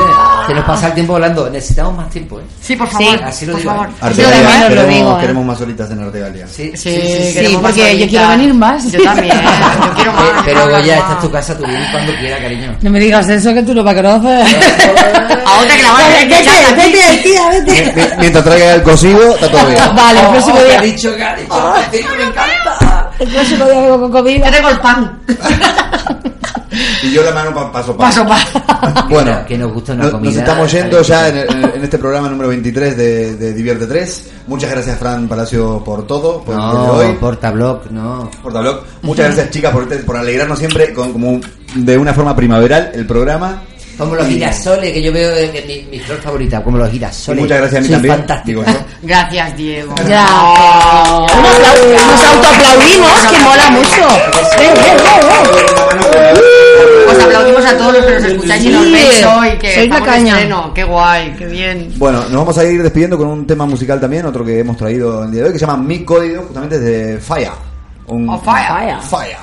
Se 0.47 0.53
nos 0.53 0.65
pasa 0.65 0.87
el 0.87 0.93
tiempo 0.93 1.15
hablando. 1.15 1.49
Necesitamos 1.49 1.95
más 1.97 2.09
tiempo, 2.09 2.39
¿eh? 2.39 2.43
Sí, 2.61 2.75
por 2.75 2.87
Sí, 2.89 2.93
favor. 3.05 3.23
así 3.25 3.45
lo 3.45 3.51
por 3.53 3.61
digo. 3.61 3.71
favor. 3.73 3.89
Artegalia, 4.01 4.41
también 4.41 4.63
os 4.63 4.75
lo 4.75 4.87
digo, 4.87 5.17
¿eh? 5.17 5.21
queremos 5.21 5.45
más 5.45 5.61
horitas 5.61 5.91
en 5.91 6.03
Artegalia. 6.03 6.47
Sí, 6.47 6.71
Sí, 6.75 7.01
Sí, 7.33 7.57
porque 7.61 7.97
yo 7.99 8.07
quiero 8.07 8.27
venir 8.29 8.53
más. 8.53 8.91
Yo 8.91 9.03
también. 9.03 9.35
Yo 9.85 9.93
quiero 9.95 10.13
más. 10.13 10.25
Pero, 10.45 10.69
Goya, 10.69 10.97
esta 10.97 11.13
es 11.13 11.19
tu 11.21 11.31
casa, 11.31 11.57
tú 11.57 11.65
vienes 11.65 11.89
cuando 11.91 12.13
quieras, 12.17 12.39
cariño. 12.39 12.75
No 12.81 12.89
me 12.89 12.99
digas 12.99 13.27
eso 13.29 13.53
que 13.53 13.63
tú 13.63 13.73
no 13.73 13.83
me 13.83 13.93
conoces. 13.95 14.55
A 15.45 15.59
otra 15.61 15.75
que 15.75 15.83
la 15.83 15.91
van 15.91 16.01
a 16.03 16.07
Vete, 16.07 16.35
vete, 16.75 17.23
tía, 17.23 17.49
vete. 17.49 17.93
Mi- 17.95 18.17
Mientras 18.21 18.43
traiga 18.43 18.73
el 18.75 18.83
cocido, 18.83 19.35
está 19.35 19.47
todo 19.49 19.65
bien. 19.67 19.79
Vale, 19.95 20.19
el 20.19 20.27
próximo 20.27 20.59
día. 20.63 20.79
ha 20.79 20.81
dicho, 20.81 21.15
que 21.15 21.23
ha 21.23 21.35
dicho, 21.35 21.53
que 21.91 22.17
me 22.17 22.23
encanta. 22.23 22.64
El 23.19 23.29
próximo 23.29 23.65
día 23.65 23.81
vengo 23.81 23.99
con 24.01 24.11
comida. 24.11 24.45
Yo 24.49 24.55
tengo 24.57 24.69
el 24.69 24.79
pan. 24.79 25.19
Y 27.03 27.11
yo 27.13 27.23
la 27.23 27.31
mano 27.31 27.53
pa- 27.53 27.71
paso 27.71 27.95
paso. 27.95 28.25
Paso, 28.27 28.59
paso. 28.67 29.07
Bueno, 29.09 29.45
Que 29.47 29.57
nos 29.57 29.71
gusta 29.71 29.93
una 29.93 30.03
nos, 30.03 30.11
comida. 30.11 30.31
nos 30.31 30.39
estamos 30.39 30.71
yendo 30.71 31.01
ya 31.01 31.29
en, 31.29 31.37
el- 31.37 31.71
en 31.75 31.83
este 31.83 31.97
programa 31.97 32.27
número 32.29 32.49
23 32.49 32.97
de, 32.97 33.35
de 33.35 33.53
Divierte 33.53 33.85
3. 33.87 34.31
Muchas 34.47 34.71
gracias, 34.71 34.99
Fran 34.99 35.27
Palacio, 35.27 35.81
por 35.83 36.05
todo, 36.05 36.41
por 36.43 36.55
No, 36.55 36.91
hoy. 36.93 37.13
portablog, 37.13 37.89
no. 37.91 38.29
Portablog. 38.43 38.81
Muchas 39.03 39.27
gracias, 39.27 39.51
chicas, 39.51 39.71
por, 39.71 39.83
este- 39.83 39.99
por 39.99 40.17
alegrarnos 40.17 40.59
siempre 40.59 40.93
con, 40.93 41.13
como 41.13 41.39
de 41.75 41.97
una 41.97 42.13
forma 42.13 42.35
primaveral 42.35 42.91
el 42.93 43.05
programa. 43.07 43.61
Como 43.97 44.13
los 44.15 44.27
girasoles, 44.27 44.91
que 44.91 45.01
yo 45.01 45.13
veo 45.13 45.33
eh, 45.37 45.49
que 45.51 45.61
mi, 45.61 45.89
mi 45.97 46.03
flor 46.03 46.19
favorita, 46.19 46.61
como 46.61 46.77
los 46.77 46.89
girasoles. 46.91 47.39
Y 47.39 47.43
muchas 47.43 47.59
gracias 47.59 47.79
a 47.79 47.81
mí 47.81 47.87
Soy 47.87 47.93
también. 47.95 48.15
fantástico. 48.17 48.63
Gracias, 49.01 49.55
Diego. 49.55 49.95
Ya. 50.09 50.25
Un 51.21 51.29
aplau- 51.29 51.95
Nos 52.57 52.67
autoaplaudimos, 52.67 53.21
que 53.31 53.39
mola 53.43 53.69
mucho. 53.71 54.07
Ven, 54.57 54.73
ven, 54.73 54.97
ven, 54.97 55.19
ven. 55.29 57.15
Os 57.17 57.23
aplaudimos 57.23 57.65
a 57.65 57.77
todos 57.77 57.93
los 57.93 58.05
que 58.05 58.11
nos 58.13 58.23
escucháis 58.23 58.65
y 58.65 58.69
nos 58.69 58.83
Sí, 58.85 58.91
veis 58.91 59.25
hoy. 59.25 59.57
Que 59.59 59.73
sois 59.75 59.89
la 59.89 60.01
caña. 60.01 60.33
estreno. 60.33 60.73
Qué 60.73 60.83
guay, 60.83 61.35
qué 61.37 61.45
bien. 61.45 61.93
Bueno, 61.97 62.21
nos 62.23 62.31
vamos 62.33 62.57
a 62.57 62.63
ir 62.65 62.81
despidiendo 62.81 63.17
con 63.17 63.27
un 63.27 63.45
tema 63.47 63.65
musical 63.65 63.99
también, 63.99 64.25
otro 64.25 64.43
que 64.45 64.59
hemos 64.59 64.77
traído 64.77 65.23
el 65.23 65.31
día 65.31 65.41
de 65.41 65.47
hoy, 65.47 65.53
que 65.53 65.59
se 65.59 65.65
llama 65.65 65.81
Mi 65.83 66.03
Código, 66.03 66.43
justamente 66.43 66.79
de 66.79 67.19
Fire. 67.19 67.51
Un, 68.07 68.29
Oh, 68.29 68.37
Fire. 68.39 68.95
Fire. 69.01 69.37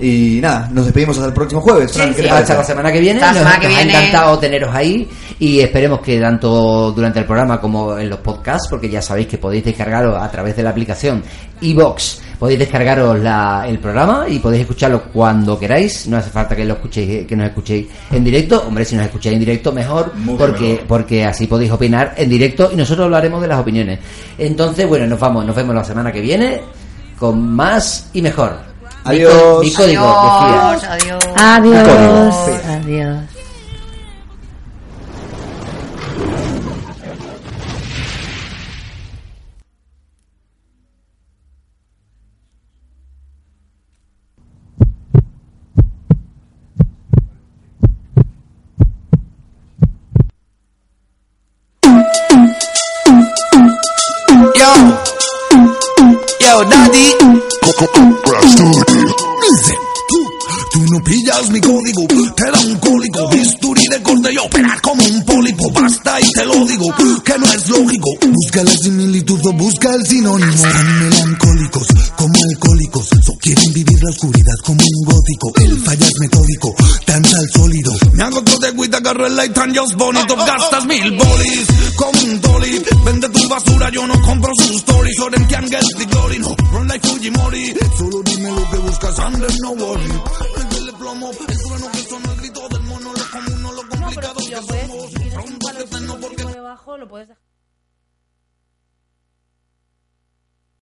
Y 0.00 0.40
nada, 0.40 0.68
nos 0.72 0.84
despedimos 0.86 1.16
hasta 1.18 1.28
el 1.28 1.34
próximo 1.34 1.60
jueves. 1.60 1.92
¿qué 1.92 2.22
te 2.22 2.30
Hasta 2.30 2.54
la 2.56 2.64
semana 2.64 2.90
que 2.90 2.98
viene. 3.00 3.20
Nos, 3.20 3.32
que 3.34 3.40
nos 3.44 3.52
ha 3.54 3.58
viene. 3.58 3.82
encantado 3.82 4.38
teneros 4.38 4.74
ahí 4.74 5.08
y 5.38 5.60
esperemos 5.60 6.00
que 6.00 6.18
tanto 6.18 6.92
durante 6.92 7.18
el 7.20 7.24
programa 7.26 7.60
como 7.60 7.96
en 7.98 8.08
los 8.08 8.18
podcasts, 8.20 8.68
porque 8.70 8.88
ya 8.88 9.02
sabéis 9.02 9.26
que 9.28 9.36
podéis 9.38 9.64
descargaros 9.66 10.16
a 10.20 10.30
través 10.30 10.56
de 10.56 10.62
la 10.62 10.70
aplicación 10.70 11.22
iBox, 11.60 12.20
podéis 12.40 12.58
descargaros 12.58 13.18
la- 13.20 13.64
el 13.68 13.78
programa 13.78 14.24
y 14.26 14.38
podéis 14.38 14.62
escucharlo 14.62 15.02
cuando 15.12 15.58
queráis. 15.58 16.08
No 16.08 16.16
hace 16.16 16.30
falta 16.30 16.56
que 16.56 16.64
lo 16.64 16.74
escuchéis, 16.74 17.26
que 17.26 17.36
nos 17.36 17.46
escuchéis 17.48 17.86
en 18.10 18.24
directo. 18.24 18.64
Hombre, 18.66 18.84
si 18.86 18.96
nos 18.96 19.04
escucháis 19.04 19.34
en 19.34 19.40
directo 19.40 19.70
mejor, 19.72 20.10
porque 20.38 20.70
mejor. 20.72 20.86
porque 20.88 21.24
así 21.26 21.46
podéis 21.46 21.70
opinar 21.70 22.14
en 22.16 22.28
directo 22.30 22.70
y 22.72 22.76
nosotros 22.76 23.04
hablaremos 23.04 23.42
de 23.42 23.46
las 23.48 23.60
opiniones. 23.60 23.98
Entonces, 24.38 24.88
bueno, 24.88 25.06
nos 25.06 25.20
vamos, 25.20 25.44
nos 25.44 25.54
vemos 25.54 25.74
la 25.74 25.84
semana 25.84 26.10
que 26.10 26.22
viene 26.22 26.62
con 27.18 27.46
más 27.54 28.08
y 28.14 28.22
mejor. 28.22 28.56
Adiós. 29.04 29.60
Mi, 29.62 29.72
código, 29.72 30.02
decía. 30.02 30.70
Adiós, 31.36 31.84
adiós. 31.86 32.36
Adiós. 32.66 33.39
La 69.20 69.26
similitud 69.26 69.46
o 69.46 69.52
busca 69.52 69.94
el 69.94 70.06
sinónimo. 70.06 70.62
Tan 70.62 71.00
melancólicos 71.00 71.86
como 72.16 72.34
alcohólicos, 72.50 73.08
so 73.24 73.32
quieren 73.40 73.72
vivir 73.72 74.02
la 74.02 74.10
oscuridad 74.10 74.54
como 74.64 74.80
un 74.80 75.04
gótico. 75.04 75.52
El 75.56 75.80
falla 75.80 76.06
es 76.06 76.20
metódico, 76.20 76.74
tan 77.04 77.24
al 77.24 77.50
sólido. 77.52 77.92
Me 78.12 78.22
hago 78.22 78.42
todo 78.42 78.58
de 78.58 78.96
agarro 78.96 79.26
el 79.26 79.36
light 79.36 79.52
tan 79.52 79.74
just 79.74 79.94
bonito, 79.94 80.36
gastas 80.36 80.86
mil 80.86 81.16
bolis 81.16 81.66
como 81.96 82.20
un 82.22 82.40
dolly. 82.40 82.82
Vende 83.04 83.28
tu 83.28 83.48
basura, 83.48 83.90
yo 83.90 84.06
no 84.06 84.20
compro 84.22 84.52
sus 84.56 84.76
stories. 84.76 85.18
Oren 85.20 85.46
que 85.46 85.56
get 85.56 85.84
the 85.98 86.04
glory, 86.06 86.38
no, 86.38 86.54
run 86.72 86.88
like 86.88 87.06
Fujimori. 87.06 87.74
Solo 87.98 88.22
dime 88.24 88.50
lo 88.50 88.70
que 88.70 88.76
buscas, 88.78 89.18
Andrés, 89.18 89.58
no 89.60 89.70
worry. 89.72 90.08
Métele 90.56 90.92
plomo, 90.94 91.30
el 91.30 91.58
trueno 91.58 91.90
que 91.92 92.04
sonó, 92.08 92.32
el 92.32 92.38
grito 92.38 92.68
del 92.68 92.82
mono, 92.82 93.12
lo 93.12 93.30
común, 93.30 93.62
no 93.62 93.72
lo 93.72 93.88
complicado 93.88 94.34
que 94.34 94.56
somos. 94.56 95.76
que 95.76 95.86
freno 95.86 96.16
porque 96.20 96.44
debajo, 96.44 96.96
lo 96.96 97.08
puedes 97.08 97.28
dejar. 97.28 97.49